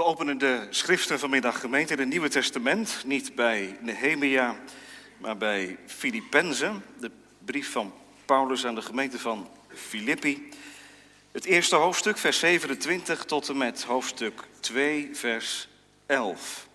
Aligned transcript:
We 0.00 0.06
openen 0.06 0.38
de 0.38 0.66
schriften 0.70 1.18
vanmiddag 1.18 1.60
gemeente 1.60 1.92
in 1.92 1.98
het 1.98 2.08
Nieuwe 2.08 2.28
Testament, 2.28 3.02
niet 3.06 3.34
bij 3.34 3.76
Nehemia, 3.80 4.56
maar 5.18 5.36
bij 5.36 5.78
Filippenzen, 5.86 6.84
de 7.00 7.10
brief 7.44 7.72
van 7.72 7.94
Paulus 8.24 8.66
aan 8.66 8.74
de 8.74 8.82
gemeente 8.82 9.18
van 9.18 9.48
Filippi. 9.68 10.48
Het 11.32 11.44
eerste 11.44 11.76
hoofdstuk, 11.76 12.18
vers 12.18 12.38
27 12.38 13.24
tot 13.24 13.48
en 13.48 13.56
met 13.56 13.82
hoofdstuk 13.82 14.42
2, 14.60 15.10
vers 15.12 15.68
11. 16.06 16.68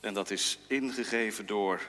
En 0.00 0.14
dat 0.14 0.30
is 0.30 0.58
ingegeven 0.66 1.46
door 1.46 1.80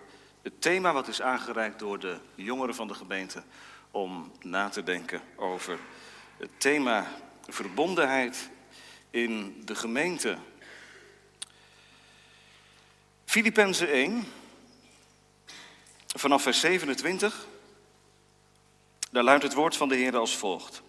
het 0.42 0.62
thema 0.62 0.94
wat 0.94 1.08
is 1.08 1.22
aangereikt 1.22 1.80
door 1.80 2.00
de 2.00 2.18
jongeren 2.36 2.76
van 2.76 2.88
de 2.88 2.94
gemeente 2.94 3.44
om 3.92 4.32
na 4.42 4.70
te 4.70 4.84
denken 4.84 5.22
over 5.36 5.80
het 6.38 6.52
thema 6.58 7.08
verbondenheid 7.48 8.50
in 9.10 9.62
de 9.66 9.76
gemeente. 9.76 10.38
Filippenzen 13.32 13.90
1, 13.92 14.24
vanaf 16.16 16.42
vers 16.42 16.60
27, 16.60 17.48
daar 19.12 19.24
luidt 19.24 19.44
het 19.44 19.54
woord 19.54 19.78
van 19.78 19.90
de 19.90 19.96
Heer 19.96 20.18
als 20.18 20.38
volgt. 20.38 20.82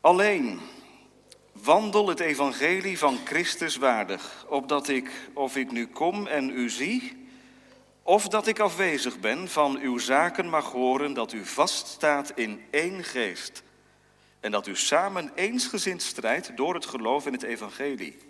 Alleen 0.00 0.60
wandel 1.52 2.08
het 2.08 2.20
evangelie 2.20 2.98
van 2.98 3.18
Christus 3.24 3.76
waardig, 3.76 4.44
opdat 4.48 4.88
ik, 4.88 5.10
of 5.32 5.56
ik 5.56 5.70
nu 5.70 5.86
kom 5.86 6.26
en 6.26 6.50
u 6.50 6.70
zie, 6.70 7.28
of 8.02 8.28
dat 8.28 8.46
ik 8.46 8.58
afwezig 8.58 9.20
ben, 9.20 9.48
van 9.48 9.78
uw 9.78 9.98
zaken 9.98 10.48
mag 10.48 10.72
horen 10.72 11.14
dat 11.14 11.32
u 11.32 11.44
vaststaat 11.44 12.32
in 12.34 12.64
één 12.70 13.04
geest 13.04 13.62
en 14.40 14.50
dat 14.50 14.66
u 14.66 14.76
samen 14.76 15.32
eensgezind 15.34 16.02
strijdt 16.02 16.56
door 16.56 16.74
het 16.74 16.86
geloof 16.86 17.26
in 17.26 17.32
het 17.32 17.42
evangelie. 17.42 18.25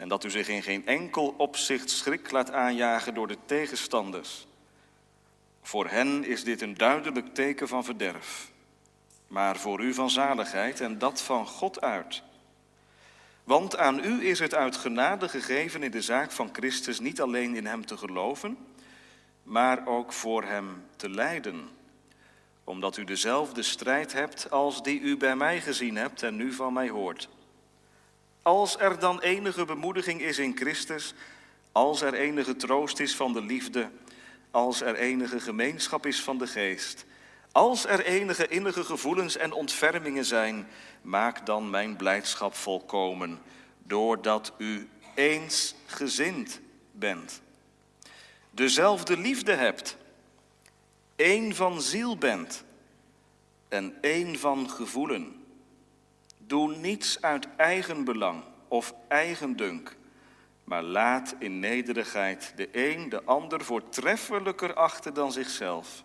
En 0.00 0.08
dat 0.08 0.24
u 0.24 0.30
zich 0.30 0.48
in 0.48 0.62
geen 0.62 0.86
enkel 0.86 1.34
opzicht 1.36 1.90
schrik 1.90 2.30
laat 2.30 2.52
aanjagen 2.52 3.14
door 3.14 3.28
de 3.28 3.36
tegenstanders. 3.46 4.46
Voor 5.62 5.88
hen 5.88 6.24
is 6.24 6.44
dit 6.44 6.62
een 6.62 6.76
duidelijk 6.76 7.34
teken 7.34 7.68
van 7.68 7.84
verderf, 7.84 8.50
maar 9.26 9.56
voor 9.56 9.80
u 9.80 9.94
van 9.94 10.10
zaligheid 10.10 10.80
en 10.80 10.98
dat 10.98 11.22
van 11.22 11.46
God 11.46 11.80
uit. 11.80 12.22
Want 13.44 13.76
aan 13.76 14.04
u 14.04 14.26
is 14.26 14.38
het 14.38 14.54
uit 14.54 14.76
genade 14.76 15.28
gegeven 15.28 15.82
in 15.82 15.90
de 15.90 16.02
zaak 16.02 16.30
van 16.30 16.48
Christus 16.52 17.00
niet 17.00 17.20
alleen 17.20 17.54
in 17.54 17.66
Hem 17.66 17.86
te 17.86 17.96
geloven, 17.96 18.58
maar 19.42 19.86
ook 19.86 20.12
voor 20.12 20.44
Hem 20.44 20.84
te 20.96 21.10
lijden 21.10 21.68
omdat 22.64 22.96
u 22.96 23.04
dezelfde 23.04 23.62
strijd 23.62 24.12
hebt 24.12 24.50
als 24.50 24.82
die 24.82 25.00
u 25.00 25.16
bij 25.16 25.36
mij 25.36 25.60
gezien 25.60 25.96
hebt 25.96 26.22
en 26.22 26.36
nu 26.36 26.52
van 26.52 26.72
mij 26.72 26.88
hoort. 26.88 27.28
Als 28.42 28.78
er 28.78 28.98
dan 28.98 29.20
enige 29.20 29.64
bemoediging 29.64 30.20
is 30.20 30.38
in 30.38 30.56
Christus, 30.56 31.14
als 31.72 32.00
er 32.00 32.14
enige 32.14 32.56
troost 32.56 33.00
is 33.00 33.16
van 33.16 33.32
de 33.32 33.42
liefde, 33.42 33.90
als 34.50 34.80
er 34.80 34.94
enige 34.94 35.40
gemeenschap 35.40 36.06
is 36.06 36.20
van 36.20 36.38
de 36.38 36.46
geest, 36.46 37.04
als 37.52 37.86
er 37.86 38.04
enige 38.04 38.48
innige 38.48 38.84
gevoelens 38.84 39.36
en 39.36 39.52
ontfermingen 39.52 40.24
zijn, 40.24 40.68
maak 41.02 41.46
dan 41.46 41.70
mijn 41.70 41.96
blijdschap 41.96 42.54
volkomen, 42.54 43.38
doordat 43.82 44.52
u 44.58 44.88
eensgezind 45.14 46.60
bent. 46.92 47.40
Dezelfde 48.50 49.16
liefde 49.16 49.52
hebt 49.52 49.96
één 51.16 51.54
van 51.54 51.82
ziel 51.82 52.16
bent 52.16 52.64
en 53.68 53.98
één 54.00 54.38
van 54.38 54.70
gevoelen. 54.70 55.39
Doe 56.50 56.76
niets 56.76 57.22
uit 57.22 57.48
eigen 57.56 58.04
belang 58.04 58.42
of 58.68 58.94
eigendunk, 59.08 59.96
maar 60.64 60.82
laat 60.82 61.34
in 61.38 61.58
nederigheid 61.58 62.52
de 62.56 62.68
een 62.72 63.08
de 63.08 63.24
ander 63.24 63.64
voortreffelijker 63.64 64.74
achten 64.74 65.14
dan 65.14 65.32
zichzelf. 65.32 66.02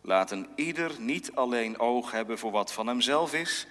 Laat 0.00 0.30
een 0.30 0.48
ieder 0.54 0.94
niet 0.98 1.34
alleen 1.34 1.78
oog 1.78 2.10
hebben 2.10 2.38
voor 2.38 2.50
wat 2.50 2.72
van 2.72 2.86
hemzelf 2.86 3.34
is, 3.34 3.66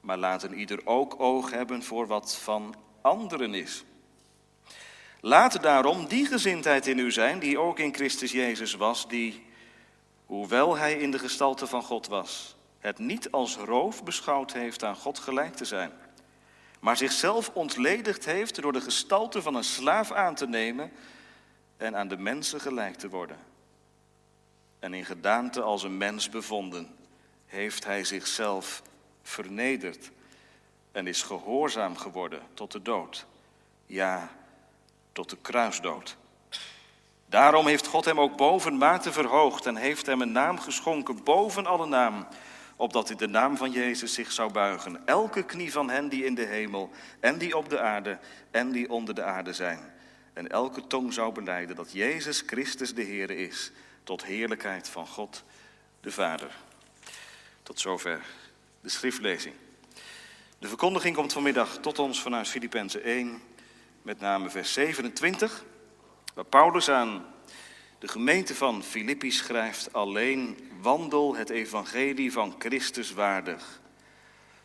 maar 0.00 0.18
laat 0.18 0.42
een 0.42 0.58
ieder 0.58 0.80
ook 0.84 1.20
oog 1.20 1.50
hebben 1.50 1.82
voor 1.82 2.06
wat 2.06 2.36
van 2.36 2.74
anderen 3.00 3.54
is. 3.54 3.84
Laat 5.20 5.62
daarom 5.62 6.08
die 6.08 6.26
gezindheid 6.26 6.86
in 6.86 6.98
u 6.98 7.12
zijn 7.12 7.38
die 7.38 7.58
ook 7.58 7.78
in 7.78 7.94
Christus 7.94 8.32
Jezus 8.32 8.74
was, 8.74 9.08
die, 9.08 9.46
hoewel 10.26 10.76
hij 10.76 10.94
in 10.94 11.10
de 11.10 11.18
gestalte 11.18 11.66
van 11.66 11.82
God 11.82 12.06
was, 12.06 12.58
het 12.80 12.98
niet 12.98 13.30
als 13.30 13.56
roof 13.56 14.04
beschouwd 14.04 14.52
heeft 14.52 14.84
aan 14.84 14.96
God 14.96 15.18
gelijk 15.18 15.54
te 15.54 15.64
zijn, 15.64 15.92
maar 16.80 16.96
zichzelf 16.96 17.50
ontledigd 17.54 18.24
heeft 18.24 18.62
door 18.62 18.72
de 18.72 18.80
gestalte 18.80 19.42
van 19.42 19.54
een 19.54 19.64
slaaf 19.64 20.12
aan 20.12 20.34
te 20.34 20.46
nemen 20.46 20.92
en 21.76 21.96
aan 21.96 22.08
de 22.08 22.18
mensen 22.18 22.60
gelijk 22.60 22.96
te 22.96 23.08
worden. 23.08 23.36
En 24.78 24.94
in 24.94 25.04
gedaante 25.04 25.62
als 25.62 25.82
een 25.82 25.96
mens 25.96 26.28
bevonden, 26.28 26.94
heeft 27.46 27.84
hij 27.84 28.04
zichzelf 28.04 28.82
vernederd 29.22 30.10
en 30.92 31.06
is 31.06 31.22
gehoorzaam 31.22 31.96
geworden 31.96 32.42
tot 32.54 32.72
de 32.72 32.82
dood. 32.82 33.26
Ja, 33.86 34.30
tot 35.12 35.30
de 35.30 35.36
kruisdood. 35.42 36.16
Daarom 37.26 37.66
heeft 37.66 37.86
God 37.86 38.04
hem 38.04 38.20
ook 38.20 38.36
boven 38.36 38.76
mate 38.76 39.12
verhoogd 39.12 39.66
en 39.66 39.76
heeft 39.76 40.06
hem 40.06 40.20
een 40.20 40.32
naam 40.32 40.58
geschonken 40.58 41.22
boven 41.24 41.66
alle 41.66 41.86
naam, 41.86 42.26
opdat 42.80 43.10
in 43.10 43.16
de 43.16 43.26
naam 43.26 43.56
van 43.56 43.70
Jezus 43.70 44.14
zich 44.14 44.32
zou 44.32 44.52
buigen. 44.52 45.06
Elke 45.06 45.42
knie 45.42 45.72
van 45.72 45.90
hen 45.90 46.08
die 46.08 46.24
in 46.24 46.34
de 46.34 46.44
hemel 46.44 46.90
en 47.20 47.38
die 47.38 47.56
op 47.56 47.68
de 47.68 47.80
aarde 47.80 48.18
en 48.50 48.72
die 48.72 48.90
onder 48.90 49.14
de 49.14 49.22
aarde 49.22 49.52
zijn. 49.52 49.78
En 50.32 50.48
elke 50.48 50.86
tong 50.86 51.12
zou 51.12 51.32
beleiden 51.32 51.76
dat 51.76 51.92
Jezus 51.92 52.42
Christus 52.46 52.94
de 52.94 53.02
Heer 53.02 53.30
is, 53.30 53.72
tot 54.04 54.24
heerlijkheid 54.24 54.88
van 54.88 55.06
God 55.06 55.44
de 56.00 56.10
Vader. 56.10 56.50
Tot 57.62 57.80
zover 57.80 58.24
de 58.80 58.88
schriftlezing. 58.88 59.54
De 60.58 60.68
verkondiging 60.68 61.16
komt 61.16 61.32
vanmiddag 61.32 61.78
tot 61.78 61.98
ons 61.98 62.22
vanuit 62.22 62.48
Filippenzen 62.48 63.02
1, 63.02 63.42
met 64.02 64.20
name 64.20 64.50
vers 64.50 64.72
27, 64.72 65.64
waar 66.34 66.44
Paulus 66.44 66.90
aan 66.90 67.26
de 68.00 68.08
gemeente 68.08 68.54
van 68.54 68.82
Filippi 68.82 69.30
schrijft, 69.30 69.92
alleen 69.92 70.70
wandel 70.80 71.36
het 71.36 71.50
evangelie 71.50 72.32
van 72.32 72.54
Christus 72.58 73.12
waardig, 73.12 73.80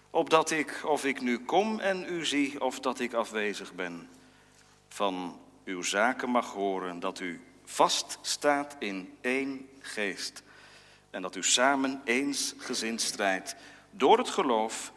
opdat 0.09 0.51
ik, 0.51 0.81
of 0.85 1.05
ik 1.05 1.21
nu 1.21 1.39
kom 1.39 1.79
en 1.79 2.05
u 2.13 2.25
zie, 2.25 2.61
of 2.61 2.79
dat 2.79 2.99
ik 2.99 3.13
afwezig 3.13 3.73
ben, 3.73 4.09
van 4.87 5.39
uw 5.65 5.81
zaken 5.81 6.29
mag 6.29 6.51
horen, 6.51 6.99
dat 6.99 7.19
u 7.19 7.41
vast 7.65 8.19
staat 8.21 8.75
in 8.79 9.17
één 9.21 9.69
geest 9.79 10.43
en 11.09 11.21
dat 11.21 11.35
u 11.35 11.43
samen 11.43 12.01
eens 12.05 12.53
gezind 12.57 13.01
strijdt 13.01 13.55
door 13.91 14.17
het 14.17 14.29
geloof 14.29 14.91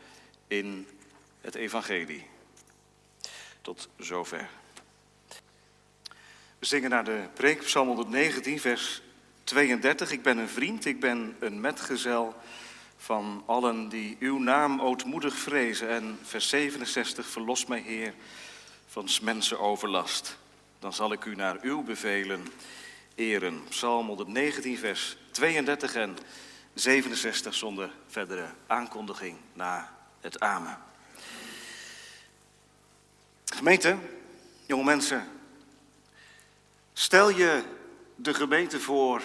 in 0.46 0.88
het 1.40 1.54
evangelie. 1.54 2.26
Tot 3.60 3.88
zover. 3.96 4.48
We 6.58 6.66
zingen 6.66 6.90
naar 6.90 7.04
de 7.04 7.28
preek, 7.34 7.62
Psalm 7.62 7.86
119, 7.86 8.60
vers 8.60 9.02
32. 9.44 10.10
Ik 10.10 10.22
ben 10.22 10.38
een 10.38 10.48
vriend, 10.48 10.84
ik 10.84 11.00
ben 11.00 11.36
een 11.40 11.60
metgezel 11.60 12.34
van 12.96 13.42
allen 13.46 13.88
die 13.88 14.16
uw 14.20 14.38
naam 14.38 14.80
ootmoedig 14.80 15.34
vrezen. 15.34 15.88
En 15.88 16.18
vers 16.22 16.48
67, 16.48 17.26
verlos 17.26 17.66
mij 17.66 17.80
Heer 17.80 18.14
van 18.86 19.08
mensen 19.22 19.60
overlast. 19.60 20.36
Dan 20.78 20.92
zal 20.92 21.12
ik 21.12 21.24
u 21.24 21.34
naar 21.34 21.58
uw 21.62 21.82
bevelen 21.82 22.46
eren. 23.14 23.64
Psalm 23.68 24.06
119, 24.06 24.78
vers 24.78 25.16
32 25.30 25.94
en 25.94 26.16
67 26.74 27.54
zonder 27.54 27.90
verdere 28.06 28.48
aankondiging 28.66 29.36
na 29.52 29.96
het 30.20 30.40
amen. 30.40 30.78
Gemeente, 33.44 33.96
jonge 34.66 34.84
mensen, 34.84 35.37
stel 36.98 37.30
je 37.30 37.62
de 38.14 38.34
gemeente 38.34 38.80
voor 38.80 39.22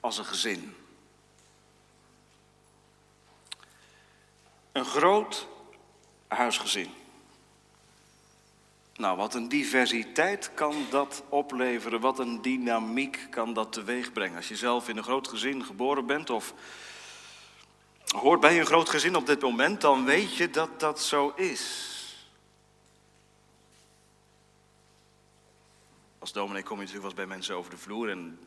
als 0.00 0.18
een 0.18 0.24
gezin. 0.24 0.74
Een 4.72 4.84
groot 4.84 5.46
huisgezin. 6.26 6.90
Nou, 8.96 9.16
wat 9.16 9.34
een 9.34 9.48
diversiteit 9.48 10.50
kan 10.54 10.86
dat 10.90 11.22
opleveren, 11.28 12.00
wat 12.00 12.18
een 12.18 12.42
dynamiek 12.42 13.26
kan 13.30 13.52
dat 13.52 13.72
teweeg 13.72 14.12
brengen. 14.12 14.36
Als 14.36 14.48
je 14.48 14.56
zelf 14.56 14.88
in 14.88 14.96
een 14.96 15.02
groot 15.02 15.28
gezin 15.28 15.64
geboren 15.64 16.06
bent 16.06 16.30
of 16.30 16.54
hoort 18.04 18.40
bij 18.40 18.58
een 18.58 18.66
groot 18.66 18.88
gezin 18.88 19.16
op 19.16 19.26
dit 19.26 19.40
moment, 19.40 19.80
dan 19.80 20.04
weet 20.04 20.36
je 20.36 20.50
dat 20.50 20.80
dat 20.80 21.00
zo 21.00 21.32
is. 21.36 21.97
Als 26.28 26.36
dominee 26.36 26.62
kom 26.62 26.76
je 26.76 26.84
natuurlijk 26.84 27.14
wel 27.14 27.26
bij 27.26 27.36
mensen 27.36 27.56
over 27.56 27.70
de 27.70 27.76
vloer 27.76 28.10
en 28.10 28.38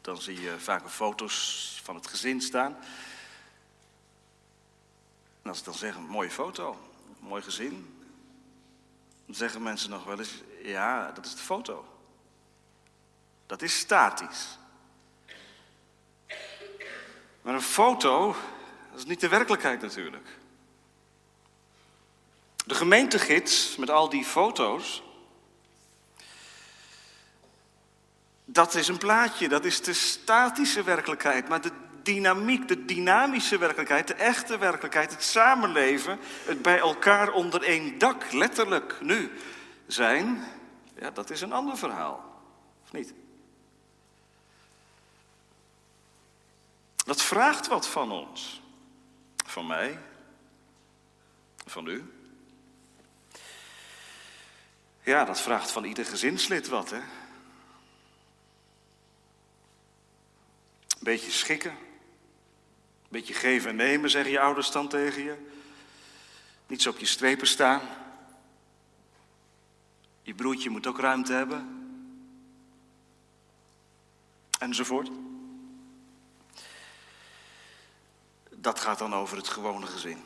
dan 0.00 0.20
zie 0.20 0.40
je 0.40 0.58
vaak 0.58 0.90
foto's 0.90 1.80
van 1.82 1.94
het 1.94 2.06
gezin 2.06 2.40
staan. 2.40 2.76
En 5.42 5.50
als 5.50 5.58
ik 5.58 5.64
dan 5.64 5.74
zeg, 5.74 5.94
een 5.94 6.06
mooie 6.06 6.30
foto. 6.30 6.90
mooi 7.18 7.42
gezin. 7.42 8.04
Dan 9.26 9.34
zeggen 9.34 9.62
mensen 9.62 9.90
nog 9.90 10.04
wel 10.04 10.18
eens, 10.18 10.42
ja, 10.62 11.12
dat 11.12 11.24
is 11.24 11.34
de 11.34 11.42
foto. 11.42 11.84
Dat 13.46 13.62
is 13.62 13.78
statisch. 13.78 14.58
Maar 17.42 17.54
een 17.54 17.62
foto, 17.62 18.36
is 18.96 19.04
niet 19.04 19.20
de 19.20 19.28
werkelijkheid 19.28 19.80
natuurlijk. 19.80 20.38
De 22.66 22.74
gemeentegids 22.74 23.76
met 23.76 23.90
al 23.90 24.08
die 24.08 24.24
foto's, 24.24 25.02
dat 28.48 28.74
is 28.74 28.88
een 28.88 28.98
plaatje, 28.98 29.48
dat 29.48 29.64
is 29.64 29.82
de 29.82 29.92
statische 29.92 30.82
werkelijkheid. 30.82 31.48
Maar 31.48 31.60
de 31.60 31.72
dynamiek, 32.02 32.68
de 32.68 32.84
dynamische 32.84 33.58
werkelijkheid, 33.58 34.08
de 34.08 34.14
echte 34.14 34.58
werkelijkheid, 34.58 35.10
het 35.10 35.22
samenleven, 35.22 36.18
het 36.44 36.62
bij 36.62 36.78
elkaar 36.78 37.32
onder 37.32 37.62
één 37.62 37.98
dak, 37.98 38.32
letterlijk 38.32 39.00
nu 39.00 39.32
zijn, 39.86 40.44
ja, 40.98 41.10
dat 41.10 41.30
is 41.30 41.40
een 41.40 41.52
ander 41.52 41.76
verhaal. 41.76 42.24
Of 42.82 42.92
niet? 42.92 43.14
Dat 46.96 47.22
vraagt 47.22 47.66
wat 47.66 47.88
van 47.88 48.10
ons. 48.10 48.62
Van 49.46 49.66
mij. 49.66 49.98
Van 51.66 51.86
u. 51.86 52.12
Ja, 55.02 55.24
dat 55.24 55.40
vraagt 55.40 55.70
van 55.70 55.84
ieder 55.84 56.04
gezinslid 56.04 56.68
wat, 56.68 56.90
hè? 56.90 57.00
Beetje 61.06 61.30
schikken. 61.30 61.76
Beetje 63.08 63.34
geven 63.34 63.70
en 63.70 63.76
nemen, 63.76 64.10
zeggen 64.10 64.30
je 64.30 64.40
ouders 64.40 64.70
dan 64.70 64.88
tegen 64.88 65.22
je. 65.22 65.36
Niet 66.66 66.82
zo 66.82 66.90
op 66.90 66.98
je 66.98 67.06
strepen 67.06 67.46
staan. 67.46 67.80
Je 70.22 70.34
broertje 70.34 70.70
moet 70.70 70.86
ook 70.86 70.98
ruimte 70.98 71.32
hebben. 71.32 71.88
Enzovoort. 74.58 75.10
Dat 78.50 78.80
gaat 78.80 78.98
dan 78.98 79.14
over 79.14 79.36
het 79.36 79.48
gewone 79.48 79.86
gezin. 79.86 80.18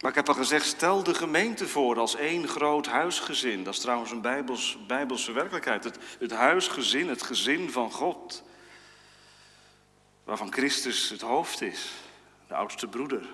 Maar 0.00 0.10
ik 0.10 0.16
heb 0.16 0.28
al 0.28 0.34
gezegd, 0.34 0.66
stel 0.66 1.02
de 1.02 1.14
gemeente 1.14 1.68
voor 1.68 1.98
als 1.98 2.14
één 2.14 2.48
groot 2.48 2.86
huisgezin. 2.86 3.64
Dat 3.64 3.74
is 3.74 3.80
trouwens 3.80 4.10
een 4.10 4.20
bijbels, 4.20 4.78
bijbelse 4.86 5.32
werkelijkheid. 5.32 5.84
Het, 5.84 5.98
het 6.18 6.32
huisgezin, 6.32 7.08
het 7.08 7.22
gezin 7.22 7.70
van 7.70 7.92
God. 7.92 8.44
Waarvan 10.26 10.52
Christus 10.52 11.08
het 11.08 11.20
hoofd 11.20 11.60
is, 11.60 11.90
de 12.48 12.54
oudste 12.54 12.88
broeder. 12.88 13.28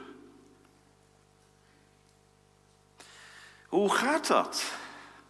Hoe 3.66 3.94
gaat 3.94 4.26
dat? 4.26 4.72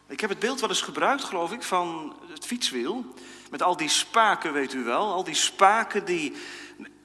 Ik 0.06 0.20
heb 0.20 0.31
het 0.31 0.38
beeld 0.38 0.61
wel 0.61 0.69
eens 0.69 0.82
gebruikt, 0.82 1.25
geloof 1.25 1.53
ik, 1.53 1.62
van 1.62 2.17
het 2.29 2.47
fietswiel. 2.47 3.05
Met 3.50 3.62
al 3.62 3.76
die 3.76 3.88
spaken, 3.88 4.53
weet 4.53 4.73
u 4.73 4.85
wel. 4.85 5.12
Al 5.12 5.25
die 5.25 5.35
spaken 5.35 6.05
die 6.05 6.37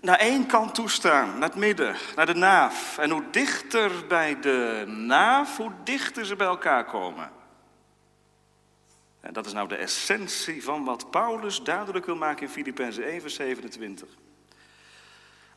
naar 0.01 0.17
één 0.17 0.45
kant 0.45 0.75
toestaan, 0.75 1.39
naar 1.39 1.49
het 1.49 1.57
midden, 1.57 1.95
naar 2.15 2.25
de 2.25 2.33
naaf. 2.33 2.97
En 2.97 3.09
hoe 3.09 3.23
dichter 3.31 4.07
bij 4.07 4.39
de 4.39 4.83
naaf, 4.87 5.57
hoe 5.57 5.71
dichter 5.83 6.25
ze 6.25 6.35
bij 6.35 6.47
elkaar 6.47 6.85
komen. 6.85 7.31
En 9.19 9.33
dat 9.33 9.45
is 9.45 9.53
nou 9.53 9.67
de 9.67 9.75
essentie 9.75 10.63
van 10.63 10.83
wat 10.83 11.11
Paulus 11.11 11.63
duidelijk 11.63 12.05
wil 12.05 12.15
maken 12.15 12.41
in 12.41 12.53
Filippenzen 12.53 13.03
1, 13.03 13.21
vers 13.21 13.35
27. 13.35 14.09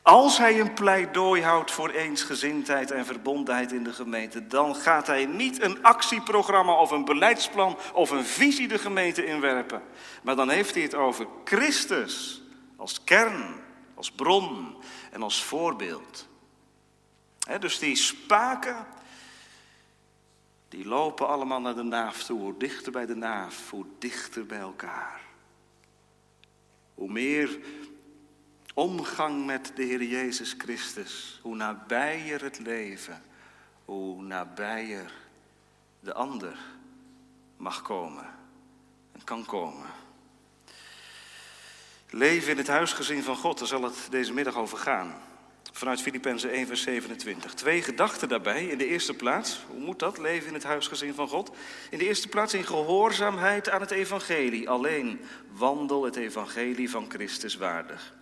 Als 0.01 0.37
hij 0.37 0.59
een 0.59 0.73
pleidooi 0.73 1.43
houdt 1.43 1.71
voor 1.71 1.89
eensgezindheid 1.89 2.91
en 2.91 3.05
verbondenheid 3.05 3.71
in 3.71 3.83
de 3.83 3.93
gemeente, 3.93 4.47
dan 4.47 4.75
gaat 4.75 5.07
hij 5.07 5.25
niet 5.25 5.61
een 5.61 5.83
actieprogramma 5.83 6.73
of 6.73 6.91
een 6.91 7.05
beleidsplan 7.05 7.77
of 7.93 8.09
een 8.09 8.25
visie 8.25 8.67
de 8.67 8.77
gemeente 8.77 9.25
inwerpen. 9.25 9.81
Maar 10.23 10.35
dan 10.35 10.49
heeft 10.49 10.73
hij 10.73 10.83
het 10.83 10.95
over 10.95 11.27
Christus 11.43 12.41
als 12.75 13.03
kern, 13.03 13.55
als 13.95 14.11
bron 14.11 14.75
en 15.11 15.21
als 15.21 15.43
voorbeeld. 15.43 16.27
dus 17.59 17.79
die 17.79 17.95
spaken, 17.95 18.87
die 20.69 20.85
lopen 20.85 21.27
allemaal 21.27 21.61
naar 21.61 21.75
de 21.75 21.83
naaf 21.83 22.23
toe. 22.23 22.39
Hoe 22.39 22.57
dichter 22.57 22.91
bij 22.91 23.05
de 23.05 23.15
naaf, 23.15 23.69
hoe 23.69 23.85
dichter 23.99 24.45
bij 24.45 24.59
elkaar. 24.59 25.21
Hoe 26.93 27.11
meer 27.11 27.59
omgang 28.73 29.45
met 29.45 29.71
de 29.75 29.83
Heer 29.83 30.03
Jezus 30.03 30.55
Christus, 30.57 31.39
hoe 31.41 31.55
nabijer 31.55 32.43
het 32.43 32.59
leven, 32.59 33.21
hoe 33.85 34.23
nabijer 34.23 35.11
de 35.99 36.13
ander 36.13 36.57
mag 37.57 37.81
komen 37.81 38.25
en 39.11 39.23
kan 39.23 39.45
komen. 39.45 39.87
Leven 42.09 42.51
in 42.51 42.57
het 42.57 42.67
huisgezin 42.67 43.23
van 43.23 43.35
God, 43.35 43.59
daar 43.59 43.67
zal 43.67 43.83
het 43.83 44.07
deze 44.09 44.33
middag 44.33 44.55
over 44.55 44.77
gaan. 44.77 45.13
Vanuit 45.71 46.01
Filippenzen 46.01 46.51
1, 46.51 46.67
vers 46.67 46.81
27. 46.81 47.53
Twee 47.53 47.81
gedachten 47.81 48.29
daarbij. 48.29 48.65
In 48.65 48.77
de 48.77 48.87
eerste 48.87 49.13
plaats, 49.13 49.59
hoe 49.69 49.79
moet 49.79 49.99
dat, 49.99 50.17
leven 50.17 50.47
in 50.47 50.53
het 50.53 50.63
huisgezin 50.63 51.13
van 51.13 51.27
God? 51.27 51.51
In 51.89 51.97
de 51.97 52.07
eerste 52.07 52.27
plaats 52.27 52.53
in 52.53 52.63
gehoorzaamheid 52.63 53.69
aan 53.69 53.81
het 53.81 53.91
evangelie. 53.91 54.69
Alleen 54.69 55.21
wandel 55.51 56.03
het 56.03 56.15
evangelie 56.15 56.89
van 56.89 57.05
Christus 57.09 57.55
waardig. 57.55 58.13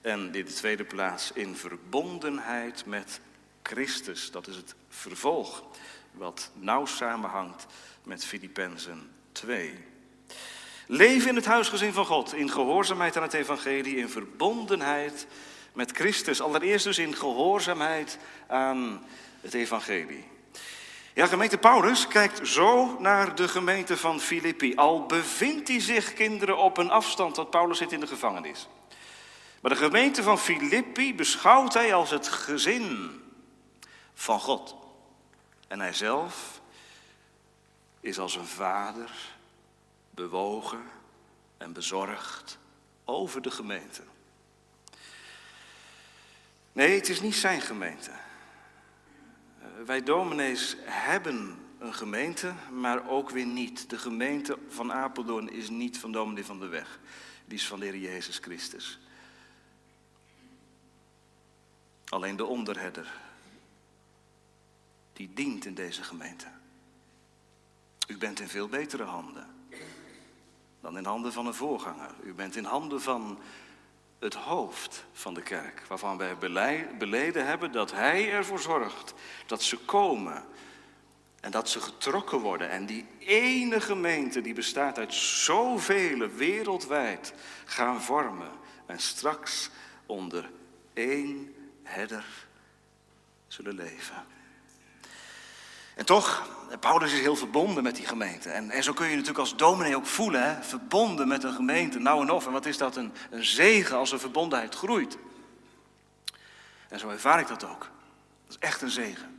En 0.00 0.20
in 0.20 0.44
de 0.44 0.52
tweede 0.52 0.84
plaats 0.84 1.32
in 1.32 1.56
verbondenheid 1.56 2.86
met 2.86 3.20
Christus. 3.62 4.30
Dat 4.30 4.46
is 4.46 4.56
het 4.56 4.74
vervolg, 4.88 5.64
wat 6.12 6.50
nauw 6.54 6.86
samenhangt 6.86 7.66
met 8.02 8.24
Filippenzen 8.24 9.10
2. 9.32 9.74
Leven 10.86 11.28
in 11.28 11.36
het 11.36 11.46
huisgezin 11.46 11.92
van 11.92 12.06
God, 12.06 12.34
in 12.34 12.50
gehoorzaamheid 12.50 13.16
aan 13.16 13.22
het 13.22 13.34
evangelie, 13.34 13.96
in 13.96 14.08
verbondenheid 14.08 15.26
met 15.72 15.92
Christus. 15.92 16.40
Allereerst 16.40 16.84
dus 16.84 16.98
in 16.98 17.14
gehoorzaamheid 17.14 18.18
aan 18.46 19.04
het 19.40 19.54
evangelie. 19.54 20.24
Ja, 21.14 21.26
gemeente 21.26 21.58
Paulus 21.58 22.08
kijkt 22.08 22.48
zo 22.48 22.96
naar 23.00 23.34
de 23.34 23.48
gemeente 23.48 23.96
van 23.96 24.20
Filippi. 24.20 24.74
Al 24.74 25.06
bevindt 25.06 25.68
hij 25.68 25.80
zich, 25.80 26.12
kinderen, 26.12 26.58
op 26.58 26.76
een 26.76 26.90
afstand, 26.90 27.36
want 27.36 27.50
Paulus 27.50 27.78
zit 27.78 27.92
in 27.92 28.00
de 28.00 28.06
gevangenis. 28.06 28.68
Maar 29.60 29.70
de 29.70 29.76
gemeente 29.76 30.22
van 30.22 30.38
Filippi 30.38 31.14
beschouwt 31.14 31.74
hij 31.74 31.94
als 31.94 32.10
het 32.10 32.28
gezin 32.28 33.20
van 34.14 34.40
God. 34.40 34.76
En 35.68 35.80
hij 35.80 35.92
zelf 35.92 36.60
is 38.00 38.18
als 38.18 38.36
een 38.36 38.46
vader 38.46 39.10
bewogen 40.10 40.82
en 41.56 41.72
bezorgd 41.72 42.58
over 43.04 43.42
de 43.42 43.50
gemeente. 43.50 44.02
Nee, 46.72 46.96
het 46.96 47.08
is 47.08 47.20
niet 47.20 47.34
zijn 47.34 47.60
gemeente. 47.60 48.10
Wij 49.84 50.02
dominees 50.02 50.76
hebben 50.84 51.58
een 51.78 51.94
gemeente, 51.94 52.52
maar 52.72 53.08
ook 53.08 53.30
weer 53.30 53.46
niet. 53.46 53.90
De 53.90 53.98
gemeente 53.98 54.58
van 54.68 54.92
Apeldoorn 54.92 55.52
is 55.52 55.68
niet 55.68 55.98
van 55.98 56.12
dominee 56.12 56.44
van 56.44 56.60
de 56.60 56.66
weg. 56.66 56.98
Die 57.44 57.58
is 57.58 57.66
van 57.66 57.80
de 57.80 57.86
Heer 57.86 57.96
Jezus 57.96 58.38
Christus. 58.38 58.98
Alleen 62.08 62.36
de 62.36 62.44
onderherder, 62.44 63.20
die 65.12 65.30
dient 65.34 65.64
in 65.64 65.74
deze 65.74 66.02
gemeente. 66.02 66.46
U 68.06 68.18
bent 68.18 68.40
in 68.40 68.48
veel 68.48 68.68
betere 68.68 69.04
handen 69.04 69.58
dan 70.80 70.96
in 70.96 71.04
handen 71.04 71.32
van 71.32 71.46
een 71.46 71.54
voorganger. 71.54 72.10
U 72.22 72.34
bent 72.34 72.56
in 72.56 72.64
handen 72.64 73.02
van 73.02 73.38
het 74.18 74.34
hoofd 74.34 75.04
van 75.12 75.34
de 75.34 75.42
kerk, 75.42 75.82
waarvan 75.88 76.16
wij 76.16 76.38
beleden 76.98 77.46
hebben 77.46 77.72
dat 77.72 77.92
Hij 77.92 78.32
ervoor 78.32 78.60
zorgt 78.60 79.14
dat 79.46 79.62
ze 79.62 79.76
komen 79.78 80.44
en 81.40 81.50
dat 81.50 81.68
ze 81.68 81.80
getrokken 81.80 82.38
worden. 82.38 82.70
En 82.70 82.86
die 82.86 83.06
ene 83.18 83.80
gemeente 83.80 84.40
die 84.40 84.54
bestaat 84.54 84.98
uit 84.98 85.14
zoveel 85.14 86.28
wereldwijd 86.28 87.34
gaan 87.64 88.02
vormen 88.02 88.50
en 88.86 88.98
straks 88.98 89.70
onder 90.06 90.50
één 90.92 91.54
herder 91.88 92.24
zullen 93.46 93.74
leven. 93.74 94.24
En 95.94 96.04
toch, 96.04 96.48
Paulus 96.80 97.12
is 97.12 97.20
heel 97.20 97.36
verbonden 97.36 97.82
met 97.82 97.96
die 97.96 98.06
gemeente. 98.06 98.50
En, 98.50 98.70
en 98.70 98.82
zo 98.82 98.92
kun 98.92 99.06
je 99.06 99.12
natuurlijk 99.12 99.38
als 99.38 99.56
dominee 99.56 99.96
ook 99.96 100.06
voelen, 100.06 100.42
hè? 100.42 100.62
verbonden 100.62 101.28
met 101.28 101.44
een 101.44 101.52
gemeente, 101.52 101.98
nou 101.98 102.22
en 102.22 102.30
of. 102.30 102.46
En 102.46 102.52
wat 102.52 102.66
is 102.66 102.78
dat 102.78 102.96
een, 102.96 103.12
een 103.30 103.44
zegen 103.44 103.96
als 103.96 104.12
een 104.12 104.18
verbondenheid 104.18 104.74
groeit. 104.74 105.18
En 106.88 106.98
zo 106.98 107.08
ervaar 107.08 107.40
ik 107.40 107.48
dat 107.48 107.64
ook. 107.64 107.80
Dat 108.46 108.56
is 108.56 108.58
echt 108.58 108.82
een 108.82 108.90
zegen. 108.90 109.36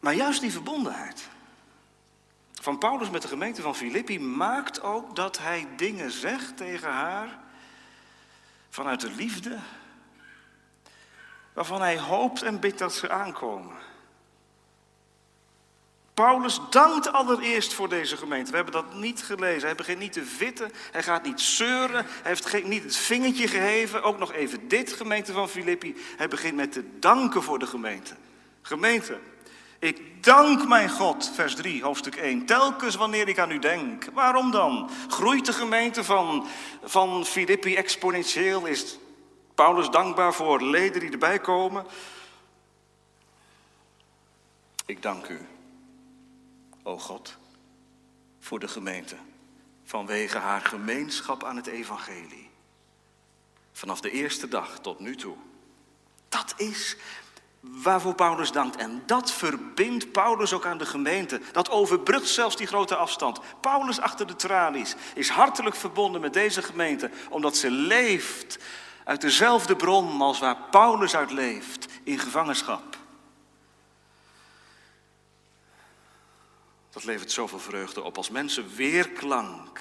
Maar 0.00 0.14
juist 0.14 0.40
die 0.40 0.52
verbondenheid 0.52 1.28
van 2.52 2.78
Paulus 2.78 3.10
met 3.10 3.22
de 3.22 3.28
gemeente 3.28 3.62
van 3.62 3.76
Filippi 3.76 4.20
maakt 4.20 4.82
ook 4.82 5.16
dat 5.16 5.38
hij 5.38 5.66
dingen 5.76 6.10
zegt 6.10 6.56
tegen 6.56 6.90
haar 6.90 7.38
vanuit 8.76 9.00
de 9.00 9.10
liefde 9.10 9.58
waarvan 11.52 11.80
hij 11.80 11.98
hoopt 11.98 12.42
en 12.42 12.60
bidt 12.60 12.78
dat 12.78 12.94
ze 12.94 13.10
aankomen. 13.10 13.76
Paulus 16.14 16.60
dankt 16.70 17.12
allereerst 17.12 17.74
voor 17.74 17.88
deze 17.88 18.16
gemeente. 18.16 18.50
We 18.50 18.56
hebben 18.56 18.74
dat 18.74 18.94
niet 18.94 19.22
gelezen. 19.22 19.66
Hij 19.66 19.76
begint 19.76 19.98
niet 19.98 20.12
te 20.12 20.24
vitten. 20.24 20.72
Hij 20.92 21.02
gaat 21.02 21.22
niet 21.22 21.40
zeuren. 21.40 22.06
Hij 22.06 22.36
heeft 22.36 22.64
niet 22.64 22.82
het 22.82 22.96
vingertje 22.96 23.48
geheven. 23.48 24.02
Ook 24.02 24.18
nog 24.18 24.32
even 24.32 24.68
dit, 24.68 24.92
gemeente 24.92 25.32
van 25.32 25.48
Filippi. 25.48 25.96
Hij 26.16 26.28
begint 26.28 26.56
met 26.56 26.72
te 26.72 26.98
danken 26.98 27.42
voor 27.42 27.58
de 27.58 27.66
gemeente. 27.66 28.14
Gemeente, 28.62 29.18
ik 29.78 30.24
dank 30.24 30.68
mijn 30.68 30.90
God, 30.90 31.30
vers 31.34 31.54
3, 31.54 31.82
hoofdstuk 31.82 32.16
1, 32.16 32.46
telkens 32.46 32.94
wanneer 32.94 33.28
ik 33.28 33.38
aan 33.38 33.50
u 33.50 33.58
denk. 33.58 34.04
Waarom 34.04 34.50
dan? 34.50 34.90
Groeit 35.08 35.46
de 35.46 35.52
gemeente 35.52 36.04
van, 36.04 36.46
van 36.84 37.24
Filippi 37.24 37.76
exponentieel? 37.76 38.66
Is 38.66 38.98
Paulus 39.54 39.90
dankbaar 39.90 40.34
voor 40.34 40.62
leden 40.62 41.00
die 41.00 41.10
erbij 41.10 41.38
komen? 41.38 41.86
Ik 44.86 45.02
dank 45.02 45.28
u 45.28 45.46
o 46.86 46.98
God, 46.98 47.36
voor 48.40 48.58
de 48.58 48.68
gemeente. 48.68 49.16
Vanwege 49.84 50.38
haar 50.38 50.60
gemeenschap 50.60 51.44
aan 51.44 51.56
het 51.56 51.66
evangelie. 51.66 52.50
Vanaf 53.72 54.00
de 54.00 54.10
eerste 54.10 54.48
dag 54.48 54.78
tot 54.78 55.00
nu 55.00 55.16
toe. 55.16 55.36
Dat 56.28 56.54
is 56.56 56.96
waarvoor 57.70 58.14
Paulus 58.14 58.52
dankt. 58.52 58.76
En 58.76 59.02
dat 59.06 59.32
verbindt 59.32 60.12
Paulus 60.12 60.52
ook 60.52 60.66
aan 60.66 60.78
de 60.78 60.86
gemeente. 60.86 61.40
Dat 61.52 61.70
overbrugt 61.70 62.28
zelfs 62.28 62.56
die 62.56 62.66
grote 62.66 62.96
afstand. 62.96 63.40
Paulus 63.60 64.00
achter 64.00 64.26
de 64.26 64.36
tralies 64.36 64.94
is 65.14 65.28
hartelijk 65.28 65.76
verbonden 65.76 66.20
met 66.20 66.32
deze 66.32 66.62
gemeente, 66.62 67.10
omdat 67.30 67.56
ze 67.56 67.70
leeft 67.70 68.58
uit 69.04 69.20
dezelfde 69.20 69.76
bron 69.76 70.20
als 70.20 70.38
waar 70.38 70.56
Paulus 70.70 71.16
uit 71.16 71.30
leeft, 71.30 71.86
in 72.02 72.18
gevangenschap. 72.18 72.96
Dat 76.90 77.04
levert 77.04 77.32
zoveel 77.32 77.58
vreugde 77.58 78.02
op 78.02 78.16
als 78.16 78.30
mensen 78.30 78.74
weerklank, 78.74 79.80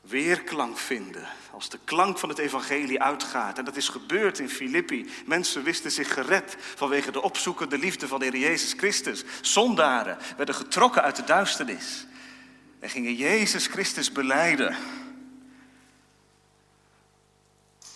weerklank 0.00 0.78
vinden. 0.78 1.28
Als 1.50 1.68
de 1.68 1.78
klank 1.84 2.18
van 2.18 2.28
het 2.28 2.38
evangelie 2.38 3.02
uitgaat. 3.02 3.58
En 3.58 3.64
dat 3.64 3.76
is 3.76 3.88
gebeurd 3.88 4.38
in 4.38 4.48
Filippi. 4.48 5.10
Mensen 5.26 5.62
wisten 5.62 5.90
zich 5.90 6.12
gered 6.12 6.56
vanwege 6.58 7.10
de 7.10 7.22
opzoekende 7.22 7.78
liefde 7.78 8.08
van 8.08 8.18
de 8.18 8.24
Heer 8.24 8.36
Jezus 8.36 8.72
Christus. 8.72 9.24
Zondaren 9.40 10.18
werden 10.36 10.54
getrokken 10.54 11.02
uit 11.02 11.16
de 11.16 11.24
duisternis. 11.24 12.06
En 12.78 12.90
gingen 12.90 13.14
Jezus 13.14 13.66
Christus 13.66 14.12
beleiden. 14.12 14.76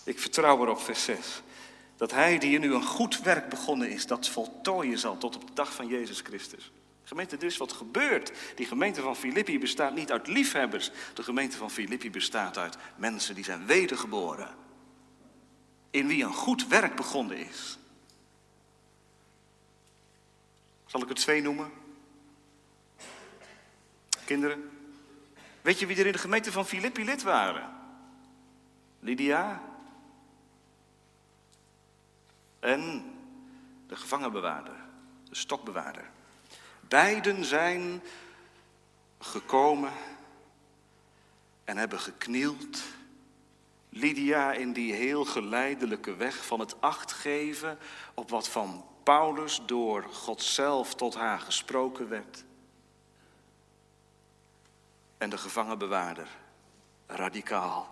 Ik 0.05 0.19
vertrouw 0.19 0.63
erop, 0.63 0.81
vers 0.81 1.05
6. 1.05 1.43
Dat 1.97 2.11
hij 2.11 2.39
die 2.39 2.55
in 2.55 2.63
u 2.63 2.75
een 2.75 2.85
goed 2.85 3.21
werk 3.21 3.49
begonnen 3.49 3.91
is, 3.91 4.07
dat 4.07 4.29
voltooien 4.29 4.99
zal 4.99 5.19
tot 5.19 5.37
op 5.37 5.47
de 5.47 5.55
dag 5.55 5.73
van 5.73 5.87
Jezus 5.87 6.21
Christus. 6.21 6.73
Gemeente, 7.05 7.37
er 7.37 7.45
is 7.45 7.57
wat 7.57 7.73
gebeurd. 7.73 8.33
Die 8.55 8.67
gemeente 8.67 9.01
van 9.01 9.17
Filippi 9.17 9.59
bestaat 9.59 9.95
niet 9.95 10.13
uit 10.13 10.27
liefhebbers. 10.27 10.91
De 11.15 11.23
gemeente 11.23 11.57
van 11.57 11.71
Filippi 11.71 12.11
bestaat 12.11 12.59
uit 12.59 12.77
mensen 12.97 13.35
die 13.35 13.45
zijn 13.45 13.67
wedergeboren. 13.67 14.55
In 15.91 16.07
wie 16.07 16.25
een 16.25 16.33
goed 16.33 16.67
werk 16.67 16.97
begonnen 16.97 17.37
is. 17.37 17.79
Zal 20.87 21.03
ik 21.03 21.09
er 21.09 21.15
twee 21.15 21.43
noemen? 21.43 21.71
Kinderen. 24.25 24.71
Weet 25.63 25.79
je 25.79 25.87
wie 25.87 25.97
er 25.97 26.07
in 26.07 26.13
de 26.13 26.19
gemeente 26.19 26.53
van 26.53 26.67
Filippi 26.67 27.05
lid 27.05 27.23
waren? 27.23 27.71
Lydia. 29.01 29.63
En 32.61 33.13
de 33.87 33.97
gevangenbewaarder, 33.97 34.77
de 35.29 35.35
stokbewaarder. 35.35 36.11
Beiden 36.95 37.45
zijn 37.45 38.03
gekomen 39.19 39.93
en 41.65 41.77
hebben 41.77 42.01
geknield. 42.01 42.83
Lydia 43.89 44.53
in 44.53 44.73
die 44.73 44.93
heel 44.93 45.25
geleidelijke 45.25 46.17
weg 46.17 46.47
van 46.47 46.61
het 46.61 46.81
acht 46.81 47.13
geven 47.13 47.79
op 48.15 48.31
wat 48.31 48.49
van 48.49 48.85
Paulus 49.03 49.61
door 49.67 50.03
God 50.03 50.43
zelf 50.43 50.95
tot 50.95 51.15
haar 51.15 51.41
gesproken 51.41 52.09
werd. 52.09 52.45
En 55.19 55.31
de 55.31 55.39
gevangenbewaarder, 55.39 56.29
radicaal, 57.07 57.89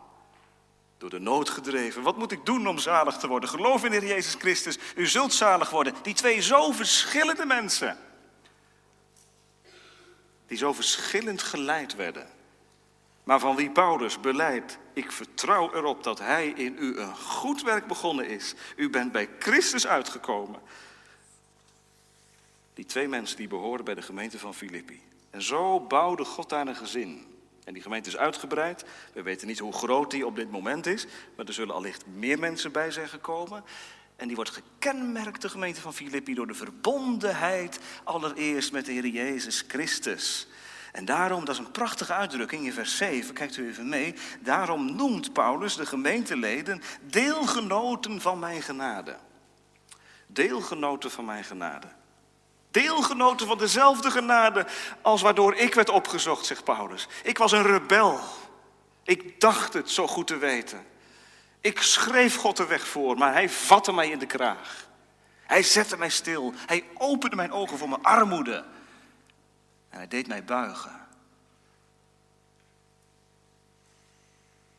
door 0.99 1.11
de 1.11 1.21
nood 1.21 1.51
gedreven. 1.51 2.03
Wat 2.03 2.17
moet 2.17 2.33
ik 2.33 2.47
doen 2.47 2.67
om 2.67 2.79
zalig 2.79 3.17
te 3.17 3.29
worden? 3.29 3.49
Geloof 3.49 3.85
in 3.85 3.91
de 3.91 3.97
Heer 3.97 4.09
Jezus 4.09 4.35
Christus, 4.35 4.79
u 4.97 5.07
zult 5.07 5.33
zalig 5.33 5.71
worden. 5.71 5.95
Die 6.03 6.15
twee 6.15 6.41
zo 6.41 6.73
verschillende 6.73 7.47
mensen 7.47 8.11
die 10.53 10.61
zo 10.61 10.73
verschillend 10.73 11.43
geleid 11.43 11.95
werden. 11.95 12.27
Maar 13.25 13.39
van 13.39 13.57
wie 13.57 13.71
Paulus 13.71 14.21
beleidt, 14.21 14.79
ik 14.93 15.13
vertrouw 15.13 15.75
erop 15.75 16.03
dat 16.03 16.19
hij 16.19 16.49
in 16.49 16.77
u 16.79 16.99
een 16.99 17.17
goed 17.17 17.63
werk 17.63 17.87
begonnen 17.87 18.29
is. 18.29 18.55
U 18.77 18.91
bent 18.91 19.13
bij 19.13 19.29
Christus 19.39 19.87
uitgekomen. 19.87 20.61
Die 22.75 22.85
twee 22.85 23.09
mensen 23.09 23.37
die 23.37 23.49
behoorden 23.49 23.85
bij 23.85 23.95
de 23.95 24.03
gemeente 24.03 24.39
van 24.39 24.55
Filippi. 24.55 25.03
En 25.31 25.43
zo 25.43 25.81
bouwde 25.81 26.25
God 26.25 26.49
daar 26.49 26.67
een 26.67 26.77
gezin. 26.77 27.27
En 27.65 27.73
die 27.73 27.83
gemeente 27.83 28.09
is 28.09 28.17
uitgebreid. 28.17 28.85
We 29.13 29.23
weten 29.23 29.47
niet 29.47 29.59
hoe 29.59 29.73
groot 29.73 30.11
die 30.11 30.27
op 30.27 30.37
dit 30.37 30.51
moment 30.51 30.87
is. 30.87 31.07
Maar 31.37 31.47
er 31.47 31.53
zullen 31.53 31.75
allicht 31.75 32.07
meer 32.07 32.39
mensen 32.39 32.73
bij 32.73 32.91
zijn 32.91 33.09
gekomen. 33.09 33.65
En 34.23 34.29
die 34.29 34.37
wordt 34.37 34.51
gekenmerkt, 34.51 35.43
de 35.43 35.49
gemeente 35.49 35.81
van 35.81 35.95
Filippi, 35.95 36.35
door 36.35 36.47
de 36.47 36.55
verbondenheid 36.55 37.79
allereerst 38.05 38.73
met 38.73 38.85
de 38.85 38.93
Heer 38.93 39.07
Jezus 39.07 39.65
Christus. 39.69 40.47
En 40.93 41.05
daarom, 41.05 41.45
dat 41.45 41.55
is 41.55 41.61
een 41.61 41.71
prachtige 41.71 42.13
uitdrukking 42.13 42.65
in 42.65 42.73
vers 42.73 42.97
7, 42.97 43.35
kijkt 43.35 43.57
u 43.57 43.69
even 43.69 43.89
mee. 43.89 44.15
Daarom 44.41 44.97
noemt 44.97 45.33
Paulus 45.33 45.77
de 45.77 45.87
gemeenteleden 45.87 46.83
deelgenoten 47.01 48.21
van 48.21 48.39
mijn 48.39 48.63
genade. 48.63 49.17
Deelgenoten 50.27 51.11
van 51.11 51.25
mijn 51.25 51.45
genade. 51.45 51.87
Deelgenoten 52.71 53.47
van 53.47 53.59
dezelfde 53.59 54.11
genade 54.11 54.67
als 55.01 55.23
waardoor 55.23 55.55
ik 55.55 55.75
werd 55.75 55.89
opgezocht, 55.89 56.47
zegt 56.47 56.65
Paulus. 56.65 57.09
Ik 57.23 57.39
was 57.39 57.53
een 57.53 57.67
rebel. 57.67 58.21
Ik 59.05 59.41
dacht 59.41 59.73
het 59.73 59.91
zo 59.91 60.07
goed 60.07 60.27
te 60.27 60.37
weten. 60.37 60.92
Ik 61.63 61.83
schreef 61.83 62.37
God 62.37 62.57
de 62.57 62.67
weg 62.67 62.89
voor, 62.89 63.19
maar 63.19 63.33
hij 63.33 63.49
vatte 63.49 63.93
mij 63.93 64.11
in 64.11 64.19
de 64.19 64.27
kraag. 64.27 64.87
Hij 65.43 65.63
zette 65.63 65.97
mij 65.97 66.11
stil. 66.11 66.53
Hij 66.57 66.85
opende 66.95 67.37
mijn 67.37 67.53
ogen 67.53 67.79
voor 67.79 67.89
mijn 67.89 68.03
armoede. 68.03 68.65
En 69.89 69.97
hij 69.99 70.09
deed 70.09 70.27
mij 70.27 70.45
buigen. 70.45 71.07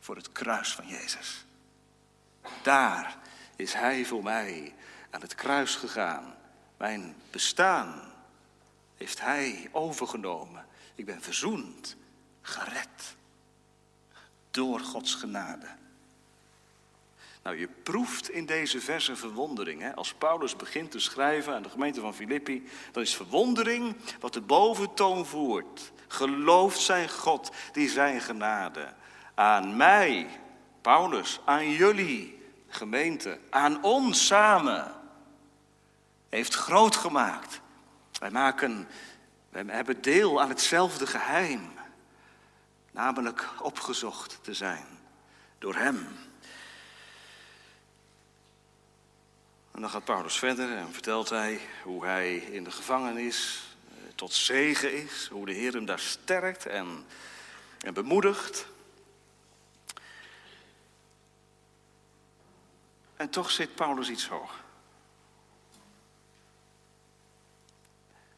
Voor 0.00 0.16
het 0.16 0.32
kruis 0.32 0.74
van 0.74 0.86
Jezus. 0.86 1.44
Daar 2.62 3.16
is 3.56 3.72
hij 3.72 4.04
voor 4.04 4.22
mij 4.22 4.74
aan 5.10 5.20
het 5.20 5.34
kruis 5.34 5.74
gegaan. 5.76 6.34
Mijn 6.76 7.16
bestaan 7.30 8.12
heeft 8.96 9.20
hij 9.20 9.68
overgenomen. 9.72 10.66
Ik 10.94 11.04
ben 11.04 11.22
verzoend, 11.22 11.96
gered. 12.42 13.16
Door 14.50 14.80
Gods 14.80 15.14
genade. 15.14 15.68
Nou, 17.44 17.58
je 17.58 17.68
proeft 17.82 18.30
in 18.30 18.46
deze 18.46 18.80
verse 18.80 19.16
verwondering. 19.16 19.80
Hè? 19.80 19.94
Als 19.94 20.14
Paulus 20.14 20.56
begint 20.56 20.90
te 20.90 20.98
schrijven 20.98 21.54
aan 21.54 21.62
de 21.62 21.68
gemeente 21.68 22.00
van 22.00 22.14
Filippi, 22.14 22.68
dan 22.92 23.02
is 23.02 23.16
verwondering 23.16 23.96
wat 24.20 24.32
de 24.32 24.40
boventoon 24.40 25.26
voert. 25.26 25.92
Gelooft 26.08 26.80
zijn 26.80 27.08
God 27.08 27.50
die 27.72 27.88
zijn 27.88 28.20
genade 28.20 28.94
aan 29.34 29.76
mij, 29.76 30.40
Paulus, 30.80 31.40
aan 31.44 31.70
jullie, 31.70 32.42
gemeente, 32.68 33.38
aan 33.50 33.82
ons 33.82 34.26
samen, 34.26 34.94
heeft 36.28 36.54
groot 36.54 36.96
gemaakt. 36.96 37.60
Wij 38.18 38.30
maken, 38.30 38.88
wij 39.50 39.64
hebben 39.66 40.02
deel 40.02 40.40
aan 40.40 40.48
hetzelfde 40.48 41.06
geheim, 41.06 41.72
namelijk 42.90 43.48
opgezocht 43.62 44.38
te 44.42 44.54
zijn 44.54 44.86
door 45.58 45.74
Hem. 45.74 46.08
En 49.74 49.80
dan 49.80 49.90
gaat 49.90 50.04
Paulus 50.04 50.38
verder 50.38 50.76
en 50.76 50.92
vertelt 50.92 51.28
hij 51.28 51.60
hoe 51.82 52.04
hij 52.04 52.36
in 52.36 52.64
de 52.64 52.70
gevangenis 52.70 53.62
eh, 53.88 54.14
tot 54.14 54.32
zegen 54.32 55.02
is, 55.02 55.28
hoe 55.30 55.46
de 55.46 55.52
Heer 55.52 55.72
hem 55.72 55.86
daar 55.86 55.98
sterkt 55.98 56.66
en, 56.66 57.06
en 57.80 57.94
bemoedigt. 57.94 58.66
En 63.16 63.30
toch 63.30 63.50
zit 63.50 63.74
Paulus 63.74 64.08
iets 64.08 64.28
hoog. 64.28 64.62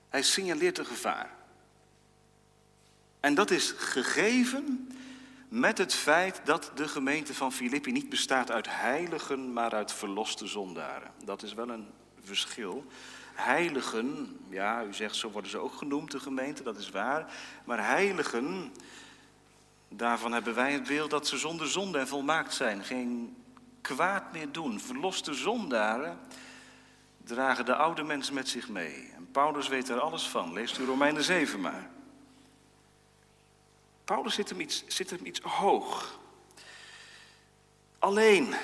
Hij 0.08 0.22
signaleert 0.22 0.78
een 0.78 0.86
gevaar. 0.86 1.30
En 3.20 3.34
dat 3.34 3.50
is 3.50 3.70
gegeven 3.76 4.96
met 5.48 5.78
het 5.78 5.94
feit 5.94 6.40
dat 6.44 6.70
de 6.74 6.88
gemeente 6.88 7.34
van 7.34 7.52
Filippi 7.52 7.92
niet 7.92 8.08
bestaat 8.08 8.50
uit 8.50 8.66
heiligen, 8.70 9.52
maar 9.52 9.74
uit 9.74 9.92
verloste 9.92 10.46
zondaren. 10.46 11.10
Dat 11.24 11.42
is 11.42 11.54
wel 11.54 11.68
een 11.68 11.86
verschil. 12.20 12.84
Heiligen, 13.34 14.38
ja, 14.48 14.84
u 14.84 14.94
zegt 14.94 15.16
zo 15.16 15.30
worden 15.30 15.50
ze 15.50 15.58
ook 15.58 15.74
genoemd, 15.74 16.10
de 16.10 16.20
gemeente, 16.20 16.62
dat 16.62 16.76
is 16.76 16.90
waar. 16.90 17.32
Maar 17.64 17.86
heiligen, 17.86 18.72
daarvan 19.88 20.32
hebben 20.32 20.54
wij 20.54 20.72
het 20.72 20.86
beeld 20.86 21.10
dat 21.10 21.26
ze 21.26 21.38
zonder 21.38 21.68
zonde 21.68 21.98
en 21.98 22.08
volmaakt 22.08 22.54
zijn. 22.54 22.84
Geen 22.84 23.36
kwaad 23.80 24.32
meer 24.32 24.52
doen. 24.52 24.80
Verloste 24.80 25.34
zondaren 25.34 26.18
dragen 27.24 27.64
de 27.64 27.74
oude 27.74 28.02
mensen 28.02 28.34
met 28.34 28.48
zich 28.48 28.68
mee. 28.68 29.12
En 29.16 29.28
Paulus 29.32 29.68
weet 29.68 29.88
er 29.88 30.00
alles 30.00 30.28
van. 30.28 30.52
Leest 30.52 30.78
u 30.78 30.84
Romeinen 30.84 31.22
7 31.22 31.60
maar. 31.60 31.90
Paulus 34.06 34.34
zit 34.34 34.48
hem 34.48 34.60
iets, 34.60 34.84
zit 34.86 35.10
hem 35.10 35.26
iets 35.26 35.40
hoog. 35.40 36.18
Alleen. 37.98 38.54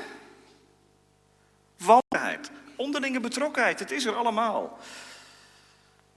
Walheid. 1.77 2.51
Onderlinge 2.77 3.21
betrokkenheid. 3.21 3.79
Het 3.79 3.91
is 3.91 4.05
er 4.05 4.15
allemaal. 4.15 4.79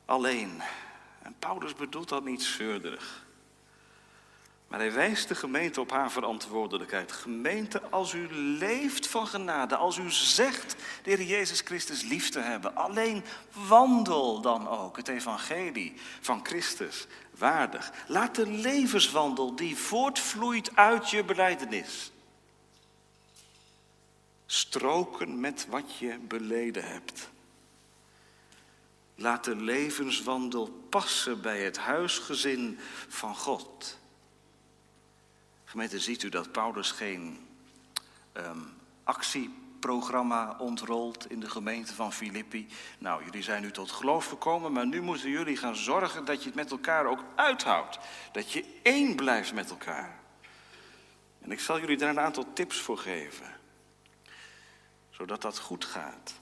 Alleen. 0.06 0.62
En 1.22 1.36
Paulus 1.40 1.76
bedoelt 1.76 2.10
dat 2.10 2.24
niet 2.24 2.44
zeurderig. 2.44 3.26
Maar 4.68 4.80
hij 4.80 4.92
wijst 4.94 5.28
de 5.28 5.36
gemeente 5.36 5.82
op 5.82 5.92
haar 5.92 6.12
verantwoordelijkheid. 6.12 7.12
Gemeente, 7.12 7.82
als 7.90 8.14
u 8.14 8.28
leeft 8.34 9.08
van 9.08 9.28
genade, 9.28 9.76
als 9.76 9.98
u 9.98 10.12
zegt 10.12 10.76
de 11.04 11.10
Heer 11.10 11.22
Jezus 11.22 11.62
Christus 11.62 12.02
lief 12.02 12.30
te 12.30 12.40
hebben, 12.40 12.76
alleen 12.76 13.24
wandel 13.68 14.42
dan 14.42 14.68
ook 14.68 14.98
het 14.98 15.08
evangelie 15.08 15.94
van 16.22 16.40
Christus 16.46 17.08
waardig. 17.38 17.92
Laat 18.08 18.36
de 18.36 18.48
levenswandel 18.48 19.56
die 19.56 19.78
voortvloeit 19.78 20.76
uit 20.76 21.10
je 21.10 21.24
beleidenis 21.24 22.12
stroken 24.46 25.40
met 25.40 25.68
wat 25.70 25.98
je 25.98 26.18
beleden 26.18 26.88
hebt. 26.88 27.30
Laat 29.16 29.44
de 29.44 29.56
levenswandel 29.56 30.86
passen 30.90 31.42
bij 31.42 31.64
het 31.64 31.78
huisgezin 31.78 32.80
van 33.08 33.36
God. 33.36 33.98
Gemeente, 35.66 36.00
ziet 36.00 36.24
u 36.24 36.30
dat 36.30 36.52
Paulus 36.52 36.92
geen 36.92 37.48
um, 38.34 38.74
actieprogramma 39.86 40.56
ontrolt 40.60 41.30
in 41.30 41.40
de 41.40 41.50
gemeente 41.50 41.94
van 41.94 42.14
Filippi? 42.14 42.68
Nou, 42.98 43.24
jullie 43.24 43.44
zijn 43.44 43.62
nu 43.62 43.72
tot 43.72 43.92
geloof 43.92 44.26
gekomen, 44.26 44.72
maar 44.72 44.88
nu 44.88 45.02
moeten 45.02 45.30
jullie 45.30 45.58
gaan 45.58 45.76
zorgen 45.76 46.26
dat 46.26 46.40
je 46.40 46.46
het 46.46 46.56
met 46.56 46.72
elkaar 46.72 47.06
ook 47.06 47.24
uithoudt. 47.36 48.00
Dat 48.32 48.52
je 48.52 48.66
één 48.82 49.16
blijft 49.16 49.54
met 49.54 49.70
elkaar. 49.70 50.20
En 51.42 51.52
ik 51.52 51.60
zal 51.60 51.80
jullie 51.80 51.98
daar 51.98 52.10
een 52.10 52.20
aantal 52.20 52.54
tips 52.54 52.78
voor 52.78 52.98
geven, 52.98 53.58
zodat 55.10 55.42
dat 55.42 55.60
goed 55.60 55.86
gaat. 55.86 56.34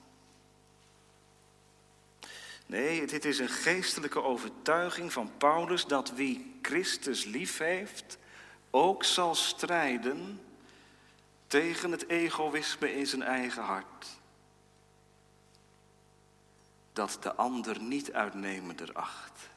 Nee, 2.65 3.07
dit 3.07 3.25
is 3.25 3.39
een 3.39 3.49
geestelijke 3.49 4.23
overtuiging 4.23 5.13
van 5.13 5.31
Paulus 5.37 5.85
dat 5.85 6.11
wie 6.11 6.59
Christus 6.61 7.23
lief 7.23 7.57
heeft, 7.57 8.17
ook 8.71 9.03
zal 9.03 9.35
strijden 9.35 10.39
tegen 11.53 11.91
het 11.91 12.09
egoïsme 12.09 12.95
in 12.95 13.07
zijn 13.07 13.23
eigen 13.23 13.63
hart. 13.63 14.07
Dat 16.93 17.17
de 17.21 17.35
ander 17.35 17.81
niet 17.81 18.13
uitnemender 18.13 18.93
acht 18.93 19.49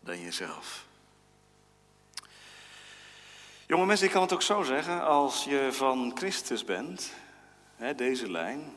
dan 0.00 0.20
jezelf. 0.20 0.86
Jonge 3.66 3.86
mensen, 3.86 4.06
ik 4.06 4.12
kan 4.12 4.22
het 4.22 4.32
ook 4.32 4.42
zo 4.42 4.62
zeggen, 4.62 5.04
als 5.04 5.44
je 5.44 5.68
van 5.72 6.12
Christus 6.14 6.64
bent, 6.64 7.12
hè, 7.76 7.94
deze 7.94 8.30
lijn, 8.30 8.72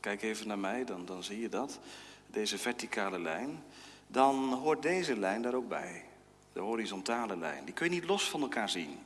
kijk 0.00 0.22
even 0.22 0.46
naar 0.48 0.58
mij, 0.58 0.84
dan, 0.84 1.04
dan 1.04 1.22
zie 1.22 1.40
je 1.40 1.48
dat, 1.48 1.78
deze 2.26 2.58
verticale 2.58 3.18
lijn, 3.18 3.64
dan 4.06 4.52
hoort 4.52 4.82
deze 4.82 5.16
lijn 5.16 5.42
daar 5.42 5.54
ook 5.54 5.68
bij 5.68 6.04
de 6.52 6.60
horizontale 6.60 7.36
lijn. 7.36 7.64
Die 7.64 7.74
kun 7.74 7.86
je 7.86 7.92
niet 7.92 8.08
los 8.08 8.30
van 8.30 8.40
elkaar 8.40 8.68
zien. 8.68 8.98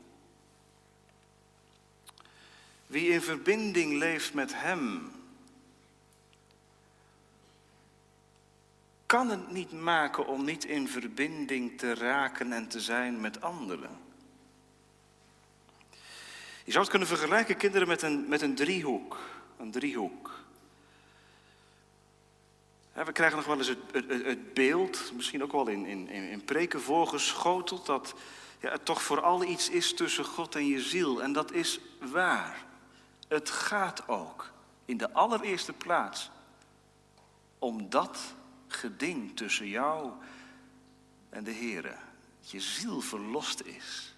Wie 2.87 3.09
in 3.09 3.23
verbinding 3.23 3.93
leeft 3.93 4.35
met 4.35 4.53
Hem, 4.55 5.13
kan 9.07 9.31
het 9.31 9.51
niet 9.51 9.73
maken 9.73 10.27
om 10.27 10.45
niet 10.45 10.65
in 10.65 10.89
verbinding 10.89 11.79
te 11.79 11.95
raken 11.95 12.53
en 12.53 12.69
te 12.69 12.81
zijn 12.81 13.21
met 13.21 13.41
anderen. 13.41 14.03
Je 16.65 16.71
zou 16.71 16.79
het 16.79 16.91
kunnen 16.91 17.09
vergelijken, 17.09 17.57
kinderen, 17.57 17.89
met 17.89 18.03
een, 18.03 18.29
met 18.29 18.43
een 18.43 18.55
driehoek. 18.55 19.19
Een 19.59 19.71
driehoek. 19.71 20.31
We 22.93 23.13
krijgen 23.13 23.37
nog 23.37 23.47
wel 23.47 23.59
eens 23.59 23.69
het, 23.69 23.79
het, 24.09 24.55
beeld, 24.55 25.13
misschien 25.17 25.43
ook 25.43 25.53
wel 25.53 25.69
in, 25.69 25.87
in, 25.87 26.09
in 26.09 26.45
preken 26.45 26.81
voorgeschoteld, 26.81 27.87
dat 27.87 28.15
ja, 28.61 28.71
het 28.71 28.85
toch 28.85 29.03
vooral 29.03 29.45
iets 29.45 29.69
is 29.69 29.95
tussen 29.95 30.25
God 30.25 30.55
en 30.55 30.67
je 30.67 30.81
ziel. 30.81 31.23
En 31.23 31.33
dat 31.33 31.53
is 31.53 31.81
waar. 31.99 32.65
Het 33.29 33.51
gaat 33.51 34.09
ook 34.09 34.53
in 34.85 34.97
de 34.97 35.13
allereerste 35.13 35.73
plaats 35.73 36.31
om 37.59 37.91
dat 37.91 38.19
geding 38.67 39.37
tussen 39.37 39.69
jou 39.69 40.13
en 41.31 41.45
de 41.45 41.51
Heer. 41.51 41.83
Dat 42.41 42.51
je 42.51 42.61
ziel 42.61 43.01
verlost 43.01 43.63
is. 43.63 44.15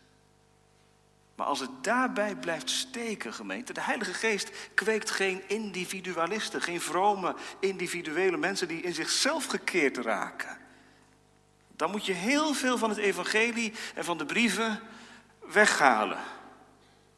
Maar 1.35 1.47
als 1.47 1.61
het 1.61 1.85
daarbij 1.85 2.37
blijft 2.37 2.71
steken, 2.71 3.33
gemeente, 3.33 3.73
de 3.73 3.81
Heilige 3.81 4.15
Geest 4.15 4.51
kweekt 4.75 5.11
geen 5.11 5.49
individualisten, 5.49 6.63
geen 6.63 6.81
vrome 6.81 7.35
individuele 7.61 8.37
mensen 8.37 8.69
die 8.69 8.83
in 8.83 8.95
zichzelf 8.95 9.47
gekeerd 9.47 9.97
raken. 9.97 10.59
Dan 11.77 11.91
moet 11.91 12.07
je 12.07 12.13
heel 12.13 12.55
veel 12.55 12.79
van 12.79 12.89
het 12.89 12.99
evangelie 12.99 13.73
en 13.95 14.05
van 14.05 14.19
de 14.19 14.27
brieven 14.27 14.81
weghalen. 15.53 16.19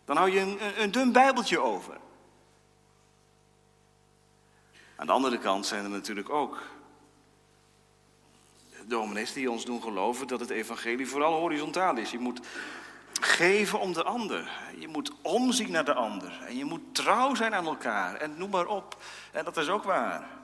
Dan 0.09 0.17
hou 0.17 0.31
je 0.31 0.41
een, 0.41 0.65
een, 0.65 0.83
een 0.83 0.91
dun 0.91 1.13
bijbeltje 1.13 1.61
over. 1.61 1.97
Aan 4.97 5.07
de 5.07 5.13
andere 5.13 5.39
kant 5.39 5.67
zijn 5.67 5.85
er 5.85 5.91
natuurlijk 5.91 6.31
ook 6.31 6.59
dominees 8.87 9.33
die 9.33 9.51
ons 9.51 9.65
doen 9.65 9.83
geloven 9.83 10.27
dat 10.27 10.41
het 10.41 10.51
evangelie 10.51 11.09
vooral 11.09 11.41
horizontaal 11.41 11.97
is. 11.97 12.11
Je 12.11 12.19
moet 12.19 12.41
geven 13.21 13.81
om 13.81 13.93
de 13.93 14.03
ander. 14.03 14.51
Je 14.79 14.89
moet 14.89 15.13
omzien 15.23 15.71
naar 15.71 15.85
de 15.85 15.95
ander. 15.95 16.43
En 16.47 16.57
je 16.57 16.65
moet 16.65 16.95
trouw 16.95 17.35
zijn 17.35 17.55
aan 17.55 17.67
elkaar. 17.67 18.15
En 18.15 18.35
noem 18.37 18.51
maar 18.51 18.67
op. 18.67 18.97
En 19.33 19.45
dat 19.45 19.57
is 19.57 19.69
ook 19.69 19.85
waar. 19.85 20.38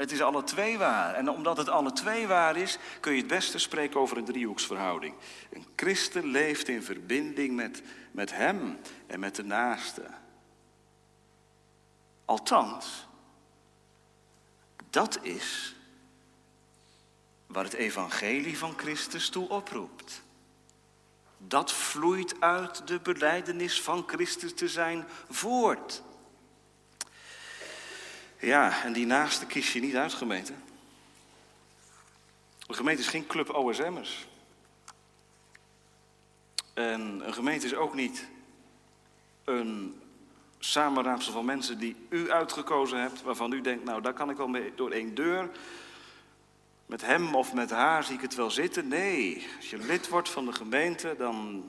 Het 0.00 0.12
is 0.12 0.22
alle 0.22 0.44
twee 0.44 0.78
waar. 0.78 1.14
En 1.14 1.30
omdat 1.30 1.56
het 1.56 1.68
alle 1.68 1.92
twee 1.92 2.26
waar 2.26 2.56
is, 2.56 2.78
kun 3.00 3.12
je 3.12 3.18
het 3.18 3.26
beste 3.26 3.58
spreken 3.58 4.00
over 4.00 4.16
een 4.16 4.24
driehoeksverhouding. 4.24 5.14
Een 5.50 5.66
christen 5.76 6.24
leeft 6.24 6.68
in 6.68 6.82
verbinding 6.82 7.56
met, 7.56 7.82
met 8.10 8.34
hem 8.34 8.78
en 9.06 9.20
met 9.20 9.34
de 9.34 9.44
naaste. 9.44 10.02
Althans, 12.24 13.06
dat 14.90 15.18
is 15.22 15.76
waar 17.46 17.64
het 17.64 17.72
evangelie 17.72 18.58
van 18.58 18.78
Christus 18.78 19.28
toe 19.28 19.48
oproept. 19.48 20.22
Dat 21.38 21.72
vloeit 21.72 22.40
uit 22.40 22.86
de 22.86 23.00
beleidenis 23.00 23.82
van 23.82 24.04
Christus 24.06 24.54
te 24.54 24.68
zijn 24.68 25.04
voort. 25.28 26.02
Ja, 28.40 28.82
en 28.84 28.92
die 28.92 29.06
naaste 29.06 29.46
kies 29.46 29.72
je 29.72 29.80
niet 29.80 29.96
uit, 29.96 30.14
gemeente. 30.14 30.52
Een 32.66 32.74
gemeente 32.74 33.02
is 33.02 33.08
geen 33.08 33.26
club 33.26 33.54
OSM'ers. 33.54 34.26
En 36.74 37.26
een 37.26 37.34
gemeente 37.34 37.66
is 37.66 37.74
ook 37.74 37.94
niet 37.94 38.28
een 39.44 40.00
samenraapsel 40.58 41.32
van 41.32 41.44
mensen 41.44 41.78
die 41.78 41.96
u 42.08 42.30
uitgekozen 42.30 43.00
hebt, 43.00 43.22
waarvan 43.22 43.52
u 43.52 43.60
denkt, 43.60 43.84
nou 43.84 44.02
daar 44.02 44.12
kan 44.12 44.30
ik 44.30 44.36
wel 44.36 44.48
mee 44.48 44.72
door 44.74 44.90
één 44.90 45.14
deur. 45.14 45.50
Met 46.86 47.00
hem 47.00 47.34
of 47.34 47.52
met 47.52 47.70
haar 47.70 48.04
zie 48.04 48.14
ik 48.14 48.20
het 48.20 48.34
wel 48.34 48.50
zitten. 48.50 48.88
Nee, 48.88 49.46
als 49.56 49.70
je 49.70 49.78
lid 49.78 50.08
wordt 50.08 50.28
van 50.28 50.46
de 50.46 50.52
gemeente, 50.52 51.14
dan 51.18 51.68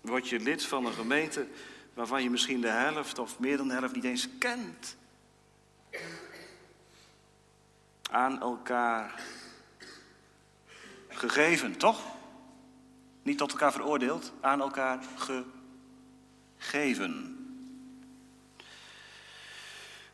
word 0.00 0.28
je 0.28 0.40
lid 0.40 0.64
van 0.64 0.86
een 0.86 0.92
gemeente 0.92 1.46
waarvan 1.94 2.22
je 2.22 2.30
misschien 2.30 2.60
de 2.60 2.68
helft 2.68 3.18
of 3.18 3.38
meer 3.38 3.56
dan 3.56 3.68
de 3.68 3.74
helft 3.74 3.94
niet 3.94 4.04
eens 4.04 4.28
kent. 4.38 4.96
Aan 8.10 8.40
elkaar 8.40 9.22
gegeven, 11.08 11.76
toch? 11.76 12.00
Niet 13.22 13.38
tot 13.38 13.50
elkaar 13.50 13.72
veroordeeld, 13.72 14.32
aan 14.40 14.60
elkaar 14.60 15.02
gegeven. 16.58 17.38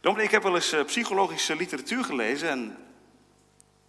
Ik 0.00 0.30
heb 0.30 0.42
wel 0.42 0.54
eens 0.54 0.72
eh, 0.72 0.84
psychologische 0.84 1.56
literatuur 1.56 2.04
gelezen 2.04 2.48
en 2.48 2.76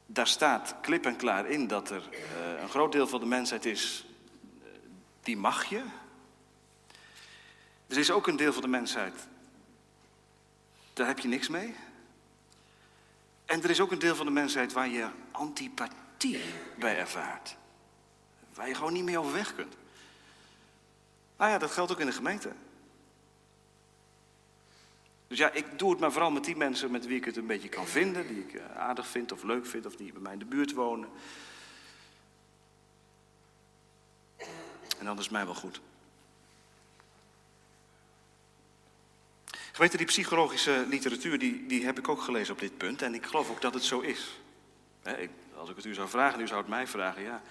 daar 0.06 0.28
staat 0.28 0.76
klip 0.82 1.06
en 1.06 1.16
klaar 1.16 1.50
in 1.50 1.68
dat 1.68 1.90
er 1.90 2.04
uh, 2.12 2.62
een 2.62 2.70
groot 2.70 2.92
deel 2.92 3.08
van 3.08 3.20
de 3.20 3.26
mensheid 3.26 3.66
is, 3.66 4.06
uh, 4.64 4.68
die 5.22 5.38
mag 5.38 5.66
je. 5.66 5.82
Er 7.88 7.98
is 7.98 8.12
ook 8.12 8.28
een 8.28 8.36
deel 8.36 8.54
van 8.54 8.62
de 8.62 8.68
mensheid, 8.68 9.28
daar 10.96 11.08
heb 11.08 11.20
je 11.20 11.28
niks 11.28 11.48
mee. 11.48 11.76
En 13.46 13.64
er 13.64 13.70
is 13.70 13.80
ook 13.80 13.92
een 13.92 14.00
deel 14.00 14.16
van 14.16 14.26
de 14.26 14.32
mensheid 14.32 14.74
waar 14.74 14.88
je 14.88 15.08
antipathie 15.32 16.42
bij 16.80 16.98
ervaart. 16.98 17.58
Waar 18.54 18.68
je 18.68 18.76
gewoon 18.76 18.94
niet 18.94 19.04
meer 19.04 19.20
overweg 19.20 19.56
kunt. 19.56 19.76
Nou 21.38 21.52
ja, 21.52 21.58
dat 21.58 21.72
geldt 21.72 21.92
ook 21.92 22.00
in 22.00 22.06
de 22.06 22.12
gemeente. 22.12 22.52
Dus 25.28 25.38
ja, 25.38 25.52
ik 25.52 25.80
doe 25.80 25.92
het 25.92 26.00
maar 26.00 26.12
vooral 26.12 26.32
met 26.32 26.44
die 26.44 26.56
mensen 26.56 26.92
met 26.92 27.06
wie 27.06 27.18
ik 27.18 27.26
het 27.26 27.38
een 27.38 27.48
beetje 27.48 27.70
kan 27.70 27.88
vinden, 27.88 28.28
die 28.28 28.40
ik 28.40 28.54
eh, 28.54 28.78
aardig 28.78 29.08
vind 29.08 29.32
of 29.32 29.44
leuk 29.44 29.66
vind, 29.66 29.86
of 29.86 29.96
die 29.96 30.12
bij 30.12 30.22
mij 30.22 30.34
in 30.34 30.40
de 30.40 30.46
buurt 30.46 30.74
wonen. 30.74 31.10
En 34.98 35.06
dan 35.06 35.20
is 35.20 35.30
mij 35.30 35.46
wel 35.46 35.56
goed. 35.56 35.82
Geweten, 39.76 39.98
die 39.98 40.08
psychologische 40.08 40.86
literatuur, 40.90 41.40
die, 41.40 41.66
die 41.66 41.86
heb 41.86 41.98
ik 41.98 42.08
ook 42.08 42.22
gelezen 42.22 42.54
op 42.54 42.60
dit 42.60 42.78
punt. 42.78 43.02
En 43.02 43.14
ik 43.14 43.26
geloof 43.26 43.50
ook 43.50 43.62
dat 43.62 43.74
het 43.74 43.84
zo 43.84 44.00
is. 44.00 44.40
ik, 45.04 45.30
als 45.56 45.70
ik 45.70 45.76
het 45.76 45.86
u 45.86 45.94
zou 45.94 46.10
vragen, 46.10 46.42
u 46.42 46.48
zou 46.48 46.60
het 46.60 46.70
mij 46.70 46.88
vragen, 46.88 47.22
ja. 47.22 47.42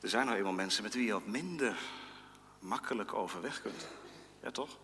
Er 0.00 0.08
zijn 0.08 0.26
nou 0.26 0.38
eenmaal 0.38 0.52
mensen 0.52 0.82
met 0.82 0.94
wie 0.94 1.06
je 1.06 1.12
wat 1.12 1.26
minder 1.26 1.76
makkelijk 2.58 3.14
overweg 3.14 3.62
kunt. 3.62 3.88
Ja, 4.42 4.50
toch? 4.50 4.78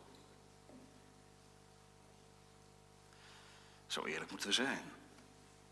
Zo 3.87 4.05
eerlijk 4.05 4.31
moeten 4.31 4.49
we 4.49 4.55
zijn. 4.55 4.83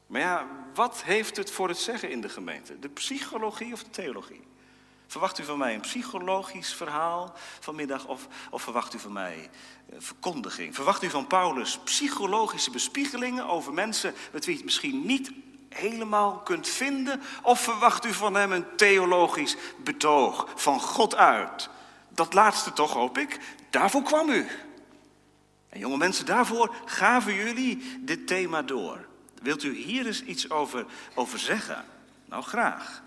Maar 0.06 0.20
ja, 0.20 0.48
wat 0.74 1.02
heeft 1.02 1.36
het 1.36 1.50
voor 1.50 1.68
het 1.68 1.78
zeggen 1.78 2.10
in 2.10 2.20
de 2.20 2.28
gemeente? 2.28 2.78
De 2.78 2.88
psychologie 2.88 3.72
of 3.72 3.82
de 3.84 3.90
theologie? 3.90 4.46
Verwacht 5.06 5.38
u 5.38 5.44
van 5.44 5.58
mij 5.58 5.74
een 5.74 5.80
psychologisch 5.80 6.74
verhaal 6.74 7.34
vanmiddag 7.60 8.06
of, 8.06 8.26
of 8.50 8.62
verwacht 8.62 8.94
u 8.94 8.98
van 8.98 9.12
mij 9.12 9.50
een 9.90 10.02
verkondiging? 10.02 10.74
Verwacht 10.74 11.02
u 11.02 11.10
van 11.10 11.26
Paulus 11.26 11.78
psychologische 11.78 12.70
bespiegelingen 12.70 13.46
over 13.46 13.72
mensen 13.72 14.14
met 14.32 14.44
wie 14.44 14.52
je 14.54 14.56
het 14.56 14.64
misschien 14.64 15.06
niet 15.06 15.30
helemaal 15.68 16.38
kunt 16.38 16.68
vinden? 16.68 17.22
Of 17.42 17.60
verwacht 17.60 18.04
u 18.04 18.12
van 18.12 18.34
hem 18.34 18.52
een 18.52 18.76
theologisch 18.76 19.56
betoog 19.84 20.48
van 20.54 20.80
God 20.80 21.14
uit? 21.14 21.68
Dat 22.08 22.34
laatste 22.34 22.72
toch, 22.72 22.92
hoop 22.92 23.18
ik. 23.18 23.40
Daarvoor 23.70 24.02
kwam 24.02 24.28
u. 24.28 24.46
En 25.68 25.78
jonge 25.78 25.96
mensen, 25.96 26.26
daarvoor 26.26 26.74
gaven 26.84 27.34
jullie 27.34 27.98
dit 28.00 28.26
thema 28.26 28.62
door. 28.62 29.06
Wilt 29.42 29.62
u 29.62 29.76
hier 29.76 30.06
eens 30.06 30.22
iets 30.22 30.50
over, 30.50 30.86
over 31.14 31.38
zeggen? 31.38 31.84
Nou, 32.24 32.42
graag. 32.42 33.02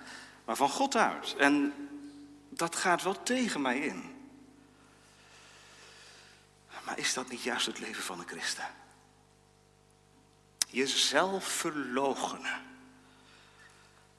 Maar 0.45 0.55
van 0.55 0.69
God 0.69 0.95
uit. 0.95 1.35
En 1.37 1.73
dat 2.57 2.75
gaat 2.75 3.03
wel 3.03 3.23
tegen 3.23 3.61
mij 3.61 3.79
in. 3.79 4.15
Maar 6.85 6.97
is 6.97 7.13
dat 7.13 7.29
niet 7.29 7.43
juist 7.43 7.65
het 7.65 7.79
leven 7.79 8.03
van 8.03 8.19
een 8.19 8.27
christen? 8.27 8.67
Jezelf 10.69 11.45
verloochenen. 11.45 12.65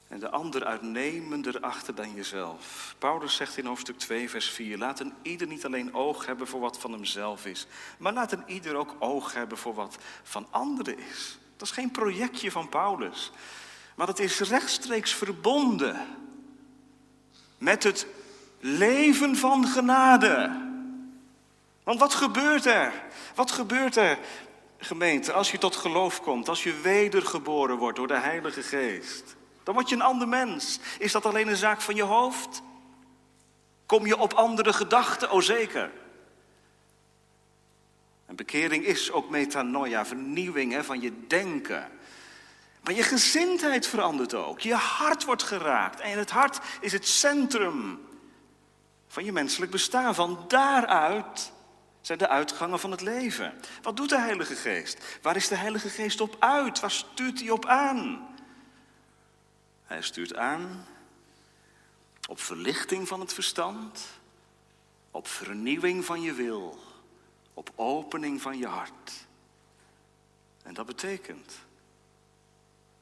En 0.07 0.19
de 0.19 0.29
ander 0.29 0.65
uitnemender 0.65 1.59
achter 1.59 1.95
dan 1.95 2.13
jezelf. 2.13 2.95
Paulus 2.97 3.35
zegt 3.35 3.57
in 3.57 3.65
hoofdstuk 3.65 3.99
2, 3.99 4.29
vers 4.29 4.49
4: 4.49 4.77
Laat 4.77 4.99
een 4.99 5.13
ieder 5.21 5.47
niet 5.47 5.65
alleen 5.65 5.93
oog 5.93 6.25
hebben 6.25 6.47
voor 6.47 6.59
wat 6.59 6.79
van 6.79 6.91
hemzelf 6.91 7.45
is, 7.45 7.67
maar 7.97 8.13
laat 8.13 8.31
een 8.31 8.43
ieder 8.47 8.75
ook 8.75 8.95
oog 8.99 9.33
hebben 9.33 9.57
voor 9.57 9.73
wat 9.73 9.97
van 10.23 10.47
anderen 10.49 10.97
is. 10.97 11.37
Dat 11.57 11.67
is 11.67 11.73
geen 11.73 11.91
projectje 11.91 12.51
van 12.51 12.69
Paulus, 12.69 13.31
maar 13.95 14.07
dat 14.07 14.19
is 14.19 14.39
rechtstreeks 14.39 15.13
verbonden 15.13 16.07
met 17.57 17.83
het 17.83 18.07
leven 18.59 19.35
van 19.35 19.67
genade. 19.67 20.67
Want 21.83 21.99
wat 21.99 22.13
gebeurt 22.13 22.65
er? 22.65 22.93
Wat 23.35 23.51
gebeurt 23.51 23.95
er, 23.95 24.17
gemeente, 24.77 25.33
als 25.33 25.51
je 25.51 25.57
tot 25.57 25.75
geloof 25.75 26.21
komt, 26.21 26.49
als 26.49 26.63
je 26.63 26.79
wedergeboren 26.81 27.77
wordt 27.77 27.97
door 27.97 28.07
de 28.07 28.19
Heilige 28.19 28.63
Geest? 28.63 29.35
Dan 29.63 29.73
word 29.73 29.89
je 29.89 29.95
een 29.95 30.01
ander 30.01 30.27
mens. 30.27 30.79
Is 30.97 31.11
dat 31.11 31.25
alleen 31.25 31.47
een 31.47 31.55
zaak 31.55 31.81
van 31.81 31.95
je 31.95 32.03
hoofd? 32.03 32.61
Kom 33.85 34.05
je 34.05 34.17
op 34.17 34.33
andere 34.33 34.73
gedachten? 34.73 35.31
Oh 35.31 35.41
zeker. 35.41 35.91
En 38.25 38.35
bekering 38.35 38.85
is 38.85 39.11
ook 39.11 39.29
metanoia, 39.29 40.05
vernieuwing 40.05 40.71
hè, 40.71 40.83
van 40.83 41.01
je 41.01 41.11
denken. 41.27 41.89
Maar 42.83 42.93
je 42.93 43.03
gezindheid 43.03 43.87
verandert 43.87 44.33
ook. 44.33 44.59
Je 44.59 44.73
hart 44.73 45.25
wordt 45.25 45.43
geraakt. 45.43 45.99
En 45.99 46.17
het 46.17 46.31
hart 46.31 46.59
is 46.81 46.91
het 46.91 47.07
centrum 47.07 47.99
van 49.09 49.25
je 49.25 49.31
menselijk 49.31 49.71
bestaan. 49.71 50.15
Van 50.15 50.45
daaruit 50.47 51.51
zijn 52.01 52.17
de 52.17 52.27
uitgangen 52.27 52.79
van 52.79 52.91
het 52.91 53.01
leven. 53.01 53.53
Wat 53.81 53.97
doet 53.97 54.09
de 54.09 54.19
Heilige 54.19 54.55
Geest? 54.55 55.19
Waar 55.21 55.35
is 55.35 55.47
de 55.47 55.55
Heilige 55.55 55.89
Geest 55.89 56.21
op 56.21 56.35
uit? 56.39 56.79
Waar 56.79 56.91
stuurt 56.91 57.39
hij 57.39 57.49
op 57.49 57.65
aan? 57.65 58.27
Hij 59.83 60.01
stuurt 60.01 60.35
aan 60.35 60.85
op 62.29 62.39
verlichting 62.39 63.07
van 63.07 63.19
het 63.19 63.33
verstand, 63.33 64.05
op 65.11 65.27
vernieuwing 65.27 66.05
van 66.05 66.21
je 66.21 66.33
wil, 66.33 66.79
op 67.53 67.71
opening 67.75 68.41
van 68.41 68.57
je 68.57 68.67
hart. 68.67 69.27
En 70.63 70.73
dat 70.73 70.85
betekent 70.85 71.53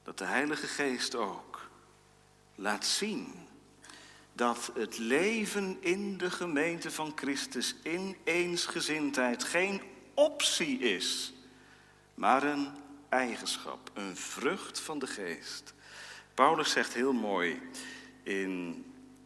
dat 0.04 0.18
de 0.18 0.26
Heilige 0.26 0.68
Geest 0.68 1.16
ook 1.16 1.70
laat 2.56 2.86
zien 2.86 3.47
dat 4.38 4.72
het 4.74 4.98
leven 4.98 5.78
in 5.80 6.18
de 6.18 6.32
gemeente 6.32 6.92
van 6.92 7.12
Christus 7.16 7.76
in 7.84 8.18
eensgezindheid 8.24 9.44
geen 9.44 9.82
optie 10.14 10.80
is, 10.80 11.34
maar 12.14 12.44
een 12.44 12.68
eigenschap, 13.10 13.92
een 13.94 14.16
vrucht 14.16 14.80
van 14.80 15.00
de 15.00 15.08
geest. 15.08 15.74
Paulus 16.34 16.72
zegt 16.72 16.94
heel 16.94 17.14
mooi 17.14 17.62
in 18.24 18.86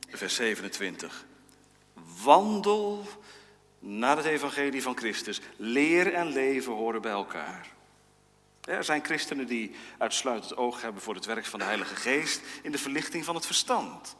vers 0.09 0.35
27. 0.35 1.25
Wandel 2.23 3.07
naar 3.79 4.17
het 4.17 4.25
evangelie 4.25 4.81
van 4.81 4.97
Christus. 4.97 5.41
Leer 5.55 6.13
en 6.13 6.27
leven 6.27 6.73
horen 6.73 7.01
bij 7.01 7.11
elkaar. 7.11 7.71
Er 8.61 8.83
zijn 8.83 9.05
christenen 9.05 9.47
die 9.47 9.75
uitsluitend 9.97 10.57
oog 10.57 10.81
hebben 10.81 11.01
voor 11.01 11.15
het 11.15 11.25
werk 11.25 11.45
van 11.45 11.59
de 11.59 11.65
Heilige 11.65 11.95
Geest 11.95 12.41
in 12.63 12.71
de 12.71 12.77
verlichting 12.77 13.25
van 13.25 13.35
het 13.35 13.45
verstand. 13.45 14.19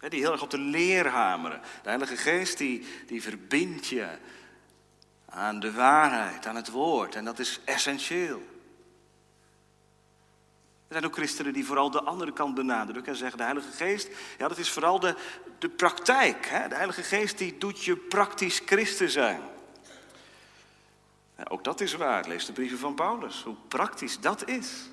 Die 0.00 0.20
heel 0.20 0.32
erg 0.32 0.42
op 0.42 0.50
de 0.50 0.58
leer 0.58 1.08
hameren. 1.08 1.60
De 1.82 1.88
Heilige 1.88 2.16
Geest 2.16 2.58
die, 2.58 2.86
die 3.06 3.22
verbindt 3.22 3.86
je 3.86 4.18
aan 5.28 5.60
de 5.60 5.72
waarheid, 5.72 6.46
aan 6.46 6.56
het 6.56 6.70
woord. 6.70 7.14
En 7.14 7.24
dat 7.24 7.38
is 7.38 7.60
essentieel. 7.64 8.42
Er 10.88 10.92
zijn 10.92 11.04
ook 11.04 11.14
christenen 11.14 11.52
die 11.52 11.66
vooral 11.66 11.90
de 11.90 12.02
andere 12.02 12.32
kant 12.32 12.54
benadrukken 12.54 13.12
en 13.12 13.18
zeggen: 13.18 13.38
de 13.38 13.44
Heilige 13.44 13.72
Geest, 13.72 14.08
ja, 14.38 14.48
dat 14.48 14.58
is 14.58 14.70
vooral 14.70 15.00
de, 15.00 15.16
de 15.58 15.68
praktijk. 15.68 16.46
Hè? 16.46 16.68
De 16.68 16.74
Heilige 16.74 17.02
Geest 17.02 17.38
die 17.38 17.58
doet 17.58 17.84
je 17.84 17.96
praktisch 17.96 18.62
christen 18.66 19.10
zijn. 19.10 19.40
Ook 21.48 21.64
dat 21.64 21.80
is 21.80 21.94
waar. 21.94 22.28
Lees 22.28 22.46
de 22.46 22.52
brieven 22.52 22.78
van 22.78 22.94
Paulus, 22.94 23.42
hoe 23.42 23.56
praktisch 23.68 24.20
dat 24.20 24.48
is. 24.48 24.88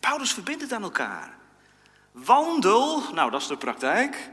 Paulus 0.00 0.32
verbindt 0.32 0.62
het 0.62 0.72
aan 0.72 0.82
elkaar. 0.82 1.36
Wandel, 2.14 3.12
nou 3.12 3.30
dat 3.30 3.40
is 3.40 3.46
de 3.46 3.56
praktijk. 3.56 4.30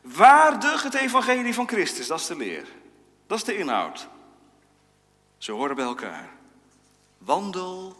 Waardig 0.00 0.82
het 0.82 0.94
evangelie 0.94 1.54
van 1.54 1.68
Christus, 1.68 2.06
dat 2.06 2.20
is 2.20 2.26
de 2.26 2.36
leer. 2.36 2.66
Dat 3.26 3.38
is 3.38 3.44
de 3.44 3.56
inhoud. 3.56 4.08
Ze 5.38 5.52
horen 5.52 5.76
bij 5.76 5.84
elkaar. 5.84 6.28
Wandel 7.18 7.96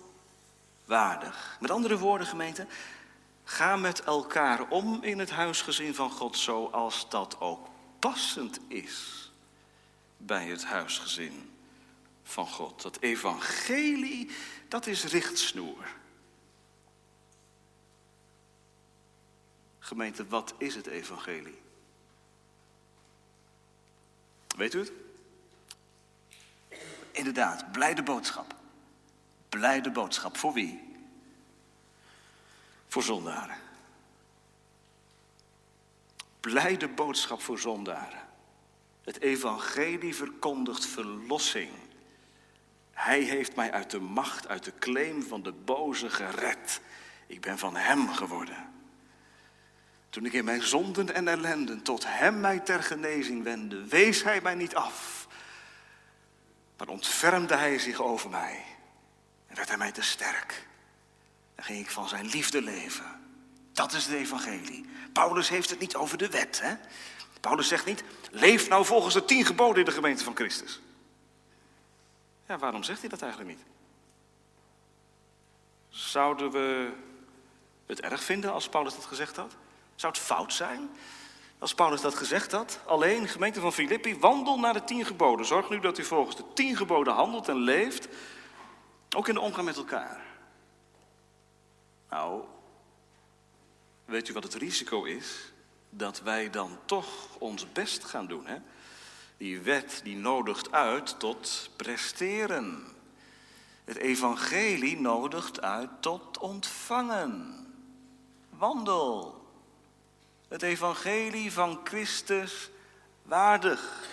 waardig. 0.85 1.57
Met 1.61 1.71
andere 1.71 1.99
woorden, 1.99 2.27
gemeente, 2.27 2.67
ga 3.45 3.77
met 3.77 4.03
elkaar 4.03 4.69
om 4.69 5.03
in 5.03 5.19
het 5.19 5.31
huisgezin 5.31 5.95
van 5.95 6.11
God 6.11 6.39
zoals 6.39 7.09
dat 7.09 7.41
ook 7.41 7.69
passend 7.99 8.61
is 8.69 9.31
bij 10.17 10.47
het 10.47 10.65
huisgezin 10.65 11.51
van 12.23 12.47
God. 12.47 12.83
Dat 12.83 12.99
evangelie, 13.01 14.31
dat 14.69 14.87
is 14.87 15.05
richtsnoer. 15.05 15.99
Gemeente, 19.91 20.27
wat 20.27 20.55
is 20.59 20.75
het 20.75 20.87
evangelie? 20.87 21.59
Weet 24.57 24.75
u 24.75 24.79
het? 24.79 24.93
Inderdaad, 27.11 27.73
blijde 27.73 28.03
boodschap. 28.03 28.55
Blijde 29.49 29.91
boodschap. 29.91 30.37
Voor 30.37 30.53
wie? 30.53 30.97
Voor 32.89 33.03
zondaren. 33.03 33.57
Blijde 36.41 36.89
boodschap 36.89 37.43
voor 37.43 37.59
zondaren. 37.59 38.29
Het 39.05 39.21
evangelie 39.21 40.15
verkondigt 40.15 40.87
verlossing. 40.87 41.71
Hij 42.91 43.21
heeft 43.21 43.57
mij 43.57 43.73
uit 43.73 43.91
de 43.91 44.01
macht, 44.01 44.49
uit 44.49 44.65
de 44.65 44.75
claim 44.79 45.23
van 45.23 45.43
de 45.43 45.53
boze 45.53 46.11
gered. 46.11 46.81
Ik 47.27 47.41
ben 47.41 47.59
van 47.59 47.77
hem 47.77 48.09
geworden. 48.09 48.80
Toen 50.11 50.25
ik 50.25 50.33
in 50.33 50.45
mijn 50.45 50.63
zonden 50.63 51.15
en 51.15 51.29
ellenden 51.29 51.83
tot 51.83 52.05
hem 52.07 52.41
mij 52.41 52.59
ter 52.59 52.83
genezing 52.83 53.43
wendde, 53.43 53.87
wees 53.87 54.23
hij 54.23 54.41
mij 54.41 54.55
niet 54.55 54.75
af. 54.75 55.27
Maar 56.77 56.89
ontfermde 56.89 57.57
hij 57.57 57.79
zich 57.79 58.01
over 58.01 58.31
mij 58.31 58.65
en 59.47 59.57
werd 59.57 59.69
hij 59.69 59.79
mij 59.79 59.93
te 59.93 60.03
sterk. 60.03 60.67
En 61.55 61.65
ging 61.65 61.79
ik 61.79 61.91
van 61.91 62.09
zijn 62.09 62.27
liefde 62.27 62.63
leven. 62.63 63.21
Dat 63.73 63.93
is 63.93 64.07
de 64.07 64.17
evangelie. 64.17 64.89
Paulus 65.13 65.49
heeft 65.49 65.71
het 65.71 65.79
niet 65.79 65.97
over 65.97 66.19
de 66.19 66.29
wet. 66.29 66.61
Hè? 66.61 66.75
Paulus 67.41 67.69
zegt 67.69 67.85
niet, 67.85 68.05
leef 68.31 68.69
nou 68.69 68.85
volgens 68.85 69.15
de 69.15 69.25
tien 69.25 69.45
geboden 69.45 69.79
in 69.79 69.85
de 69.85 69.91
gemeente 69.91 70.25
van 70.25 70.37
Christus. 70.37 70.81
Ja, 72.47 72.59
waarom 72.59 72.83
zegt 72.83 73.01
hij 73.01 73.09
dat 73.09 73.23
eigenlijk 73.23 73.57
niet? 73.57 73.67
Zouden 75.89 76.51
we 76.51 76.93
het 77.87 78.01
erg 78.01 78.23
vinden 78.23 78.53
als 78.53 78.69
Paulus 78.69 78.95
dat 78.95 79.05
gezegd 79.05 79.37
had? 79.37 79.57
Zou 80.01 80.13
het 80.13 80.23
fout 80.23 80.53
zijn 80.53 80.91
als 81.59 81.75
Paulus 81.75 82.01
dat 82.01 82.15
gezegd 82.15 82.53
had? 82.53 82.81
Alleen, 82.87 83.29
gemeente 83.29 83.61
van 83.61 83.73
Filippi, 83.73 84.19
wandel 84.19 84.59
naar 84.59 84.73
de 84.73 84.85
tien 84.85 85.05
geboden. 85.05 85.47
Zorg 85.47 85.71
nu 85.71 85.81
dat 85.81 85.99
u 85.99 86.05
volgens 86.05 86.37
de 86.37 86.45
tien 86.55 86.77
geboden 86.77 87.15
handelt 87.15 87.49
en 87.49 87.57
leeft, 87.57 88.09
ook 89.17 89.29
in 89.29 89.35
de 89.35 89.41
omgang 89.41 89.67
met 89.67 89.77
elkaar. 89.77 90.21
Nou, 92.11 92.45
weet 94.05 94.29
u 94.29 94.33
wat 94.33 94.43
het 94.43 94.55
risico 94.55 95.05
is? 95.05 95.53
Dat 95.91 96.21
wij 96.21 96.51
dan 96.51 96.79
toch 96.85 97.37
ons 97.39 97.73
best 97.73 98.05
gaan 98.05 98.27
doen. 98.27 98.47
Hè? 98.47 98.57
Die 99.37 99.61
wet 99.61 100.01
die 100.05 100.17
nodigt 100.17 100.73
uit 100.73 101.19
tot 101.19 101.71
presteren. 101.77 102.87
Het 103.85 103.97
evangelie 103.97 105.01
nodigt 105.01 105.61
uit 105.61 105.91
tot 106.01 106.39
ontvangen. 106.39 107.67
Wandel. 108.51 109.40
Het 110.51 110.63
evangelie 110.63 111.53
van 111.53 111.81
Christus 111.85 112.71
waardig. 113.23 114.09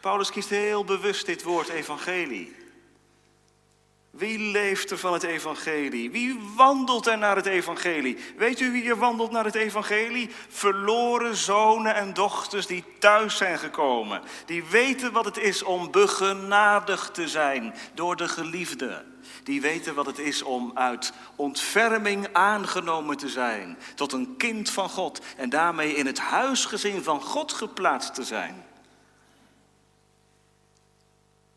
Paulus 0.00 0.30
kiest 0.30 0.48
heel 0.48 0.84
bewust 0.84 1.26
dit 1.26 1.42
woord 1.42 1.68
evangelie. 1.68 2.56
Wie 4.10 4.38
leeft 4.38 4.90
er 4.90 4.98
van 4.98 5.12
het 5.12 5.22
evangelie? 5.22 6.10
Wie 6.10 6.40
wandelt 6.56 7.06
er 7.06 7.18
naar 7.18 7.36
het 7.36 7.46
evangelie? 7.46 8.18
Weet 8.36 8.60
u 8.60 8.72
wie 8.72 8.88
er 8.88 8.96
wandelt 8.96 9.30
naar 9.30 9.44
het 9.44 9.54
evangelie? 9.54 10.30
Verloren 10.48 11.36
zonen 11.36 11.94
en 11.94 12.14
dochters 12.14 12.66
die 12.66 12.84
thuis 12.98 13.36
zijn 13.36 13.58
gekomen. 13.58 14.22
Die 14.46 14.64
weten 14.64 15.12
wat 15.12 15.24
het 15.24 15.36
is 15.36 15.62
om 15.62 15.90
begenadigd 15.90 17.14
te 17.14 17.28
zijn 17.28 17.74
door 17.94 18.16
de 18.16 18.28
geliefde. 18.28 19.04
Die 19.48 19.60
weten 19.60 19.94
wat 19.94 20.06
het 20.06 20.18
is 20.18 20.42
om 20.42 20.70
uit 20.74 21.12
ontferming 21.36 22.32
aangenomen 22.32 23.16
te 23.16 23.28
zijn. 23.28 23.78
Tot 23.94 24.12
een 24.12 24.36
kind 24.36 24.70
van 24.70 24.88
God. 24.88 25.20
En 25.36 25.48
daarmee 25.48 25.94
in 25.94 26.06
het 26.06 26.18
huisgezin 26.18 27.02
van 27.02 27.22
God 27.22 27.52
geplaatst 27.52 28.14
te 28.14 28.24
zijn. 28.24 28.64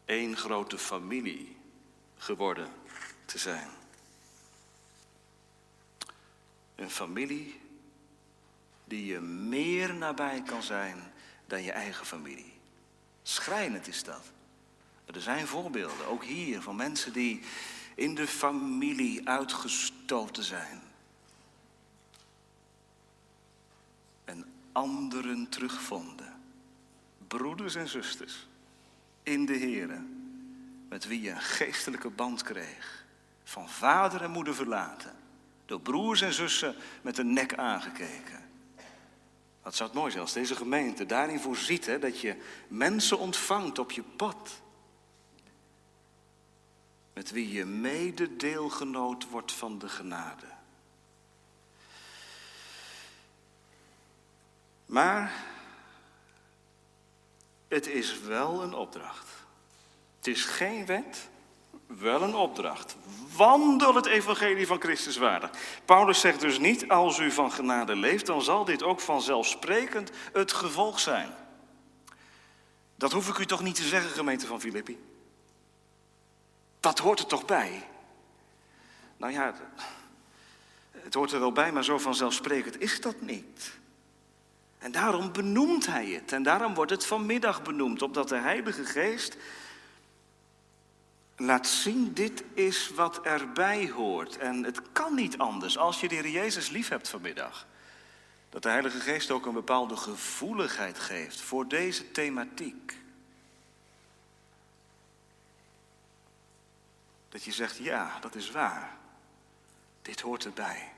Eén 0.06 0.38
grote 0.38 0.78
familie 0.78 1.58
geworden 2.18 2.68
te 3.26 3.38
zijn. 3.38 3.70
Een 6.76 6.92
familie 6.92 7.62
die 8.86 9.06
je 9.06 9.20
meer 9.20 9.94
nabij 9.94 10.42
kan 10.46 10.64
zijn 10.64 11.14
dan 11.48 11.64
je 11.64 11.72
eigen 11.72 12.06
familie. 12.06 12.54
Schrijnend 13.24 13.88
is 13.88 14.04
dat. 14.04 14.24
Er 15.06 15.22
zijn 15.22 15.48
voorbeelden, 15.48 16.08
ook 16.08 16.24
hier, 16.24 16.62
van 16.62 16.76
mensen 16.76 17.14
die 17.14 17.44
in 18.02 18.16
de 18.16 18.28
familie 18.28 19.28
uitgestoten 19.28 20.44
zijn. 20.44 20.82
En 24.26 24.46
anderen 24.72 25.50
terugvonden. 25.50 26.34
Broeders 27.28 27.76
en 27.76 27.88
zusters 27.88 28.48
in 29.24 29.46
de 29.46 29.54
Heren 29.54 30.20
met 30.90 31.08
wie 31.08 31.22
je 31.22 31.30
een 31.30 31.42
geestelijke 31.42 32.10
band 32.10 32.44
kreeg. 32.44 33.06
Van 33.44 33.70
vader 33.70 34.22
en 34.22 34.32
moeder 34.32 34.56
verlaten. 34.56 35.16
Door 35.66 35.82
broers 35.82 36.22
en 36.22 36.34
zussen 36.34 36.76
met 37.02 37.16
de 37.16 37.24
nek 37.24 37.56
aangekeken. 37.56 38.50
Wat 39.62 39.76
zou 39.76 39.90
het 39.90 39.98
mooi 39.98 40.12
zijn 40.12 40.24
als 40.24 40.34
deze 40.34 40.56
gemeente 40.56 41.06
daarin 41.06 41.40
voorziet 41.40 41.86
hè, 41.86 42.00
dat 42.00 42.20
je 42.20 42.36
mensen 42.68 43.20
ontvangt 43.20 43.80
op 43.80 43.92
je 43.92 44.04
pad. 44.04 44.62
Met 47.14 47.32
wie 47.32 47.52
je 47.52 47.66
mededeelgenoot 47.66 49.30
wordt 49.30 49.52
van 49.52 49.80
de 49.80 49.90
genade. 49.90 50.46
Maar 54.86 55.34
het 57.68 57.88
is 57.88 58.20
wel 58.20 58.64
een 58.64 58.74
opdracht. 58.74 59.30
Het 60.18 60.28
is 60.28 60.46
geen 60.46 60.86
wet, 60.86 61.30
wel 61.88 62.22
een 62.22 62.36
opdracht. 62.36 62.96
Wandel 63.36 63.96
het 63.96 64.06
evangelie 64.06 64.68
van 64.68 64.82
Christus 64.82 65.18
waardig. 65.18 65.52
Paulus 65.86 66.20
zegt 66.20 66.40
dus 66.40 66.60
niet, 66.60 66.90
als 66.90 67.20
u 67.20 67.32
van 67.32 67.52
genade 67.52 67.96
leeft, 67.96 68.26
dan 68.26 68.42
zal 68.42 68.66
dit 68.66 68.84
ook 68.84 69.00
vanzelfsprekend 69.00 70.12
het 70.34 70.52
gevolg 70.52 71.00
zijn. 71.00 71.34
Dat 72.96 73.12
hoef 73.12 73.30
ik 73.30 73.38
u 73.38 73.46
toch 73.46 73.62
niet 73.62 73.76
te 73.76 73.88
zeggen, 73.88 74.12
gemeente 74.12 74.46
van 74.46 74.62
Filippi? 74.62 75.11
Dat 76.82 77.00
hoort 77.00 77.20
er 77.20 77.26
toch 77.26 77.46
bij? 77.46 77.88
Nou 79.18 79.34
ja, 79.34 79.54
het 80.92 81.14
hoort 81.14 81.32
er 81.32 81.40
wel 81.40 81.52
bij, 81.52 81.72
maar 81.72 81.84
zo 81.84 81.98
vanzelfsprekend 81.98 82.82
is 82.82 83.02
dat 83.02 83.22
niet. 83.22 83.80
En 84.78 84.92
daarom 84.92 85.32
benoemt 85.32 85.86
hij 85.86 86.08
het. 86.08 86.32
En 86.32 86.44
daarom 86.44 86.74
wordt 86.74 86.92
het 86.92 87.06
vanmiddag 87.06 87.62
benoemd, 87.62 88.02
opdat 88.02 88.30
de 88.30 88.38
Heilige 88.38 88.86
Geest 88.86 89.38
laat 91.36 91.68
zien, 91.68 92.14
dit 92.14 92.44
is 92.54 92.92
wat 92.96 93.22
erbij 93.22 93.90
hoort. 93.90 94.38
En 94.38 94.64
het 94.64 94.82
kan 94.92 95.16
niet 95.16 95.38
anders 95.38 95.78
als 95.78 96.00
je 96.00 96.08
de 96.08 96.16
Heer 96.16 96.30
Jezus 96.30 96.70
lief 96.70 96.90
hebt 96.90 97.10
vanmiddag. 97.10 97.68
Dat 98.50 98.64
de 98.64 98.70
Heilige 98.70 99.00
Geest 99.00 99.32
ook 99.32 99.46
een 99.46 99.54
bepaalde 99.54 99.96
gevoeligheid 99.96 101.00
geeft 101.00 101.42
voor 101.42 101.68
deze 101.68 102.12
thematiek. 102.12 103.01
Dat 107.32 107.44
je 107.44 107.52
zegt, 107.52 107.78
ja, 107.78 108.20
dat 108.20 108.36
is 108.36 108.52
waar. 108.52 108.98
Dit 110.02 110.22
hoort 110.22 110.46
erbij. 110.46 110.94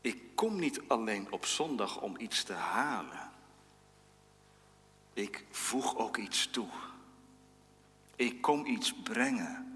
Ik 0.00 0.34
kom 0.34 0.58
niet 0.58 0.80
alleen 0.88 1.32
op 1.32 1.46
zondag 1.46 2.00
om 2.00 2.14
iets 2.18 2.42
te 2.42 2.52
halen. 2.52 3.30
Ik 5.12 5.44
voeg 5.50 5.96
ook 5.96 6.16
iets 6.16 6.46
toe. 6.50 6.68
Ik 8.16 8.40
kom 8.40 8.66
iets 8.66 8.94
brengen. 9.02 9.72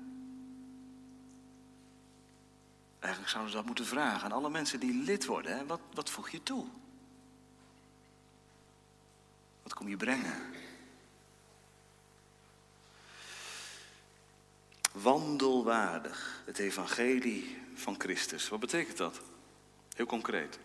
Eigenlijk 2.99 3.33
zouden 3.33 3.53
ze 3.53 3.59
dat 3.59 3.67
moeten 3.67 3.87
vragen 3.87 4.25
aan 4.25 4.33
alle 4.33 4.51
mensen 4.51 4.81
die 4.81 5.03
lid 5.03 5.25
worden. 5.25 5.57
Hè? 5.57 5.67
Wat, 5.67 5.81
wat 5.93 6.11
voeg 6.11 6.29
je 6.29 6.43
toe? 6.43 6.67
Wat 9.63 9.75
kom 9.75 9.89
je 9.89 9.97
brengen? 9.97 10.56
Wandelwaardig, 15.03 16.43
het 16.45 16.59
evangelie 16.59 17.59
van 17.75 17.95
Christus. 17.99 18.49
Wat 18.49 18.61
betekent 18.61 18.97
dat? 18.97 19.21
Heel 19.95 20.07
concreet. 20.07 20.59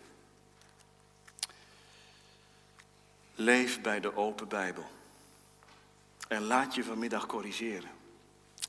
Leef 3.36 3.82
bij 3.82 4.00
de 4.00 4.16
open 4.16 4.48
Bijbel. 4.48 4.86
En 6.28 6.42
laat 6.44 6.76
je 6.76 6.84
vanmiddag 6.84 7.26
corrigeren. 7.26 7.90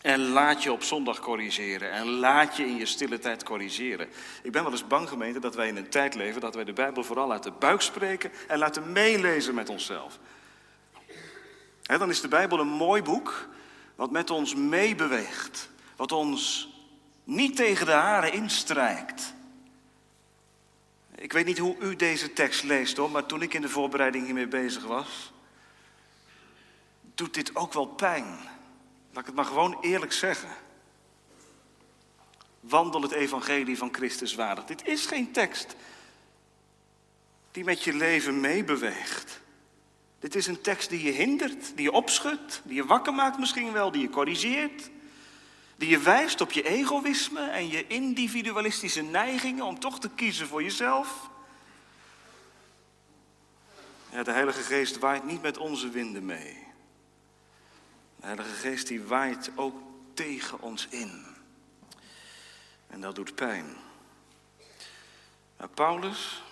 En 0.01 0.21
laat 0.21 0.63
je 0.63 0.73
op 0.73 0.83
zondag 0.83 1.21
corrigeren. 1.21 1.91
En 1.91 2.07
laat 2.07 2.57
je 2.57 2.67
in 2.67 2.77
je 2.77 2.87
stille 2.87 3.19
tijd 3.19 3.43
corrigeren. 3.43 4.09
Ik 4.43 4.53
ben 4.53 4.63
wel 4.63 4.73
eens 4.73 4.87
bang, 4.87 5.09
gemeente, 5.09 5.41
dat 5.41 5.55
wij 5.55 5.69
in 5.69 5.77
een 5.77 5.91
tijd 5.91 6.15
leven 6.15 6.41
dat 6.41 6.55
wij 6.55 6.65
de 6.65 6.73
Bijbel 6.73 7.05
vooral 7.05 7.33
uit 7.33 7.43
de 7.43 7.53
buik 7.53 7.81
spreken 7.81 8.33
en 8.49 8.59
laten 8.59 8.93
meelezen 8.93 9.55
met 9.55 9.69
onszelf. 9.69 10.19
dan 11.83 12.11
is 12.11 12.21
de 12.21 12.29
Bijbel 12.29 12.61
een 12.61 12.69
mooi 12.69 13.03
boek 13.03 13.51
wat 14.03 14.11
met 14.11 14.31
ons 14.31 14.55
meebeweegt. 14.55 15.69
Wat 15.97 16.13
ons 16.13 16.69
niet 17.25 17.57
tegen 17.57 17.87
de 17.87 17.93
haren 17.93 18.33
instrijkt. 18.33 19.35
Ik 21.15 21.33
weet 21.33 21.47
niet 21.47 21.59
hoe 21.59 21.77
u 21.79 21.97
deze 21.97 22.33
tekst 22.33 22.63
leest 22.63 22.97
hoor, 22.97 23.11
maar 23.11 23.27
toen 23.27 23.43
ik 23.43 23.55
in 23.55 23.61
de 23.61 23.69
voorbereiding 23.69 24.25
hiermee 24.25 24.49
bezig 24.49 24.85
was, 24.85 25.33
doet 27.15 27.35
dit 27.35 27.57
ook 27.57 27.73
wel 27.73 27.87
pijn. 27.87 28.25
Laat 29.11 29.21
ik 29.21 29.27
het 29.27 29.35
maar 29.35 29.45
gewoon 29.45 29.79
eerlijk 29.81 30.13
zeggen. 30.13 30.51
Wandel 32.61 33.03
het 33.03 33.13
evangelie 33.13 33.79
van 33.79 33.95
Christus 33.95 34.35
waardig. 34.35 34.65
Dit 34.65 34.87
is 34.87 35.07
geen 35.07 35.33
tekst 35.33 35.77
die 37.51 37.65
met 37.65 37.83
je 37.83 37.93
leven 37.93 38.41
meebeweegt. 38.41 39.41
Dit 40.23 40.35
is 40.35 40.47
een 40.47 40.61
tekst 40.61 40.91
die 40.91 41.03
je 41.03 41.11
hindert, 41.11 41.77
die 41.77 41.85
je 41.85 41.93
opschudt, 41.93 42.61
die 42.65 42.75
je 42.75 42.85
wakker 42.85 43.15
maakt 43.15 43.39
misschien 43.39 43.73
wel, 43.73 43.91
die 43.91 44.03
je 44.03 44.09
corrigeert. 44.09 44.91
Die 45.77 45.89
je 45.89 45.99
wijst 45.99 46.41
op 46.41 46.53
je 46.53 46.63
egoïsme 46.63 47.41
en 47.41 47.69
je 47.69 47.87
individualistische 47.87 49.03
neigingen 49.03 49.65
om 49.65 49.79
toch 49.79 50.01
te 50.01 50.11
kiezen 50.11 50.47
voor 50.47 50.63
jezelf. 50.63 51.31
Ja, 54.11 54.23
de 54.23 54.31
Heilige 54.31 54.63
Geest 54.63 54.99
waait 54.99 55.25
niet 55.25 55.43
met 55.43 55.59
onze 55.59 55.89
winden 55.89 56.25
mee. 56.25 56.59
De 58.17 58.27
Heilige 58.27 58.55
Geest 58.55 58.87
die 58.87 59.03
waait 59.03 59.51
ook 59.55 59.77
tegen 60.15 60.61
ons 60.61 60.87
in. 60.91 61.25
En 62.87 63.01
dat 63.01 63.15
doet 63.15 63.35
pijn. 63.35 63.77
Maar 65.57 65.69
Paulus, 65.69 66.43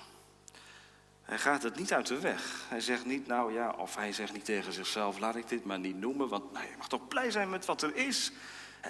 hij 1.30 1.38
gaat 1.38 1.62
het 1.62 1.76
niet 1.76 1.92
uit 1.92 2.06
de 2.06 2.18
weg. 2.18 2.64
Hij 2.68 2.80
zegt 2.80 3.04
niet, 3.04 3.26
nou 3.26 3.52
ja, 3.52 3.70
of 3.70 3.96
hij 3.96 4.12
zegt 4.12 4.32
niet 4.32 4.44
tegen 4.44 4.72
zichzelf, 4.72 5.18
laat 5.18 5.36
ik 5.36 5.48
dit 5.48 5.64
maar 5.64 5.78
niet 5.78 5.96
noemen, 5.96 6.28
want 6.28 6.52
nou, 6.52 6.64
je 6.66 6.74
mag 6.78 6.88
toch 6.88 7.08
blij 7.08 7.30
zijn 7.30 7.50
met 7.50 7.64
wat 7.64 7.82
er 7.82 7.96
is. 7.96 8.32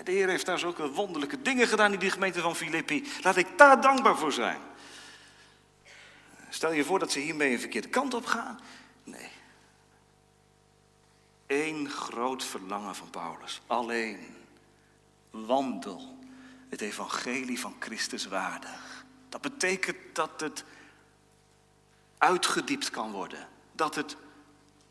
De 0.05 0.11
Heer 0.11 0.29
heeft 0.29 0.47
daar 0.47 0.59
zulke 0.59 0.91
wonderlijke 0.91 1.43
dingen 1.43 1.67
gedaan 1.67 1.93
in 1.93 1.99
die 1.99 2.11
gemeente 2.11 2.41
van 2.41 2.57
Filippi. 2.57 3.09
Laat 3.23 3.37
ik 3.37 3.47
daar 3.57 3.81
dankbaar 3.81 4.17
voor 4.17 4.33
zijn. 4.33 4.61
Stel 6.49 6.73
je 6.73 6.85
voor 6.85 6.99
dat 6.99 7.13
ze 7.13 7.19
hiermee 7.19 7.53
een 7.53 7.61
verkeerde 7.61 7.89
kant 7.89 8.15
op 8.15 8.27
gaan. 8.27 8.61
Nee. 9.05 9.31
Eén 11.47 11.89
groot 11.89 12.45
verlangen 12.45 12.95
van 12.95 13.11
Paulus. 13.11 13.61
Alleen. 13.67 14.37
Wandel 15.31 16.19
het 16.69 16.81
evangelie 16.81 17.61
van 17.61 17.77
Christus 17.79 18.27
waardig. 18.27 19.05
Dat 19.29 19.41
betekent 19.41 19.97
dat 20.13 20.41
het 20.41 20.65
uitgediept 22.21 22.91
kan 22.91 23.11
worden. 23.13 23.49
Dat 23.73 23.95
het 23.95 24.17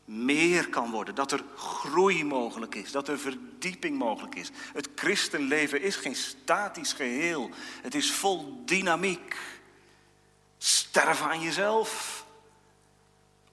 meer 0.04 0.68
kan 0.68 0.90
worden. 0.90 1.14
Dat 1.14 1.32
er 1.32 1.44
groei 1.56 2.24
mogelijk 2.24 2.74
is. 2.74 2.92
Dat 2.92 3.08
er 3.08 3.18
verdieping 3.18 3.98
mogelijk 3.98 4.34
is. 4.34 4.50
Het 4.72 4.88
christenleven 4.94 5.82
is 5.82 5.96
geen 5.96 6.16
statisch 6.16 6.92
geheel. 6.92 7.50
Het 7.82 7.94
is 7.94 8.12
vol 8.12 8.62
dynamiek. 8.64 9.36
Sterven 10.58 11.26
aan 11.26 11.40
jezelf. 11.40 12.24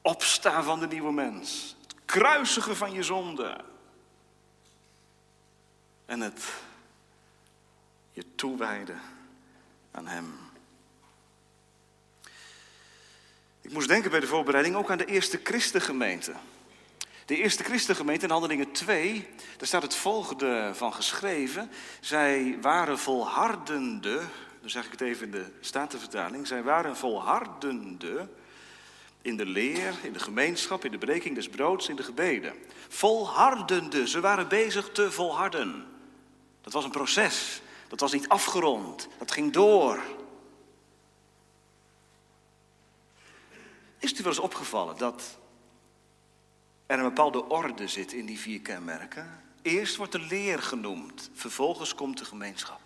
Opstaan 0.02 0.64
van 0.64 0.80
de 0.80 0.88
nieuwe 0.88 1.12
mens. 1.12 1.76
Het 1.82 1.96
kruisigen 2.06 2.76
van 2.76 2.92
je 2.92 3.04
zonde. 3.04 3.58
En 6.06 6.22
het 6.22 6.44
je 8.12 8.36
toewijden 8.36 9.02
aan 9.92 10.08
Hem. 10.08 10.47
Ik 13.68 13.74
moest 13.74 13.88
denken 13.88 14.12
bij 14.12 14.20
de 14.20 14.28
voorbereiding 14.28 14.76
ook 14.76 14.92
aan 14.92 14.98
de 14.98 15.06
eerste 15.06 15.40
christengemeente. 15.44 16.32
De 17.26 17.36
eerste 17.36 17.64
christengemeente 17.64 18.26
in 18.26 18.32
Handelingen 18.32 18.72
2, 18.72 19.28
daar 19.58 19.68
staat 19.68 19.82
het 19.82 19.96
volgende 19.96 20.72
van 20.74 20.94
geschreven. 20.94 21.70
Zij 22.00 22.58
waren 22.62 23.00
volhardende, 23.00 24.20
dan 24.62 24.70
zeg 24.70 24.86
ik 24.86 24.92
het 24.92 25.02
even 25.02 25.26
in 25.26 25.32
de 25.32 25.46
Statenvertaling. 25.60 26.48
Zij 26.48 26.64
waren 26.64 26.98
volhardende 26.98 28.30
in 29.22 29.38
de 29.38 29.46
leer, 29.46 29.94
in 30.02 30.14
de 30.14 30.20
gemeenschap, 30.20 30.86
in 30.86 30.92
de 30.92 30.98
breking 30.98 31.36
des 31.36 31.50
broods, 31.50 31.90
in 31.90 31.96
de 31.96 32.04
gebeden. 32.04 32.54
Volhardende, 32.88 34.08
ze 34.08 34.20
waren 34.20 34.48
bezig 34.48 34.90
te 34.92 35.12
volharden. 35.12 35.86
Dat 36.62 36.74
was 36.74 36.84
een 36.84 36.92
proces. 36.92 37.62
Dat 37.88 38.00
was 38.00 38.12
niet 38.12 38.30
afgerond. 38.30 39.08
Dat 39.18 39.32
ging 39.32 39.54
door. 39.54 40.00
Is 44.08 44.14
het 44.14 44.22
u 44.22 44.24
wel 44.24 44.34
eens 44.34 44.42
opgevallen 44.42 44.98
dat 44.98 45.38
er 46.86 46.98
een 46.98 47.04
bepaalde 47.04 47.50
orde 47.50 47.88
zit 47.88 48.14
in 48.14 48.26
die 48.26 48.40
vier 48.40 48.62
kenmerken? 48.62 49.44
Eerst 49.62 49.96
wordt 49.96 50.12
de 50.12 50.20
leer 50.20 50.62
genoemd, 50.62 51.30
vervolgens 51.34 51.96
komt 51.96 52.18
de 52.18 52.26
gemeenschap. 52.26 52.80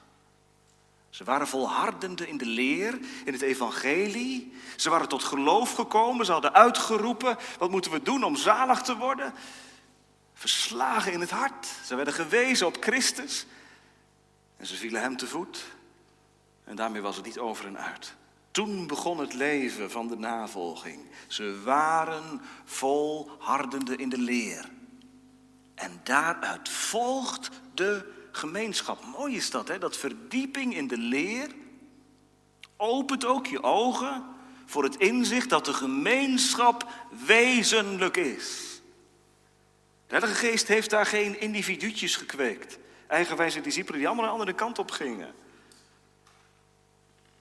Ze 1.10 1.24
waren 1.24 1.48
volhardende 1.48 2.28
in 2.28 2.38
de 2.38 2.46
leer, 2.46 3.00
in 3.26 3.34
het 3.34 3.42
evangelie. 3.42 4.54
Ze 4.76 4.90
waren 4.90 5.08
tot 5.08 5.24
geloof 5.24 5.74
gekomen, 5.74 6.26
ze 6.26 6.32
hadden 6.32 6.54
uitgeroepen, 6.54 7.38
wat 7.58 7.70
moeten 7.70 7.92
we 7.92 8.02
doen 8.02 8.24
om 8.24 8.36
zalig 8.36 8.82
te 8.82 8.98
worden? 8.98 9.34
Verslagen 10.34 11.12
in 11.12 11.20
het 11.20 11.32
hart. 11.32 11.68
Ze 11.86 11.96
werden 11.96 12.14
gewezen 12.14 12.68
op 12.68 12.78
Christus. 12.80 13.46
En 14.58 14.66
ze 14.66 14.76
vielen 14.76 15.02
hem 15.02 15.18
te 15.18 15.28
voet. 15.28 15.66
En 16.64 16.76
daarmee 16.76 17.02
was 17.02 17.16
het 17.16 17.26
niet 17.26 17.40
over 17.40 17.66
en 17.66 17.78
uit. 17.78 18.16
Toen 18.52 18.88
begon 18.88 19.20
het 19.20 19.34
leven 19.34 19.92
van 19.92 20.08
de 20.08 20.18
navolging. 20.18 21.00
Ze 21.28 21.62
waren 21.64 22.42
volhardende 22.64 23.96
in 23.96 24.10
de 24.10 24.18
leer. 24.18 24.70
En 25.76 26.00
daaruit 26.04 26.70
volgt 26.70 27.50
de 27.74 28.12
gemeenschap. 28.32 29.06
Mooi 29.18 29.36
is 29.36 29.50
dat, 29.50 29.68
hè? 29.68 29.78
Dat 29.78 29.98
verdieping 29.98 30.76
in 30.76 30.88
de 30.88 30.98
leer 30.98 31.50
opent 32.78 33.26
ook 33.26 33.48
je 33.48 33.64
ogen 33.64 34.26
voor 34.66 34.84
het 34.84 34.96
inzicht 34.96 35.50
dat 35.50 35.66
de 35.66 35.74
gemeenschap 35.74 36.88
wezenlijk 37.26 38.18
is. 38.18 38.82
De 40.08 40.18
Heilige 40.18 40.48
Geest 40.48 40.68
heeft 40.68 40.90
daar 40.90 41.06
geen 41.06 41.40
individuutjes 41.40 42.16
gekweekt 42.16 42.80
eigenwijze 43.12 43.62
discipelen 43.62 44.00
die 44.00 44.08
allemaal 44.08 44.26
een 44.26 44.32
andere 44.32 44.54
kant 44.54 44.80
op 44.80 44.92
gingen. 44.92 45.34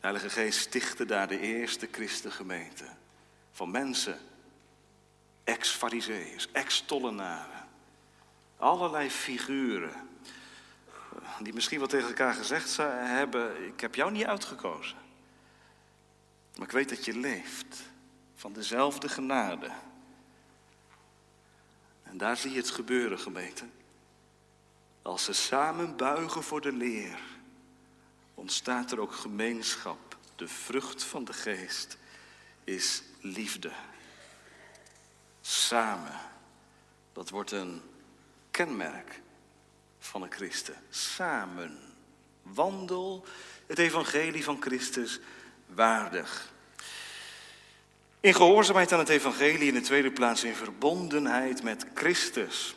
De 0.01 0.07
Heilige 0.07 0.31
Geest 0.31 0.61
stichtte 0.61 1.05
daar 1.05 1.29
de 1.29 1.41
eerste 1.41 1.89
christengemeente. 1.91 2.85
Van 3.53 3.71
mensen, 3.71 4.19
ex-fariseeërs, 5.45 6.49
ex-tollenaren. 6.53 7.69
Allerlei 8.57 9.11
figuren. 9.11 10.09
Die 11.41 11.53
misschien 11.53 11.79
wel 11.79 11.89
tegen 11.89 12.09
elkaar 12.09 12.35
gezegd 12.35 12.77
hebben, 12.77 13.67
ik 13.67 13.81
heb 13.81 13.95
jou 13.95 14.11
niet 14.11 14.25
uitgekozen. 14.25 14.97
Maar 16.57 16.67
ik 16.67 16.73
weet 16.73 16.89
dat 16.89 17.05
je 17.05 17.19
leeft 17.19 17.77
van 18.35 18.53
dezelfde 18.53 19.09
genade. 19.09 19.71
En 22.03 22.19
daar 22.19 22.37
zie 22.37 22.51
je 22.51 22.57
het 22.57 22.71
gebeuren, 22.71 23.19
gemeente. 23.19 23.65
Als 25.03 25.25
ze 25.25 25.33
samen 25.33 25.97
buigen 25.97 26.43
voor 26.43 26.61
de 26.61 26.73
leer, 26.73 27.19
ontstaat 28.41 28.93
er 28.93 29.01
ook 29.01 29.15
gemeenschap. 29.15 30.17
De 30.37 30.49
vrucht 30.49 31.05
van 31.05 31.25
de 31.25 31.33
geest 31.33 31.99
is 32.65 33.03
liefde. 33.21 33.71
Samen. 35.41 36.19
Dat 37.13 37.31
wordt 37.31 37.51
een 37.51 37.83
kenmerk 38.51 39.21
van 39.99 40.23
een 40.23 40.33
christen. 40.33 40.75
Samen. 40.91 41.79
Wandel 42.43 43.27
het 43.67 43.79
evangelie 43.79 44.45
van 44.45 44.63
Christus 44.63 45.21
waardig. 45.67 46.53
In 48.21 48.35
gehoorzaamheid 48.35 48.93
aan 48.93 48.99
het 48.99 49.09
evangelie 49.09 49.69
in 49.69 49.75
de 49.75 49.81
tweede 49.81 50.13
plaats 50.13 50.45
in 50.45 50.55
verbondenheid 50.55 51.63
met 51.63 51.87
Christus. 51.95 52.77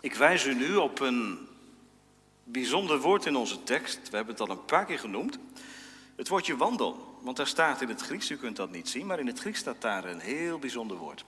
Ik 0.00 0.14
wijs 0.14 0.46
u 0.46 0.54
nu 0.54 0.76
op 0.76 1.00
een 1.00 1.48
bijzonder 2.44 3.00
woord 3.00 3.26
in 3.26 3.36
onze 3.36 3.62
tekst. 3.62 4.08
We 4.10 4.16
hebben 4.16 4.34
het 4.34 4.48
al 4.48 4.50
een 4.50 4.64
paar 4.64 4.84
keer 4.84 4.98
genoemd. 4.98 5.38
Het 6.16 6.28
woordje 6.28 6.56
wandel. 6.56 7.18
Want 7.20 7.36
daar 7.36 7.46
staat 7.46 7.80
in 7.80 7.88
het 7.88 8.00
Grieks, 8.00 8.30
u 8.30 8.36
kunt 8.36 8.56
dat 8.56 8.70
niet 8.70 8.88
zien, 8.88 9.06
maar 9.06 9.18
in 9.18 9.26
het 9.26 9.38
Grieks 9.38 9.58
staat 9.58 9.80
daar 9.80 10.04
een 10.04 10.20
heel 10.20 10.58
bijzonder 10.58 10.96
woord. 10.96 11.24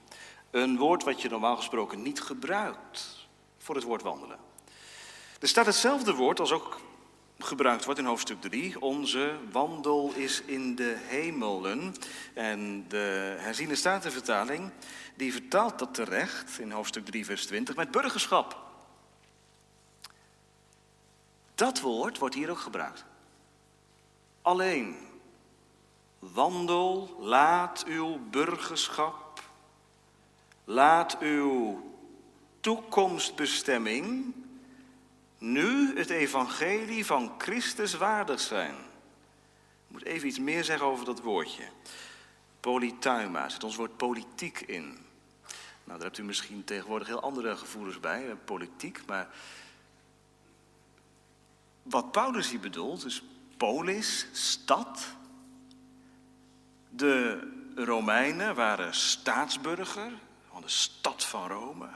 Een 0.51 0.77
woord 0.77 1.03
wat 1.03 1.21
je 1.21 1.29
normaal 1.29 1.55
gesproken 1.55 2.01
niet 2.01 2.21
gebruikt 2.21 3.27
voor 3.57 3.75
het 3.75 3.83
woord 3.83 4.01
wandelen. 4.01 4.37
Er 5.39 5.47
staat 5.47 5.65
hetzelfde 5.65 6.13
woord 6.13 6.39
als 6.39 6.51
ook 6.51 6.79
gebruikt 7.39 7.85
wordt 7.85 7.99
in 7.99 8.05
hoofdstuk 8.05 8.41
3. 8.41 8.81
Onze 8.81 9.35
wandel 9.51 10.13
is 10.15 10.41
in 10.45 10.75
de 10.75 10.95
hemelen. 11.05 11.95
En 12.33 12.85
de 12.87 13.35
herziene 13.39 13.75
statenvertaling, 13.75 14.71
die 15.15 15.31
vertaalt 15.31 15.79
dat 15.79 15.93
terecht 15.93 16.59
in 16.59 16.71
hoofdstuk 16.71 17.05
3, 17.05 17.25
vers 17.25 17.45
20 17.45 17.75
met 17.75 17.91
burgerschap. 17.91 18.64
Dat 21.55 21.79
woord 21.79 22.17
wordt 22.17 22.35
hier 22.35 22.49
ook 22.49 22.59
gebruikt. 22.59 23.05
Alleen, 24.41 24.97
wandel, 26.19 27.17
laat 27.19 27.83
uw 27.87 28.19
burgerschap, 28.29 29.43
laat 30.63 31.17
uw 31.19 31.83
toekomstbestemming 32.59 34.33
nu 35.37 35.97
het 35.97 36.09
evangelie 36.09 37.05
van 37.05 37.33
Christus 37.37 37.93
waardig 37.93 38.39
zijn. 38.39 38.75
Ik 39.87 39.91
moet 39.91 40.03
even 40.03 40.27
iets 40.27 40.39
meer 40.39 40.63
zeggen 40.63 40.87
over 40.87 41.05
dat 41.05 41.21
woordje. 41.21 41.63
Polytuima, 42.59 43.49
zit 43.49 43.63
ons 43.63 43.75
woord 43.75 43.97
politiek 43.97 44.59
in. 44.59 44.83
Nou, 45.83 45.99
daar 45.99 46.07
hebt 46.07 46.17
u 46.17 46.23
misschien 46.23 46.63
tegenwoordig 46.63 47.07
heel 47.07 47.21
andere 47.21 47.57
gevoelens 47.57 47.99
bij, 47.99 48.35
politiek, 48.45 49.05
maar 49.05 49.29
wat 51.85 52.11
Paulus 52.11 52.49
hier 52.49 52.59
bedoelt 52.59 53.05
is 53.05 53.23
polis, 53.57 54.27
stad. 54.31 55.05
De 56.89 57.51
Romeinen 57.75 58.55
waren 58.55 58.93
staatsburger 58.93 60.11
van 60.49 60.61
de 60.61 60.69
stad 60.69 61.25
van 61.25 61.47
Rome. 61.47 61.89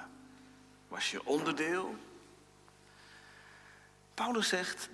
Was 0.88 1.12
je 1.12 1.26
onderdeel. 1.26 1.96
Paulus 4.14 4.48
zegt 4.48 4.90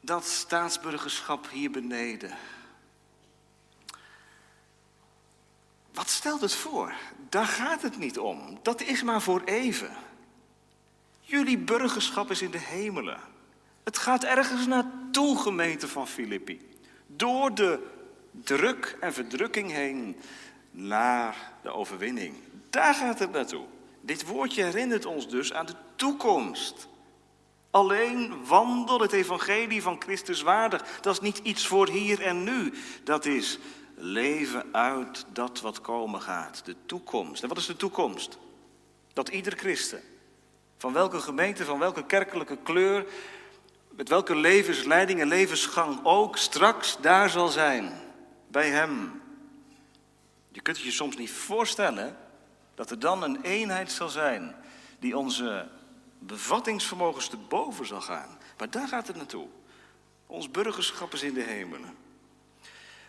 dat 0.00 0.24
staatsburgerschap 0.24 1.50
hier 1.50 1.70
beneden. 1.70 2.36
Wat 5.92 6.08
stelt 6.08 6.40
het 6.40 6.54
voor? 6.54 6.94
Daar 7.28 7.46
gaat 7.46 7.82
het 7.82 7.98
niet 7.98 8.18
om. 8.18 8.58
Dat 8.62 8.80
is 8.80 9.02
maar 9.02 9.22
voor 9.22 9.42
even. 9.44 9.96
Jullie 11.20 11.58
burgerschap 11.58 12.30
is 12.30 12.42
in 12.42 12.50
de 12.50 12.58
hemelen. 12.58 13.20
Het 13.88 13.98
gaat 13.98 14.24
ergens 14.24 14.66
naartoe, 14.66 15.38
gemeente 15.38 15.88
van 15.88 16.08
Filippi. 16.08 16.60
Door 17.06 17.54
de 17.54 17.86
druk 18.30 18.96
en 19.00 19.12
verdrukking 19.12 19.70
heen 19.70 20.16
naar 20.70 21.52
de 21.62 21.72
overwinning. 21.72 22.34
Daar 22.70 22.94
gaat 22.94 23.18
het 23.18 23.30
naartoe. 23.30 23.64
Dit 24.00 24.26
woordje 24.26 24.62
herinnert 24.62 25.06
ons 25.06 25.28
dus 25.28 25.52
aan 25.52 25.66
de 25.66 25.74
toekomst. 25.96 26.88
Alleen 27.70 28.46
wandel 28.46 29.00
het 29.00 29.12
evangelie 29.12 29.82
van 29.82 30.00
Christus 30.00 30.42
waardig. 30.42 31.00
Dat 31.00 31.12
is 31.12 31.20
niet 31.20 31.38
iets 31.38 31.66
voor 31.66 31.88
hier 31.88 32.22
en 32.22 32.44
nu. 32.44 32.72
Dat 33.04 33.24
is 33.24 33.58
leven 33.94 34.64
uit 34.72 35.26
dat 35.32 35.60
wat 35.60 35.80
komen 35.80 36.20
gaat. 36.20 36.64
De 36.64 36.76
toekomst. 36.86 37.42
En 37.42 37.48
wat 37.48 37.58
is 37.58 37.66
de 37.66 37.76
toekomst? 37.76 38.38
Dat 39.12 39.28
ieder 39.28 39.56
christen, 39.56 40.02
van 40.78 40.92
welke 40.92 41.20
gemeente, 41.20 41.64
van 41.64 41.78
welke 41.78 42.06
kerkelijke 42.06 42.58
kleur, 42.62 43.06
met 43.98 44.08
welke 44.08 44.36
levensleiding 44.36 45.20
en 45.20 45.28
levensgang 45.28 46.00
ook 46.02 46.36
straks 46.36 46.96
daar 47.00 47.30
zal 47.30 47.48
zijn. 47.48 47.92
Bij 48.48 48.68
Hem. 48.68 49.22
Je 50.48 50.60
kunt 50.60 50.76
het 50.76 50.86
je 50.86 50.92
soms 50.92 51.16
niet 51.16 51.30
voorstellen 51.30 52.16
dat 52.74 52.90
er 52.90 52.98
dan 52.98 53.22
een 53.22 53.42
eenheid 53.42 53.92
zal 53.92 54.08
zijn 54.08 54.54
die 54.98 55.16
onze 55.16 55.68
bevattingsvermogens 56.18 57.28
te 57.28 57.36
boven 57.36 57.86
zal 57.86 58.00
gaan. 58.00 58.38
Maar 58.58 58.70
daar 58.70 58.88
gaat 58.88 59.06
het 59.06 59.16
naartoe. 59.16 59.46
Ons 60.26 60.50
burgerschap 60.50 61.12
is 61.12 61.22
in 61.22 61.34
de 61.34 61.42
hemelen. 61.42 61.96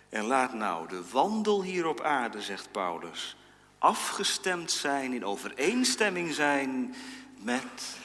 En 0.10 0.26
laat 0.26 0.54
nou 0.54 0.88
de 0.88 1.10
wandel 1.12 1.64
hier 1.64 1.88
op 1.88 2.02
aarde, 2.02 2.42
zegt 2.42 2.72
Paulus, 2.72 3.38
afgestemd 3.78 4.72
zijn, 4.72 5.14
in 5.14 5.26
overeenstemming 5.26 6.34
zijn 6.34 6.96
met 7.38 7.98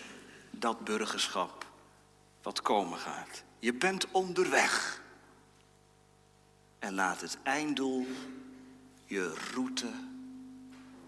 dat 0.51 0.85
burgerschap 0.85 1.64
wat 2.45 2.63
komen 2.63 2.99
gaat. 2.99 3.43
Je 3.59 3.75
bent 3.75 4.11
onderweg. 4.11 5.03
En 6.79 6.95
laat 6.95 7.21
het 7.21 7.39
einddoel 7.43 8.07
je 9.05 9.35
route 9.53 9.91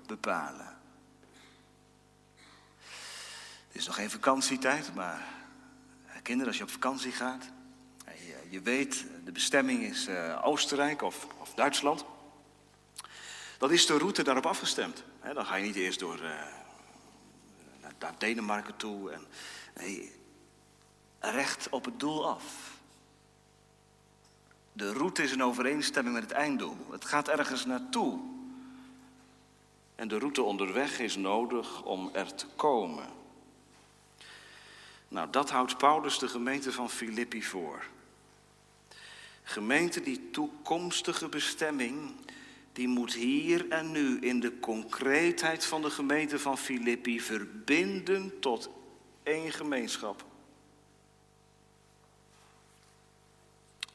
bepalen. 0.06 0.78
Het 3.66 3.82
is 3.82 3.86
nog 3.86 3.94
geen 3.94 4.10
vakantietijd, 4.10 4.94
maar 4.94 5.34
kinderen, 6.22 6.46
als 6.46 6.56
je 6.56 6.62
op 6.62 6.70
vakantie 6.70 7.12
gaat, 7.12 7.44
je 8.48 8.60
weet, 8.60 9.04
de 9.24 9.32
bestemming 9.32 9.82
is 9.82 10.08
Oostenrijk 10.42 11.02
of, 11.02 11.26
of, 11.38 11.54
Duitsland. 11.54 12.04
Dan 13.58 13.72
is 13.72 13.86
de 13.86 13.98
route 13.98 14.22
daarop 14.22 14.46
afgestemd. 14.46 15.04
dan 15.34 15.46
ga 15.46 15.54
je 15.54 15.64
niet 15.64 15.76
eerst 15.76 15.98
door 15.98 16.20
naar 17.98 18.14
Denemarken 18.18 18.76
toe. 18.76 19.10
En, 19.10 19.26
recht 21.30 21.68
op 21.70 21.84
het 21.84 22.00
doel 22.00 22.28
af. 22.28 22.74
De 24.72 24.92
route 24.92 25.22
is 25.22 25.32
in 25.32 25.42
overeenstemming 25.42 26.14
met 26.14 26.24
het 26.24 26.32
einddoel. 26.32 26.76
Het 26.90 27.04
gaat 27.04 27.28
ergens 27.28 27.64
naartoe. 27.64 28.20
En 29.94 30.08
de 30.08 30.18
route 30.18 30.42
onderweg 30.42 30.98
is 30.98 31.16
nodig 31.16 31.82
om 31.82 32.10
er 32.12 32.34
te 32.34 32.46
komen. 32.56 33.06
Nou, 35.08 35.30
dat 35.30 35.50
houdt 35.50 35.78
Paulus 35.78 36.18
de 36.18 36.28
gemeente 36.28 36.72
van 36.72 36.90
Filippi 36.90 37.42
voor. 37.42 37.84
Gemeente, 39.42 40.00
die 40.00 40.30
toekomstige 40.30 41.28
bestemming, 41.28 42.14
die 42.72 42.88
moet 42.88 43.14
hier 43.14 43.68
en 43.68 43.90
nu 43.90 44.18
in 44.20 44.40
de 44.40 44.60
concreetheid 44.60 45.64
van 45.64 45.82
de 45.82 45.90
gemeente 45.90 46.38
van 46.38 46.58
Filippi 46.58 47.20
verbinden 47.20 48.40
tot 48.40 48.70
één 49.22 49.52
gemeenschap. 49.52 50.24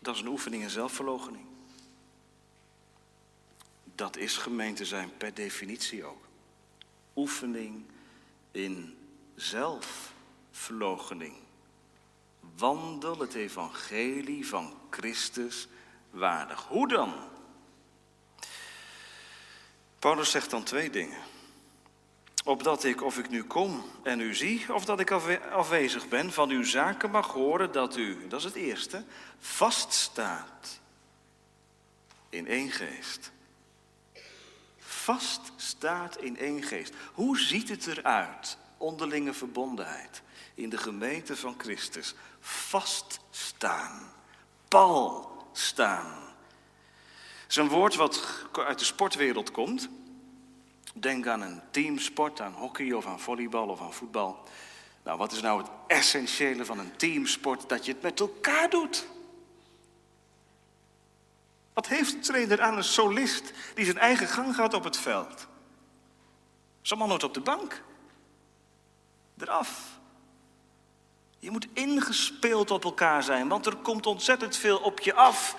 Dat 0.01 0.15
is 0.15 0.21
een 0.21 0.27
oefening 0.27 0.63
in 0.63 0.69
zelfverloochening. 0.69 1.45
Dat 3.95 4.17
is 4.17 4.37
gemeente 4.37 4.85
zijn 4.85 5.17
per 5.17 5.33
definitie 5.33 6.05
ook. 6.05 6.23
Oefening 7.15 7.85
in 8.51 8.97
zelfverloochening. 9.35 11.35
Wandel 12.57 13.19
het 13.19 13.33
evangelie 13.33 14.47
van 14.47 14.73
Christus 14.89 15.67
waardig. 16.09 16.67
Hoe 16.67 16.87
dan? 16.87 17.13
Paulus 19.99 20.31
zegt 20.31 20.49
dan 20.49 20.63
twee 20.63 20.89
dingen. 20.89 21.19
Opdat 22.43 22.83
ik, 22.83 23.01
of 23.03 23.17
ik 23.17 23.29
nu 23.29 23.43
kom 23.43 23.83
en 24.03 24.19
u 24.19 24.35
zie, 24.35 24.73
of 24.73 24.85
dat 24.85 24.99
ik 24.99 25.11
afwezig 25.51 26.07
ben, 26.07 26.31
van 26.31 26.49
uw 26.49 26.63
zaken 26.63 27.11
mag 27.11 27.27
horen 27.27 27.71
dat 27.71 27.97
u, 27.97 28.27
dat 28.27 28.39
is 28.39 28.45
het 28.45 28.55
eerste, 28.55 29.03
vaststaat 29.39 30.79
in 32.29 32.47
één 32.47 32.71
geest. 32.71 33.31
Vaststaat 34.77 36.17
in 36.17 36.37
één 36.37 36.63
geest. 36.63 36.93
Hoe 37.13 37.39
ziet 37.39 37.69
het 37.69 37.87
eruit, 37.87 38.57
onderlinge 38.77 39.33
verbondenheid, 39.33 40.21
in 40.53 40.69
de 40.69 40.77
gemeente 40.77 41.35
van 41.35 41.55
Christus? 41.57 42.15
Vaststaan, 42.39 44.11
pal 44.67 45.31
staan. 45.51 46.19
Het 47.41 47.49
is 47.49 47.55
een 47.55 47.69
woord 47.69 47.95
wat 47.95 48.45
uit 48.51 48.79
de 48.79 48.85
sportwereld 48.85 49.51
komt. 49.51 49.89
Denk 50.93 51.27
aan 51.27 51.41
een 51.41 51.61
teamsport, 51.71 52.41
aan 52.41 52.53
hockey 52.53 52.91
of 52.91 53.05
aan 53.05 53.19
volleybal 53.19 53.67
of 53.67 53.81
aan 53.81 53.93
voetbal. 53.93 54.43
Nou, 55.03 55.17
wat 55.17 55.31
is 55.31 55.41
nou 55.41 55.61
het 55.61 55.71
essentiële 55.87 56.65
van 56.65 56.79
een 56.79 56.95
teamsport? 56.95 57.69
Dat 57.69 57.85
je 57.85 57.91
het 57.91 58.01
met 58.01 58.19
elkaar 58.19 58.69
doet. 58.69 59.07
Wat 61.73 61.87
heeft 61.87 62.11
de 62.11 62.19
trainer 62.19 62.61
aan 62.61 62.77
een 62.77 62.83
solist 62.83 63.51
die 63.75 63.85
zijn 63.85 63.97
eigen 63.97 64.27
gang 64.27 64.55
gaat 64.55 64.73
op 64.73 64.83
het 64.83 64.97
veld? 64.97 65.47
Zo'n 66.81 66.97
man 66.97 67.07
nooit 67.07 67.23
op 67.23 67.33
de 67.33 67.41
bank. 67.41 67.83
Eraf. 69.37 69.99
Je 71.39 71.51
moet 71.51 71.67
ingespeeld 71.73 72.71
op 72.71 72.83
elkaar 72.83 73.23
zijn, 73.23 73.47
want 73.47 73.65
er 73.65 73.75
komt 73.75 74.05
ontzettend 74.05 74.57
veel 74.57 74.77
op 74.77 74.99
je 74.99 75.13
af. 75.13 75.55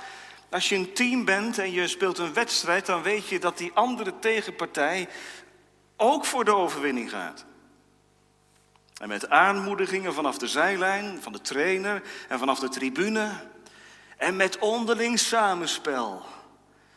Als 0.52 0.68
je 0.68 0.74
een 0.74 0.92
team 0.92 1.24
bent 1.24 1.58
en 1.58 1.72
je 1.72 1.88
speelt 1.88 2.18
een 2.18 2.32
wedstrijd, 2.32 2.86
dan 2.86 3.02
weet 3.02 3.28
je 3.28 3.38
dat 3.38 3.58
die 3.58 3.72
andere 3.74 4.18
tegenpartij 4.18 5.08
ook 5.96 6.24
voor 6.24 6.44
de 6.44 6.54
overwinning 6.54 7.10
gaat. 7.10 7.44
En 9.00 9.08
met 9.08 9.28
aanmoedigingen 9.28 10.14
vanaf 10.14 10.38
de 10.38 10.46
zijlijn, 10.46 11.22
van 11.22 11.32
de 11.32 11.40
trainer 11.40 12.02
en 12.28 12.38
vanaf 12.38 12.58
de 12.58 12.68
tribune. 12.68 13.30
En 14.16 14.36
met 14.36 14.58
onderling 14.58 15.18
samenspel 15.18 16.22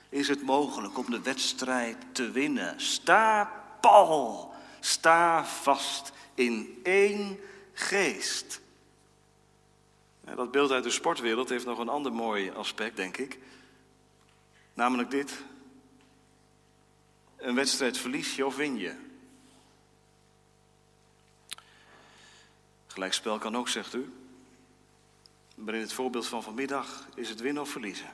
is 0.09 0.27
het 0.27 0.41
mogelijk 0.41 0.97
om 0.97 1.09
de 1.09 1.21
wedstrijd 1.21 1.97
te 2.11 2.31
winnen. 2.31 2.81
Sta 2.81 3.51
pal, 3.81 4.53
sta 4.79 5.45
vast 5.45 6.11
in 6.33 6.79
één 6.83 7.39
geest. 7.73 8.61
Dat 10.33 10.51
beeld 10.51 10.71
uit 10.71 10.83
de 10.83 10.89
sportwereld 10.89 11.49
heeft 11.49 11.65
nog 11.65 11.79
een 11.79 11.89
ander 11.89 12.13
mooi 12.13 12.51
aspect, 12.51 12.95
denk 12.95 13.17
ik. 13.17 13.39
Namelijk 14.73 15.11
dit. 15.11 15.43
Een 17.35 17.55
wedstrijd 17.55 17.97
verlies 17.97 18.35
je 18.35 18.45
of 18.45 18.55
win 18.55 18.77
je. 18.77 18.95
Gelijkspel 22.87 23.37
kan 23.37 23.55
ook, 23.55 23.67
zegt 23.67 23.93
u. 23.93 24.13
Maar 25.55 25.73
in 25.73 25.81
het 25.81 25.93
voorbeeld 25.93 26.27
van 26.27 26.43
vanmiddag 26.43 27.07
is 27.15 27.29
het 27.29 27.39
winnen 27.39 27.63
of 27.63 27.69
verliezen. 27.69 28.13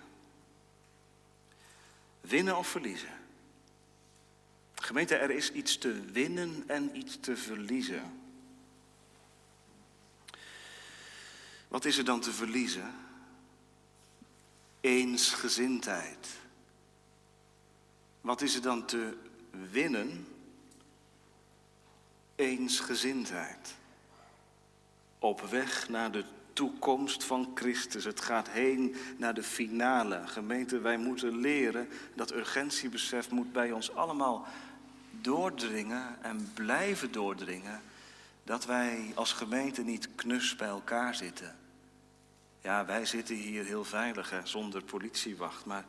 Winnen 2.22 2.58
of 2.58 2.68
verliezen. 2.68 3.20
Gemeente, 4.76 5.16
er 5.16 5.32
is 5.32 5.52
iets 5.52 5.78
te 5.78 6.02
winnen 6.12 6.64
en 6.68 6.98
iets 6.98 7.18
te 7.20 7.38
verliezen. 7.38 8.21
Wat 11.72 11.86
is 11.86 11.98
er 11.98 12.06
dan 12.06 12.20
te 12.20 12.32
verliezen? 12.32 12.94
Eensgezindheid. 14.82 16.28
Wat 18.22 18.42
is 18.42 18.56
er 18.56 18.62
dan 18.62 18.86
te 18.86 19.18
winnen? 19.70 20.28
Eensgezindheid. 22.36 23.76
Op 25.20 25.42
weg 25.42 25.90
naar 25.90 26.12
de 26.12 26.24
toekomst 26.54 27.24
van 27.24 27.52
Christus. 27.56 28.04
Het 28.04 28.22
gaat 28.22 28.50
heen 28.50 28.96
naar 29.18 29.34
de 29.34 29.44
finale. 29.44 30.28
Gemeente, 30.28 30.80
wij 30.80 30.98
moeten 30.98 31.38
leren. 31.38 31.90
Dat 32.14 32.34
urgentiebesef 32.34 33.30
moet 33.30 33.52
bij 33.52 33.72
ons 33.72 33.96
allemaal 33.96 34.48
doordringen 35.12 36.24
en 36.24 36.52
blijven 36.54 37.12
doordringen. 37.12 37.82
dat 38.44 38.66
wij 38.66 39.12
als 39.16 39.34
gemeente 39.34 39.82
niet 39.82 40.10
knus 40.16 40.56
bij 40.56 40.68
elkaar 40.68 41.16
zitten. 41.16 41.60
Ja, 42.62 42.86
wij 42.86 43.06
zitten 43.06 43.36
hier 43.36 43.66
heel 43.66 43.84
veilig 43.84 44.30
hè, 44.30 44.46
zonder 44.46 44.84
politiewacht, 44.84 45.66
maar 45.66 45.86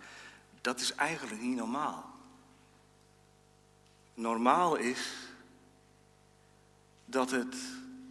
dat 0.60 0.80
is 0.80 0.94
eigenlijk 0.94 1.40
niet 1.40 1.56
normaal. 1.56 2.10
Normaal 4.14 4.76
is 4.76 5.16
dat 7.04 7.30
het 7.30 7.56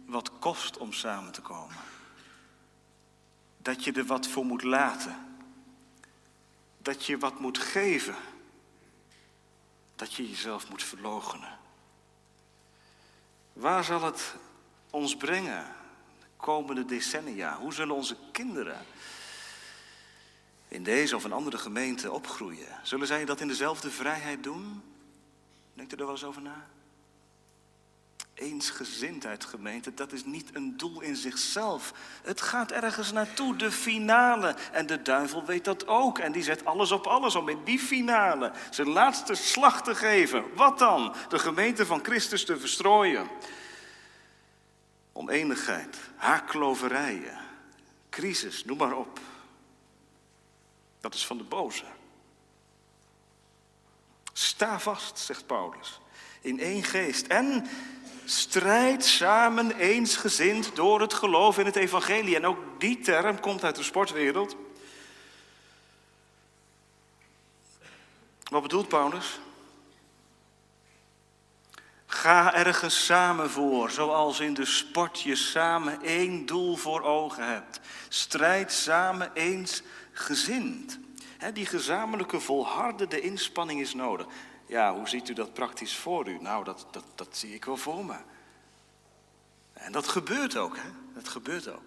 wat 0.06 0.38
kost 0.38 0.76
om 0.78 0.92
samen 0.92 1.32
te 1.32 1.40
komen. 1.40 1.76
Dat 3.58 3.84
je 3.84 3.92
er 3.92 4.04
wat 4.04 4.26
voor 4.26 4.44
moet 4.44 4.62
laten. 4.62 5.36
Dat 6.78 7.06
je 7.06 7.18
wat 7.18 7.40
moet 7.40 7.58
geven. 7.58 8.16
Dat 9.96 10.14
je 10.14 10.28
jezelf 10.28 10.68
moet 10.68 10.82
verloochenen. 10.82 11.58
Waar 13.52 13.84
zal 13.84 14.02
het 14.02 14.34
ons 14.90 15.16
brengen 15.16 15.66
komende 16.42 16.84
decennia? 16.84 17.56
Hoe 17.58 17.72
zullen 17.72 17.94
onze 17.94 18.16
kinderen 18.32 18.78
in 20.68 20.82
deze 20.82 21.16
of 21.16 21.24
een 21.24 21.32
andere 21.32 21.58
gemeente 21.58 22.12
opgroeien? 22.12 22.66
Zullen 22.82 23.06
zij 23.06 23.24
dat 23.24 23.40
in 23.40 23.48
dezelfde 23.48 23.90
vrijheid 23.90 24.42
doen? 24.42 24.82
Denkt 25.74 25.92
u 25.92 25.96
er 25.96 26.02
wel 26.04 26.14
eens 26.14 26.24
over 26.24 26.42
na? 26.42 26.66
Eensgezindheid, 28.34 29.44
gemeente, 29.44 29.94
dat 29.94 30.12
is 30.12 30.24
niet 30.24 30.50
een 30.52 30.76
doel 30.76 31.00
in 31.00 31.16
zichzelf. 31.16 31.92
Het 32.22 32.40
gaat 32.40 32.70
ergens 32.70 33.12
naartoe, 33.12 33.56
de 33.56 33.72
finale. 33.72 34.54
En 34.72 34.86
de 34.86 35.02
duivel 35.02 35.44
weet 35.44 35.64
dat 35.64 35.86
ook. 35.86 36.18
En 36.18 36.32
die 36.32 36.42
zet 36.42 36.64
alles 36.64 36.92
op 36.92 37.06
alles 37.06 37.34
om 37.34 37.48
in 37.48 37.64
die 37.64 37.78
finale 37.78 38.52
zijn 38.70 38.88
laatste 38.88 39.34
slag 39.34 39.82
te 39.82 39.94
geven. 39.94 40.44
Wat 40.54 40.78
dan? 40.78 41.14
De 41.28 41.38
gemeente 41.38 41.86
van 41.86 42.04
Christus 42.04 42.44
te 42.44 42.58
verstrooien. 42.58 43.28
Oneenigheid, 45.12 45.96
haakloverijen, 46.16 47.38
crisis, 48.10 48.64
noem 48.64 48.78
maar 48.78 48.96
op. 48.96 49.20
Dat 51.00 51.14
is 51.14 51.26
van 51.26 51.36
de 51.36 51.44
boze. 51.44 51.84
Sta 54.32 54.80
vast, 54.80 55.18
zegt 55.18 55.46
Paulus, 55.46 56.00
in 56.40 56.60
één 56.60 56.82
geest. 56.82 57.26
En 57.26 57.66
strijd 58.24 59.04
samen 59.04 59.76
eensgezind 59.76 60.76
door 60.76 61.00
het 61.00 61.14
geloof 61.14 61.58
in 61.58 61.66
het 61.66 61.76
evangelie. 61.76 62.36
En 62.36 62.46
ook 62.46 62.80
die 62.80 63.00
term 63.00 63.40
komt 63.40 63.64
uit 63.64 63.76
de 63.76 63.82
sportwereld. 63.82 64.56
Wat 68.42 68.62
bedoelt 68.62 68.88
Paulus? 68.88 69.40
Ga 72.12 72.54
ergens 72.54 73.04
samen 73.04 73.50
voor, 73.50 73.90
zoals 73.90 74.40
in 74.40 74.54
de 74.54 74.64
sport 74.64 75.20
je 75.20 75.36
samen 75.36 76.02
één 76.02 76.46
doel 76.46 76.76
voor 76.76 77.02
ogen 77.02 77.46
hebt. 77.46 77.80
Strijd 78.08 78.72
samen 78.72 79.30
eensgezind. 79.34 80.98
die 81.52 81.66
gezamenlijke 81.66 82.40
volhardende 82.40 83.20
inspanning 83.20 83.80
is 83.80 83.94
nodig. 83.94 84.26
Ja, 84.66 84.94
hoe 84.94 85.08
ziet 85.08 85.28
u 85.28 85.32
dat 85.32 85.52
praktisch 85.52 85.96
voor 85.96 86.28
u? 86.28 86.38
Nou, 86.40 86.64
dat, 86.64 86.86
dat, 86.90 87.04
dat 87.14 87.36
zie 87.36 87.54
ik 87.54 87.64
wel 87.64 87.76
voor 87.76 88.04
me. 88.04 88.16
En 89.72 89.92
dat 89.92 90.08
gebeurt 90.08 90.56
ook, 90.56 90.76
hè? 90.76 90.88
Dat 91.14 91.28
gebeurt 91.28 91.68
ook. 91.68 91.82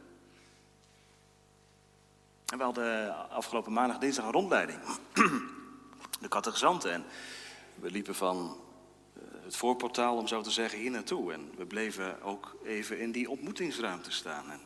En 2.45 2.57
we 2.57 2.63
hadden 2.63 3.29
afgelopen 3.29 3.73
maandag 3.73 3.97
dinsdag 3.97 4.25
een 4.25 4.31
rondleiding. 4.31 4.79
De 6.21 6.27
kattegezanten. 6.27 6.91
En 6.93 7.05
we 7.75 7.91
liepen 7.91 8.15
van 8.15 8.63
het 9.45 9.55
voorportaal, 9.55 10.17
om 10.17 10.27
zo 10.27 10.41
te 10.41 10.51
zeggen, 10.51 10.79
hier 10.79 10.91
naartoe. 10.91 11.33
En 11.33 11.51
we 11.57 11.65
bleven 11.65 12.21
ook 12.21 12.55
even 12.63 12.99
in 12.99 13.11
die 13.11 13.29
ontmoetingsruimte 13.29 14.11
staan. 14.11 14.51
En 14.51 14.61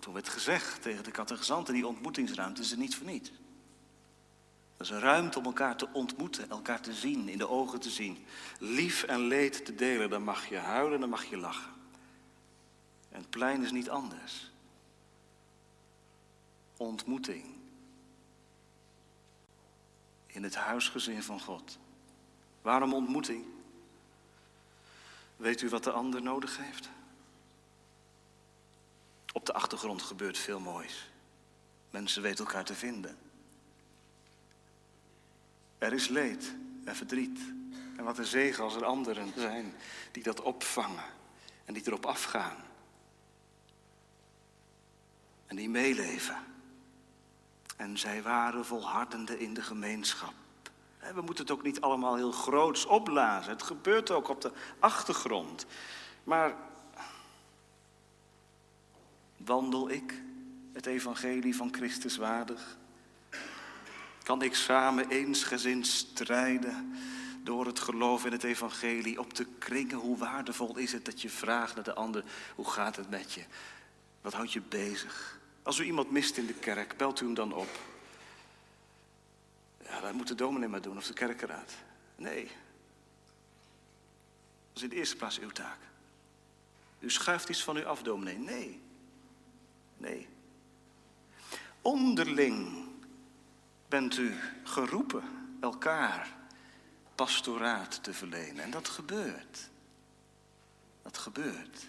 toen 0.00 0.14
werd 0.14 0.28
gezegd 0.28 0.82
tegen 0.82 1.04
de 1.04 1.10
kattegezanten, 1.10 1.74
die 1.74 1.86
ontmoetingsruimte 1.86 2.60
is 2.60 2.70
er 2.70 2.78
niet 2.78 2.96
voor 2.96 3.06
niets. 3.06 3.32
Dat 4.76 4.86
is 4.86 4.92
een 4.92 5.00
ruimte 5.00 5.38
om 5.38 5.44
elkaar 5.44 5.76
te 5.76 5.88
ontmoeten, 5.92 6.50
elkaar 6.50 6.80
te 6.80 6.92
zien, 6.92 7.28
in 7.28 7.38
de 7.38 7.48
ogen 7.48 7.80
te 7.80 7.90
zien. 7.90 8.24
Lief 8.58 9.02
en 9.02 9.20
leed 9.20 9.64
te 9.64 9.74
delen, 9.74 10.10
dan 10.10 10.22
mag 10.22 10.48
je 10.48 10.56
huilen, 10.56 11.00
dan 11.00 11.08
mag 11.08 11.24
je 11.24 11.36
lachen. 11.36 11.72
En 13.08 13.20
het 13.20 13.30
plein 13.30 13.62
is 13.62 13.72
niet 13.72 13.90
anders. 13.90 14.50
Ontmoeting. 16.76 17.44
In 20.26 20.42
het 20.42 20.54
huisgezin 20.54 21.22
van 21.22 21.40
God. 21.40 21.78
Waarom 22.66 22.94
ontmoeting? 22.94 23.44
Weet 25.36 25.62
u 25.62 25.68
wat 25.68 25.84
de 25.84 25.90
ander 25.90 26.22
nodig 26.22 26.56
heeft? 26.58 26.88
Op 29.32 29.46
de 29.46 29.52
achtergrond 29.52 30.02
gebeurt 30.02 30.38
veel 30.38 30.60
moois. 30.60 31.10
Mensen 31.90 32.22
weten 32.22 32.44
elkaar 32.44 32.64
te 32.64 32.74
vinden. 32.74 33.18
Er 35.78 35.92
is 35.92 36.08
leed 36.08 36.54
en 36.84 36.96
verdriet. 36.96 37.40
En 37.96 38.04
wat 38.04 38.18
een 38.18 38.24
zegen 38.24 38.64
als 38.64 38.74
er 38.74 38.84
anderen 38.84 39.32
zijn 39.36 39.74
die 40.12 40.22
dat 40.22 40.42
opvangen 40.42 41.10
en 41.64 41.74
die 41.74 41.82
erop 41.86 42.06
afgaan. 42.06 42.56
En 45.46 45.56
die 45.56 45.68
meeleven. 45.68 46.38
En 47.76 47.98
zij 47.98 48.22
waren 48.22 48.64
volhardende 48.64 49.38
in 49.38 49.54
de 49.54 49.62
gemeenschap. 49.62 50.34
We 50.98 51.20
moeten 51.20 51.44
het 51.44 51.50
ook 51.50 51.62
niet 51.62 51.80
allemaal 51.80 52.16
heel 52.16 52.32
groots 52.32 52.86
opblazen. 52.86 53.52
Het 53.52 53.62
gebeurt 53.62 54.10
ook 54.10 54.28
op 54.28 54.40
de 54.40 54.52
achtergrond. 54.78 55.66
Maar 56.24 56.54
wandel 59.36 59.90
ik 59.90 60.22
het 60.72 60.86
evangelie 60.86 61.56
van 61.56 61.74
Christus 61.74 62.16
waardig? 62.16 62.76
Kan 64.22 64.42
ik 64.42 64.54
samen 64.54 65.08
eensgezind 65.08 65.86
strijden 65.86 66.96
door 67.42 67.66
het 67.66 67.78
geloof 67.78 68.24
in 68.24 68.32
het 68.32 68.44
evangelie 68.44 69.20
op 69.20 69.32
te 69.32 69.46
kringen? 69.58 69.96
Hoe 69.96 70.18
waardevol 70.18 70.76
is 70.76 70.92
het 70.92 71.04
dat 71.04 71.22
je 71.22 71.30
vraagt 71.30 71.74
naar 71.74 71.84
de 71.84 71.94
ander, 71.94 72.24
hoe 72.54 72.70
gaat 72.70 72.96
het 72.96 73.10
met 73.10 73.32
je? 73.32 73.42
Wat 74.20 74.32
houdt 74.32 74.52
je 74.52 74.62
bezig? 74.68 75.38
Als 75.62 75.78
u 75.78 75.84
iemand 75.84 76.10
mist 76.10 76.36
in 76.36 76.46
de 76.46 76.52
kerk, 76.52 76.96
belt 76.96 77.20
u 77.20 77.24
hem 77.24 77.34
dan 77.34 77.52
op. 77.52 77.68
Ja, 79.88 80.00
dat 80.00 80.12
moet 80.12 80.28
de 80.28 80.34
dominee 80.34 80.68
maar 80.68 80.82
doen 80.82 80.96
of 80.96 81.06
de 81.06 81.12
kerkenraad. 81.12 81.72
Nee. 82.16 82.44
Dat 82.44 84.76
is 84.76 84.82
in 84.82 84.88
de 84.88 84.96
eerste 84.96 85.16
plaats 85.16 85.38
uw 85.38 85.50
taak. 85.50 85.78
U 86.98 87.10
schuift 87.10 87.48
iets 87.48 87.64
van 87.64 87.76
u 87.76 87.84
af, 87.84 88.02
dominee. 88.02 88.38
Nee. 88.38 88.80
Nee. 89.96 90.28
Onderling 91.82 92.84
bent 93.88 94.16
u 94.16 94.34
geroepen 94.64 95.22
elkaar 95.60 96.34
pastoraat 97.14 98.02
te 98.02 98.12
verlenen. 98.12 98.64
En 98.64 98.70
dat 98.70 98.88
gebeurt. 98.88 99.68
Dat 101.02 101.18
gebeurt. 101.18 101.86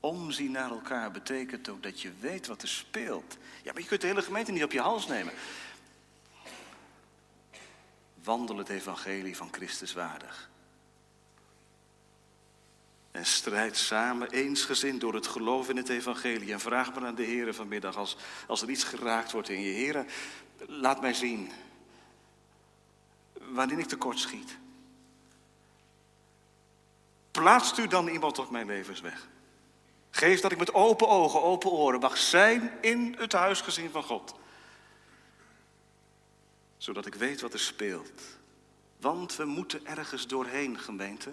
Omzien 0.00 0.50
naar 0.50 0.70
elkaar 0.70 1.10
betekent 1.10 1.68
ook 1.68 1.82
dat 1.82 2.00
je 2.00 2.12
weet 2.20 2.46
wat 2.46 2.62
er 2.62 2.68
speelt. 2.68 3.36
Ja, 3.62 3.72
maar 3.72 3.82
je 3.82 3.88
kunt 3.88 4.00
de 4.00 4.06
hele 4.06 4.22
gemeente 4.22 4.52
niet 4.52 4.64
op 4.64 4.72
je 4.72 4.80
hals 4.80 5.06
nemen. 5.06 5.32
Wandel 8.28 8.56
het 8.56 8.68
evangelie 8.68 9.36
van 9.36 9.48
Christus 9.50 9.92
waardig. 9.92 10.50
En 13.10 13.26
strijd 13.26 13.76
samen 13.76 14.30
eensgezind 14.30 15.00
door 15.00 15.14
het 15.14 15.26
geloof 15.26 15.68
in 15.68 15.76
het 15.76 15.88
evangelie. 15.88 16.52
En 16.52 16.60
vraag 16.60 16.94
maar 16.94 17.06
aan 17.06 17.14
de 17.14 17.22
Heer 17.22 17.54
vanmiddag 17.54 17.96
als, 17.96 18.16
als 18.46 18.62
er 18.62 18.70
iets 18.70 18.84
geraakt 18.84 19.32
wordt 19.32 19.48
in 19.48 19.60
je 19.60 19.70
Heer. 19.70 20.04
Laat 20.66 21.00
mij 21.00 21.14
zien 21.14 21.52
wanneer 23.34 23.78
ik 23.78 23.86
tekort 23.86 24.18
schiet. 24.18 24.58
Plaatst 27.30 27.78
u 27.78 27.86
dan 27.86 28.08
iemand 28.08 28.38
op 28.38 28.50
mijn 28.50 28.66
levensweg. 28.66 29.28
Geef 30.10 30.40
dat 30.40 30.52
ik 30.52 30.58
met 30.58 30.74
open 30.74 31.08
ogen, 31.08 31.42
open 31.42 31.70
oren 31.70 32.00
mag 32.00 32.16
zijn 32.16 32.72
in 32.80 33.14
het 33.18 33.32
huisgezin 33.32 33.90
van 33.90 34.02
God. 34.02 34.34
Zodat 36.78 37.06
ik 37.06 37.14
weet 37.14 37.40
wat 37.40 37.52
er 37.52 37.60
speelt. 37.60 38.22
Want 39.00 39.36
we 39.36 39.44
moeten 39.44 39.86
ergens 39.86 40.26
doorheen, 40.26 40.78
gemeente. 40.78 41.30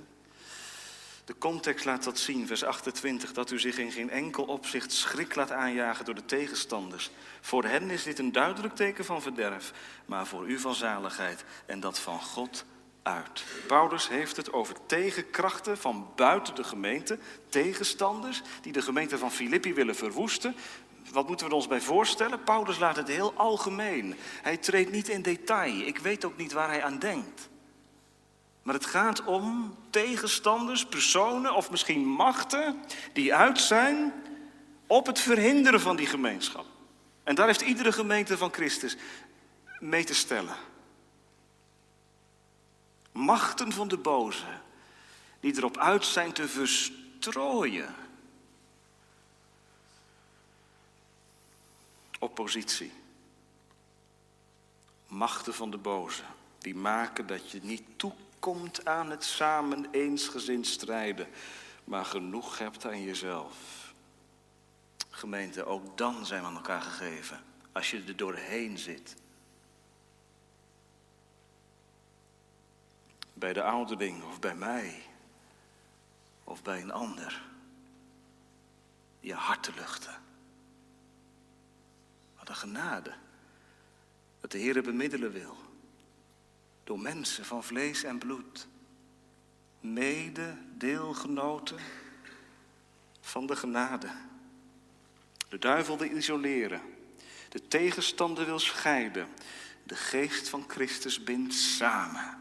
De 1.26 1.38
context 1.38 1.86
laat 1.86 2.04
dat 2.04 2.20
zien, 2.20 2.48
vers 2.48 2.64
28, 2.64 3.34
dat 3.34 3.52
u 3.52 3.60
zich 3.60 3.78
in 3.78 3.92
geen 3.92 4.10
enkel 4.10 4.44
opzicht 4.44 4.92
schrik 4.92 5.36
laat 5.36 5.52
aanjagen 5.52 6.06
door 6.06 6.16
de 6.16 6.26
tegenstanders. 6.26 7.12
Voor 7.42 7.64
hen 7.64 7.90
is 7.90 8.04
dit 8.04 8.20
een 8.20 8.32
duidelijk 8.32 8.76
teken 8.76 9.06
van 9.06 9.22
verderf, 9.22 9.74
maar 10.06 10.28
voor 10.28 10.48
u 10.48 10.60
van 10.60 10.76
zaligheid 10.76 11.44
en 11.66 11.80
dat 11.80 12.00
van 12.00 12.22
God 12.22 12.66
uit. 13.06 13.44
Paulus 13.68 14.08
heeft 14.10 14.38
het 14.38 14.54
over 14.54 14.76
tegenkrachten 14.86 15.78
van 15.78 16.08
buiten 16.16 16.56
de 16.56 16.64
gemeente, 16.64 17.20
tegenstanders 17.50 18.42
die 18.62 18.72
de 18.72 18.82
gemeente 18.82 19.18
van 19.18 19.32
Filippi 19.32 19.74
willen 19.74 19.96
verwoesten. 19.96 20.56
Wat 21.12 21.28
moeten 21.28 21.48
we 21.48 21.56
ons 21.56 21.68
bij 21.68 21.82
voorstellen? 21.82 22.44
Paulus 22.44 22.78
laat 22.78 22.96
het 22.96 23.08
heel 23.08 23.34
algemeen. 23.34 24.16
Hij 24.42 24.58
treedt 24.58 24.92
niet 24.92 25.10
in 25.10 25.22
detail. 25.22 25.80
Ik 25.82 25.98
weet 25.98 26.26
ook 26.26 26.38
niet 26.38 26.52
waar 26.52 26.70
hij 26.70 26.84
aan 26.84 27.00
denkt. 27.00 27.50
Maar 28.64 28.74
het 28.74 28.86
gaat 28.86 29.24
om 29.24 29.76
tegenstanders, 29.90 30.86
personen 30.86 31.56
of 31.56 31.72
misschien 31.72 32.08
machten 32.08 32.80
die 33.14 33.36
uit 33.36 33.60
zijn 33.60 34.14
op 34.88 35.06
het 35.06 35.20
verhinderen 35.20 35.82
van 35.82 35.96
die 35.96 36.08
gemeenschap. 36.08 36.66
En 37.24 37.36
daar 37.36 37.48
heeft 37.48 37.62
iedere 37.62 37.92
gemeente 37.92 38.38
van 38.38 38.54
Christus 38.54 38.98
mee 39.80 40.04
te 40.04 40.14
stellen. 40.14 40.56
Machten 43.12 43.72
van 43.72 43.88
de 43.88 43.98
boze 43.98 44.46
die 45.40 45.58
erop 45.58 45.78
uit 45.78 46.06
zijn 46.06 46.32
te 46.32 46.48
verstrooien. 46.48 47.96
Oppositie. 52.20 52.92
Machten 55.08 55.54
van 55.54 55.72
de 55.72 55.78
boze 55.78 56.24
die 56.58 56.76
maken 56.76 57.28
dat 57.28 57.52
je 57.52 57.60
niet 57.64 57.84
toekomt 57.96 58.86
aan 58.86 59.10
het 59.10 59.24
samen 59.24 59.88
eensgezind 59.92 60.68
strijden, 60.68 61.28
maar 61.84 62.06
genoeg 62.06 62.58
hebt 62.58 62.86
aan 62.86 63.02
jezelf. 63.02 63.56
Gemeente, 65.10 65.66
ook 65.66 65.98
dan 65.98 66.26
zijn 66.26 66.42
we 66.42 66.48
aan 66.48 66.56
elkaar 66.56 66.82
gegeven, 66.82 67.44
als 67.72 67.92
je 67.92 68.04
er 68.08 68.16
doorheen 68.16 68.78
zit. 68.78 69.16
Bij 73.34 73.54
de 73.54 73.64
ouderling 73.64 74.24
of 74.24 74.40
bij 74.40 74.56
mij 74.56 75.04
of 76.44 76.62
bij 76.62 76.82
een 76.82 76.92
ander. 76.92 77.44
Je 79.20 79.34
hart 79.34 79.64
te 79.64 79.72
luchten. 79.76 80.25
Een 82.50 82.56
genade. 82.56 83.14
Dat 84.42 84.52
de 84.52 84.58
Heer 84.58 84.84
bemiddelen 84.84 85.32
wil. 85.32 85.58
Door 86.84 87.00
mensen 87.00 87.46
van 87.46 87.64
vlees 87.64 88.04
en 88.04 88.18
bloed. 88.18 88.68
Mede 89.80 90.58
deelgenoten 90.78 91.80
van 93.22 93.46
de 93.46 93.56
genade. 93.56 94.12
De 95.50 95.58
duivel 95.58 95.98
wil 95.98 96.12
isoleren. 96.12 96.82
De 97.50 97.68
tegenstander 97.68 98.46
wil 98.46 98.60
scheiden. 98.60 99.28
De 99.84 99.96
geest 99.96 100.50
van 100.50 100.64
Christus 100.68 101.24
bindt 101.24 101.54
samen. 101.54 102.38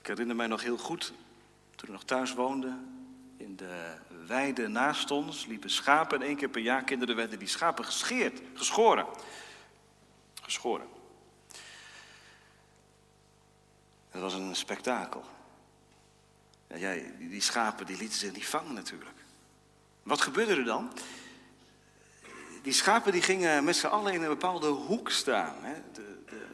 Ik 0.00 0.06
herinner 0.06 0.36
mij 0.36 0.46
nog 0.46 0.62
heel 0.62 0.78
goed, 0.78 1.12
toen 1.76 1.88
ik 1.88 1.94
nog 1.94 2.04
thuis 2.04 2.34
woonde, 2.34 2.76
in 3.36 3.56
de 3.56 3.96
weide 4.30 4.68
naast 4.68 5.10
ons 5.10 5.46
liepen 5.46 5.70
schapen 5.70 6.20
en 6.20 6.26
één 6.26 6.36
keer 6.36 6.48
per 6.48 6.60
jaar 6.60 6.84
kinderen 6.84 7.16
werden 7.16 7.38
die 7.38 7.48
schapen 7.48 7.84
gescheerd, 7.84 8.40
geschoren. 8.54 9.06
Geschoren. 10.42 10.86
Dat 14.10 14.22
was 14.22 14.34
een 14.34 14.56
spektakel. 14.56 15.24
Ja, 16.66 16.94
die 17.18 17.40
schapen 17.40 17.86
die 17.86 17.96
lieten 17.96 18.18
zich 18.18 18.32
niet 18.32 18.46
vangen 18.46 18.74
natuurlijk. 18.74 19.18
Wat 20.02 20.20
gebeurde 20.20 20.54
er 20.54 20.64
dan? 20.64 20.92
Die 22.62 22.72
schapen 22.72 23.12
die 23.12 23.22
gingen 23.22 23.64
met 23.64 23.76
z'n 23.76 23.86
allen 23.86 24.12
in 24.12 24.22
een 24.22 24.28
bepaalde 24.28 24.68
hoek 24.68 25.10
staan. 25.10 25.64
Hè. 25.64 25.74
De, 25.92 26.22
de, 26.26 26.46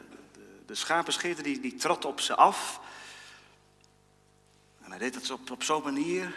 de, 0.65 1.33
de 1.33 1.43
die, 1.43 1.59
die 1.59 1.75
trad 1.75 2.05
op 2.05 2.21
ze 2.21 2.35
af. 2.35 2.79
En 4.83 4.89
hij 4.89 4.99
deed 4.99 5.13
dat 5.13 5.31
op, 5.31 5.51
op 5.51 5.63
zo'n 5.63 5.83
manier. 5.83 6.33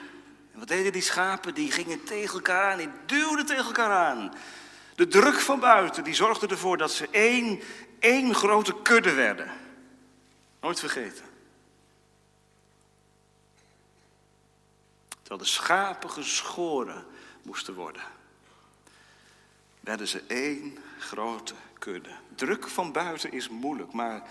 En 0.53 0.59
wat 0.59 0.69
deden 0.69 0.93
die 0.93 1.03
schapen? 1.03 1.55
Die 1.55 1.73
gingen 1.73 2.05
tegen 2.05 2.35
elkaar 2.35 2.73
aan, 2.73 2.79
die 2.79 2.91
duwden 3.07 3.47
tegen 3.47 3.65
elkaar 3.65 3.91
aan. 3.91 4.35
De 4.95 5.09
druk 5.09 5.41
van 5.41 5.61
buiten, 5.61 6.05
die 6.05 6.15
zorgde 6.15 6.47
ervoor 6.47 6.77
dat 6.77 6.93
ze 6.93 7.09
één, 7.11 7.61
één 7.99 8.35
grote 8.35 8.83
kudde 8.83 9.13
werden. 9.13 9.51
Nooit 10.61 10.81
vergeten. 10.81 11.25
Terwijl 15.09 15.41
de 15.41 15.45
schapen 15.45 16.11
geschoren 16.11 17.05
moesten 17.43 17.75
worden, 17.75 18.03
werden 19.81 20.09
ze 20.09 20.23
één 20.27 20.79
grote 20.99 21.55
kudde. 21.79 22.11
Druk 22.35 22.69
van 22.69 22.93
buiten 22.93 23.33
is 23.33 23.49
moeilijk, 23.49 23.93
maar 23.93 24.23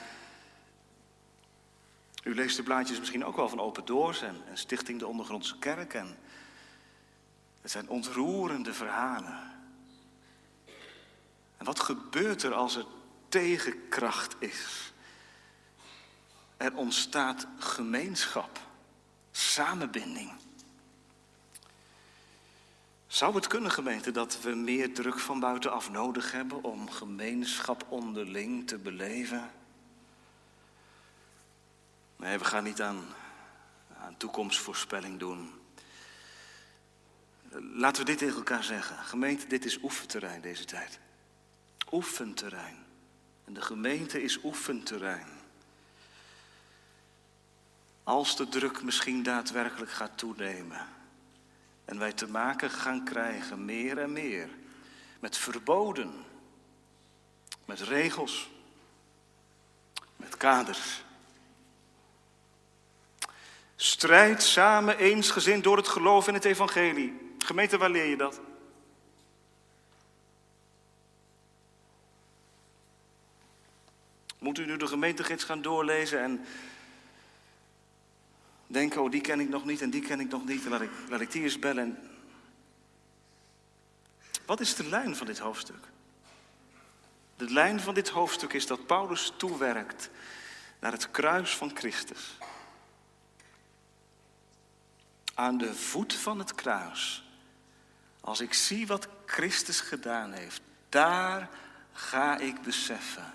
u 2.30 2.36
leest 2.36 2.56
de 2.56 2.64
blaadjes 2.64 3.00
misschien 3.00 3.26
ook 3.26 3.36
wel 3.36 3.50
van 3.50 3.60
Open 3.60 3.86
Doors 3.86 4.22
en, 4.22 4.36
en 4.50 4.58
Stichting 4.58 5.00
de 5.00 5.08
Ondergrondse 5.08 5.58
Kerk. 5.58 5.94
En 5.94 6.18
het 7.62 7.72
zijn 7.72 7.90
ontroerende 7.90 8.74
verhalen. 8.74 9.40
En 11.58 11.66
wat 11.66 11.80
gebeurt 11.80 12.44
er 12.44 12.54
als 12.54 12.76
er 12.76 12.86
tegenkracht 13.30 14.36
is? 14.40 14.94
Er 16.58 16.76
ontstaat 16.76 17.48
gemeenschap, 17.58 18.60
samenbinding. 19.32 20.32
Zou 23.08 23.36
het 23.36 23.48
kunnen, 23.48 23.72
gemeente, 23.72 24.12
dat 24.12 24.42
we 24.42 24.56
meer 24.56 24.94
druk 24.94 25.20
van 25.20 25.40
buitenaf 25.40 25.92
nodig 25.92 26.32
hebben 26.32 26.64
om 26.64 26.90
gemeenschap 26.90 27.86
onderling 27.90 28.68
te 28.68 28.78
beleven? 28.78 29.52
Nee, 32.20 32.38
we 32.38 32.46
gaan 32.46 32.64
niet 32.64 32.82
aan, 32.82 33.06
aan 33.98 34.18
toekomstvoorspelling 34.18 35.20
doen. 35.20 35.54
Laten 37.74 38.06
we 38.06 38.10
dit 38.10 38.18
tegen 38.18 38.36
elkaar 38.36 38.64
zeggen. 38.64 38.98
Gemeente, 38.98 39.48
dit 39.48 39.66
is 39.66 39.84
oefenterrein 39.84 40.42
deze 40.42 40.66
tijd. 40.66 41.00
Oefenterrein. 41.92 42.86
En 43.46 43.54
de 43.54 43.62
gemeente 43.62 44.24
is 44.24 44.44
oefenterrein. 44.44 45.28
Als 48.04 48.36
de 48.36 48.50
druk 48.50 48.84
misschien 48.84 49.24
daadwerkelijk 49.24 49.92
gaat 49.92 50.18
toenemen. 50.18 50.88
En 51.86 52.00
wij 52.00 52.14
te 52.14 52.28
maken 52.28 52.70
gaan 52.70 53.04
krijgen, 53.04 53.66
meer 53.66 53.98
en 53.98 54.14
meer. 54.14 54.50
Met 55.20 55.38
verboden. 55.38 56.14
Met 57.66 57.80
regels. 57.80 58.50
Met 60.16 60.38
kaders. 60.38 61.04
Strijd 63.82 64.44
samen 64.44 64.98
eensgezind 64.98 65.64
door 65.64 65.78
het 65.78 65.88
geloof 65.88 66.28
in 66.28 66.34
het 66.34 66.46
evangelie. 66.46 67.34
Gemeente, 67.38 67.78
waar 67.78 67.90
leer 67.90 68.06
je 68.06 68.18
dat? 68.18 68.40
Moet 74.40 74.58
u 74.58 74.66
nu 74.66 74.78
de 74.78 74.88
gemeentegids 74.88 75.44
gaan 75.44 75.62
doorlezen 75.62 76.22
en 76.22 76.46
denken, 78.68 79.02
oh 79.02 79.12
die 79.12 79.22
ken 79.22 79.40
ik 79.40 79.50
nog 79.50 79.66
niet 79.66 79.82
en 79.82 79.90
die 79.90 80.02
ken 80.02 80.20
ik 80.20 80.30
nog 80.30 80.46
niet, 80.46 80.66
laat 80.66 80.82
ik, 80.82 80.92
laat 81.10 81.22
ik 81.22 81.32
die 81.32 81.44
eens 81.44 81.60
bellen. 81.60 82.10
Wat 84.46 84.60
is 84.60 84.76
de 84.76 84.90
lijn 84.90 85.16
van 85.16 85.28
dit 85.28 85.40
hoofdstuk? 85.40 85.88
De 87.36 87.50
lijn 87.50 87.80
van 87.80 87.94
dit 87.94 88.10
hoofdstuk 88.10 88.54
is 88.54 88.68
dat 88.68 88.86
Paulus 88.86 89.34
toewerkt 89.38 90.10
naar 90.80 90.92
het 90.92 91.12
kruis 91.12 91.56
van 91.56 91.72
Christus 91.74 92.38
aan 95.40 95.58
de 95.58 95.76
voet 95.76 96.14
van 96.14 96.40
het 96.40 96.56
kruis, 96.56 97.24
als 98.22 98.42
ik 98.42 98.54
zie 98.54 98.88
wat 98.88 99.08
Christus 99.26 99.80
gedaan 99.80 100.32
heeft, 100.32 100.62
daar 100.90 101.50
ga 101.92 102.38
ik 102.38 102.62
beseffen 102.62 103.34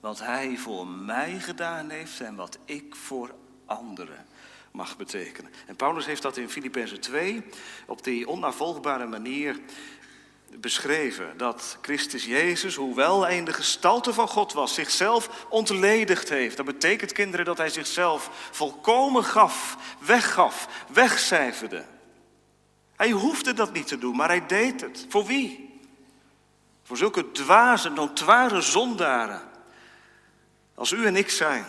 wat 0.00 0.18
Hij 0.18 0.56
voor 0.56 0.86
mij 0.86 1.38
gedaan 1.40 1.90
heeft 1.90 2.20
en 2.20 2.34
wat 2.34 2.58
ik 2.64 2.94
voor 2.94 3.34
anderen 3.66 4.26
mag 4.70 4.96
betekenen. 4.96 5.52
En 5.66 5.76
Paulus 5.76 6.06
heeft 6.06 6.22
dat 6.22 6.36
in 6.36 6.48
Filippenzen 6.48 7.00
2 7.00 7.44
op 7.86 8.04
die 8.04 8.28
onnavolgbare 8.28 9.06
manier 9.06 9.60
beschreven. 10.56 11.36
Dat 11.36 11.78
Christus 11.82 12.24
Jezus, 12.24 12.74
hoewel 12.74 13.22
hij 13.22 13.36
in 13.36 13.44
de 13.44 13.52
gestalte 13.52 14.12
van 14.14 14.28
God 14.28 14.52
was, 14.52 14.74
zichzelf 14.74 15.46
ontledigd 15.48 16.28
heeft. 16.28 16.56
Dat 16.56 16.66
betekent, 16.66 17.12
kinderen, 17.12 17.44
dat 17.44 17.58
hij 17.58 17.68
zichzelf 17.68 18.48
volkomen 18.50 19.24
gaf, 19.24 19.76
weggaf, 19.98 20.68
wegcijferde. 20.92 21.84
Hij 22.96 23.10
hoefde 23.10 23.52
dat 23.52 23.72
niet 23.72 23.86
te 23.86 23.98
doen, 23.98 24.16
maar 24.16 24.28
hij 24.28 24.46
deed 24.46 24.80
het. 24.80 25.06
Voor 25.08 25.26
wie? 25.26 25.80
Voor 26.82 26.96
zulke 26.96 27.32
dwaze, 27.32 27.88
notoire 27.88 28.60
zondaren 28.60 29.42
als 30.74 30.90
u 30.90 31.06
en 31.06 31.16
ik 31.16 31.30
zijn. 31.30 31.64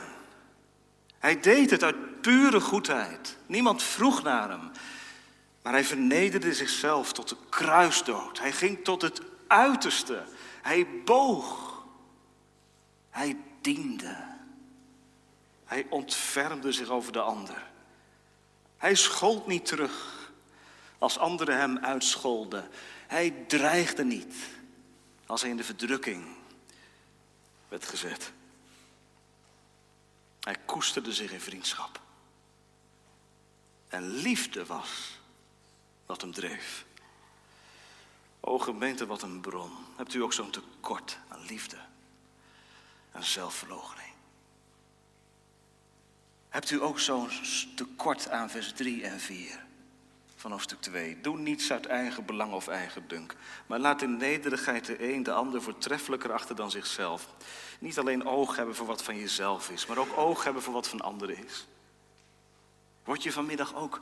Hij 1.20 1.40
deed 1.40 1.70
het 1.70 1.84
uit 1.84 2.22
pure 2.22 2.60
goedheid. 2.60 3.38
Niemand 3.46 3.84
vroeg 3.84 4.24
naar 4.24 4.50
hem. 4.50 4.71
Maar 5.62 5.74
hij 5.74 5.86
vernederde 5.86 6.54
zichzelf 6.54 7.14
tot 7.14 7.30
de 7.30 7.38
kruisdood. 7.50 8.40
Hij 8.40 8.52
ging 8.52 8.84
tot 8.84 9.02
het 9.02 9.22
uiterste. 9.48 10.24
Hij 10.62 10.88
boog. 11.06 11.84
Hij 13.10 13.38
diende. 13.62 14.30
Hij 15.66 15.86
ontfermde 15.90 16.72
zich 16.72 16.90
over 16.90 17.12
de 17.12 17.22
ander. 17.22 17.70
Hij 18.78 18.96
schold 18.96 19.48
niet 19.48 19.66
terug 19.66 20.32
als 20.98 21.18
anderen 21.18 21.58
hem 21.58 21.78
uitscholden. 21.78 22.70
Hij 23.08 23.32
dreigde 23.48 24.04
niet 24.04 24.36
als 25.26 25.42
hij 25.42 25.50
in 25.50 25.58
de 25.58 25.64
verdrukking 25.64 26.26
werd 27.68 27.86
gezet. 27.86 28.32
Hij 30.40 30.56
koesterde 30.66 31.14
zich 31.14 31.32
in 31.32 31.42
vriendschap. 31.42 32.02
En 33.88 34.08
liefde 34.08 34.66
was 34.66 35.20
wat 36.12 36.22
hem 36.22 36.32
dreef. 36.32 36.86
O 38.40 38.60
gemeente, 38.60 39.06
wat 39.06 39.22
een 39.22 39.42
bron. 39.42 39.72
Hebt 39.96 40.14
u 40.14 40.22
ook 40.22 40.34
zo'n 40.34 40.50
tekort 40.50 41.18
aan 41.28 41.46
liefde? 41.46 41.78
Aan 43.12 43.24
zelfverloochening? 43.24 44.14
Hebt 46.50 46.72
u 46.72 46.82
ook 46.82 47.00
zo'n 47.00 47.30
tekort 47.76 48.30
aan 48.30 48.50
vers 48.50 48.74
3 48.74 49.04
en 49.04 49.20
4 49.20 49.66
van 50.36 50.52
hoofdstuk 50.52 50.82
2? 50.82 51.22
Doe 51.22 51.38
niets 51.38 51.72
uit 51.72 51.86
eigen 51.86 52.26
belang 52.26 52.54
of 52.54 52.68
eigen 52.68 53.08
dunk. 53.08 53.36
Maar 53.68 53.80
laat 53.80 54.02
in 54.02 54.18
nederigheid 54.18 54.86
de 54.86 55.14
een 55.14 55.24
de 55.24 55.34
ander 55.34 55.62
voortreffelijker 55.62 56.32
achter 56.32 56.56
dan 56.56 56.72
zichzelf. 56.72 57.28
Niet 57.80 58.00
alleen 58.00 58.26
oog 58.26 58.56
hebben 58.56 58.76
voor 58.76 58.86
wat 58.86 59.04
van 59.04 59.18
jezelf 59.18 59.70
is, 59.70 59.86
maar 59.86 59.98
ook 59.98 60.18
oog 60.18 60.44
hebben 60.44 60.62
voor 60.62 60.74
wat 60.74 60.88
van 60.88 61.02
anderen 61.02 61.46
is. 61.46 61.68
Word 63.04 63.24
je 63.24 63.32
vanmiddag 63.32 63.76
ook 63.76 64.02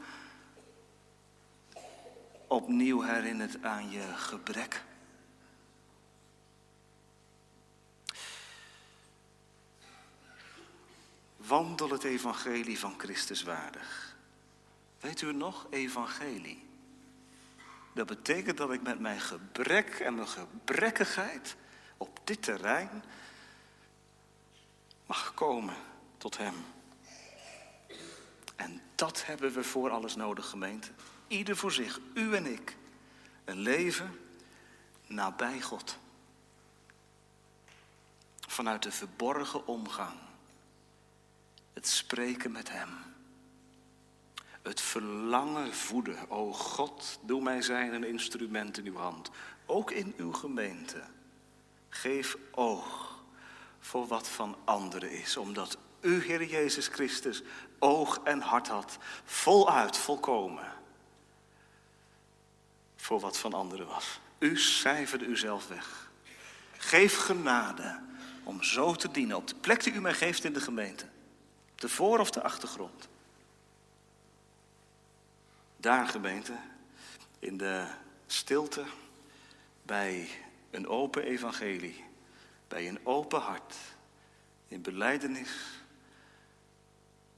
opnieuw 2.49 3.01
herinnerd 3.01 3.63
aan 3.63 3.89
je 3.89 4.13
gebrek? 4.15 4.83
Wandel 11.37 11.89
het 11.89 12.03
evangelie 12.03 12.79
van 12.79 12.93
Christus 12.97 13.43
waardig. 13.43 14.15
Weet 14.99 15.21
u 15.21 15.33
nog? 15.33 15.67
Evangelie. 15.69 16.67
Dat 17.93 18.07
betekent 18.07 18.57
dat 18.57 18.71
ik 18.71 18.81
met 18.81 18.99
mijn 18.99 19.19
gebrek 19.19 19.99
en 19.99 20.15
mijn 20.15 20.27
gebrekkigheid 20.27 21.55
op 21.97 22.19
dit 22.23 22.41
terrein 22.41 23.03
mag 25.05 25.33
komen 25.33 25.75
tot 26.17 26.37
Hem. 26.37 26.55
En 28.55 28.81
dat 28.95 29.25
hebben 29.25 29.51
we 29.51 29.63
voor 29.63 29.89
alles 29.89 30.15
nodig, 30.15 30.49
gemeente. 30.49 30.91
Ieder 31.29 31.57
voor 31.57 31.71
zich, 31.71 31.99
u 32.13 32.35
en 32.35 32.45
ik. 32.45 32.75
Een 33.45 33.59
leven 33.59 34.19
nabij 35.07 35.61
God. 35.61 35.97
Vanuit 38.47 38.83
de 38.83 38.91
verborgen 38.91 39.67
omgang. 39.67 40.17
Het 41.73 41.87
spreken 41.87 42.51
met 42.51 42.69
Hem. 42.71 42.89
Het 44.61 44.81
verlangen 44.81 45.73
voeden. 45.73 46.29
O 46.29 46.53
God, 46.53 47.19
doe 47.21 47.41
mij 47.41 47.61
zijn 47.61 47.93
een 47.93 48.03
instrument 48.03 48.77
in 48.77 48.85
uw 48.85 48.97
hand. 48.97 49.29
Ook 49.65 49.91
in 49.91 50.13
uw 50.17 50.31
gemeente. 50.31 51.03
Geef 51.89 52.37
oog 52.51 53.19
voor 53.79 54.07
wat 54.07 54.27
van 54.27 54.55
anderen 54.63 55.11
is. 55.11 55.37
Omdat 55.37 55.77
u, 56.01 56.23
Heer 56.23 56.43
Jezus 56.43 56.87
Christus, 56.87 57.41
oog 57.79 58.19
en 58.23 58.41
hart 58.41 58.67
had. 58.67 58.97
Voluit, 59.23 59.97
volkomen. 59.97 60.78
Voor 62.99 63.19
wat 63.19 63.37
van 63.37 63.53
anderen 63.53 63.87
was. 63.87 64.19
U 64.39 64.57
cijferde 64.57 65.25
uzelf 65.25 65.67
weg. 65.67 66.09
Geef 66.77 67.17
genade 67.17 67.99
om 68.43 68.63
zo 68.63 68.93
te 68.93 69.11
dienen 69.11 69.37
op 69.37 69.47
de 69.47 69.55
plek 69.55 69.83
die 69.83 69.93
u 69.93 70.01
mij 70.01 70.13
geeft 70.13 70.43
in 70.43 70.53
de 70.53 70.61
gemeente. 70.61 71.05
De 71.75 71.89
voor- 71.89 72.19
of 72.19 72.29
de 72.29 72.41
achtergrond. 72.41 73.07
Daar, 75.77 76.07
gemeente, 76.07 76.53
in 77.39 77.57
de 77.57 77.87
stilte, 78.27 78.83
bij 79.83 80.29
een 80.71 80.87
open 80.87 81.23
evangelie, 81.23 82.03
bij 82.67 82.87
een 82.87 83.05
open 83.05 83.41
hart, 83.41 83.75
in 84.67 84.81
beleidenis 84.81 85.49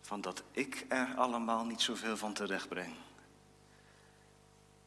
van 0.02 0.22
dat 0.22 0.44
ik 0.52 0.86
er 0.88 1.14
allemaal 1.16 1.66
niet 1.66 1.82
zoveel 1.82 2.18
van 2.18 2.34
terecht 2.34 2.68
breng. 2.68 2.94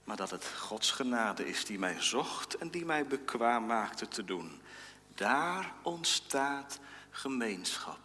Maar 0.04 0.16
dat 0.16 0.30
het 0.30 0.46
Gods 0.46 0.90
genade 0.90 1.48
is 1.48 1.64
die 1.64 1.78
mij 1.78 2.02
zocht 2.02 2.56
en 2.56 2.70
die 2.70 2.84
mij 2.84 3.06
bekwaam 3.06 3.66
maakte 3.66 4.08
te 4.08 4.24
doen. 4.24 4.60
Daar 5.14 5.72
ontstaat 5.82 6.78
gemeenschap. 7.10 7.98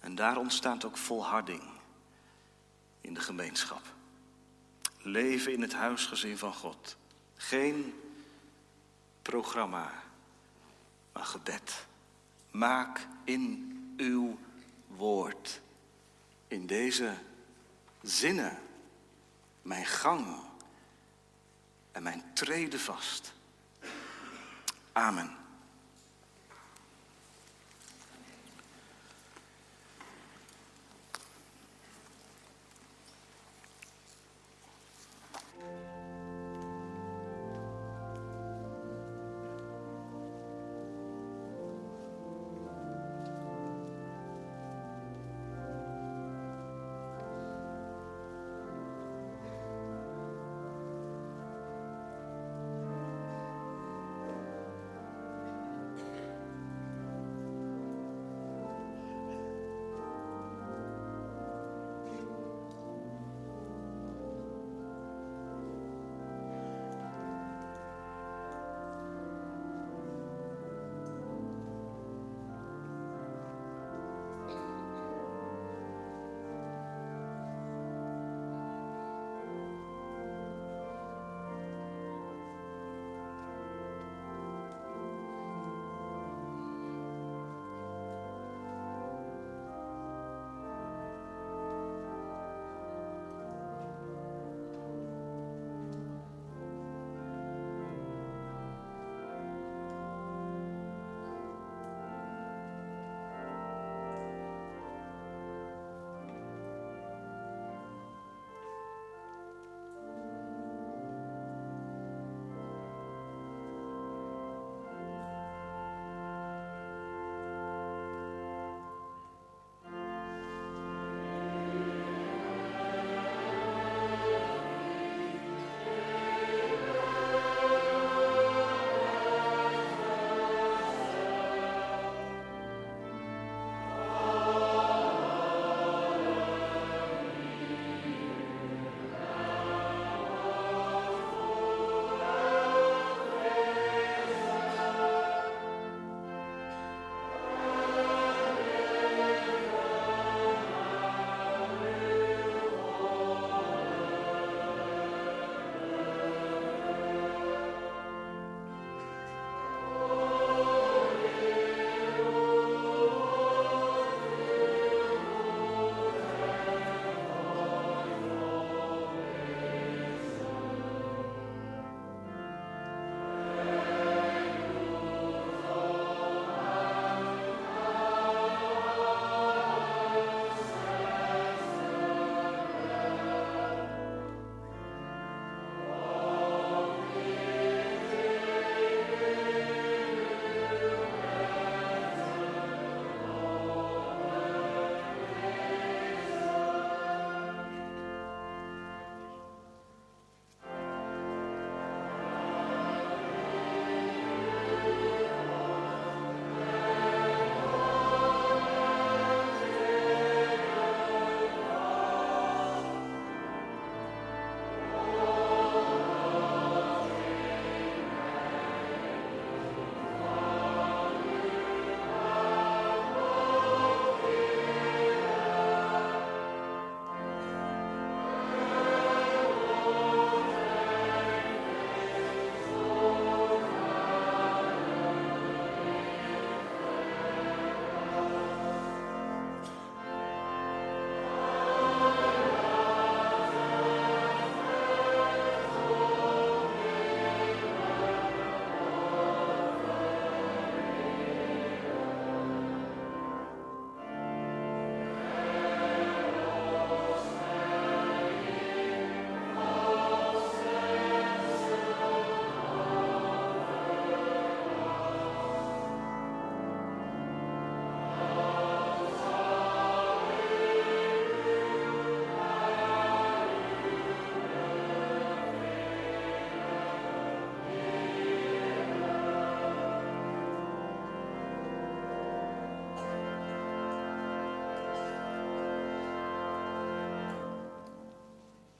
En 0.00 0.14
daar 0.14 0.36
ontstaat 0.36 0.84
ook 0.84 0.96
volharding 0.96 1.62
in 3.00 3.14
de 3.14 3.20
gemeenschap. 3.20 3.82
Leven 4.98 5.52
in 5.52 5.62
het 5.62 5.74
huisgezin 5.74 6.38
van 6.38 6.54
God. 6.54 6.96
Geen 7.36 8.00
programma, 9.22 10.02
maar 11.12 11.24
gebed. 11.24 11.86
Maak 12.50 13.06
in 13.24 13.72
uw 13.96 14.38
woord, 14.86 15.60
in 16.48 16.66
deze 16.66 17.14
zinnen, 18.02 18.58
mijn 19.64 19.86
gang 19.86 20.26
en 21.92 22.02
mijn 22.02 22.24
treden 22.34 22.80
vast. 22.80 23.32
Amen. 24.92 25.43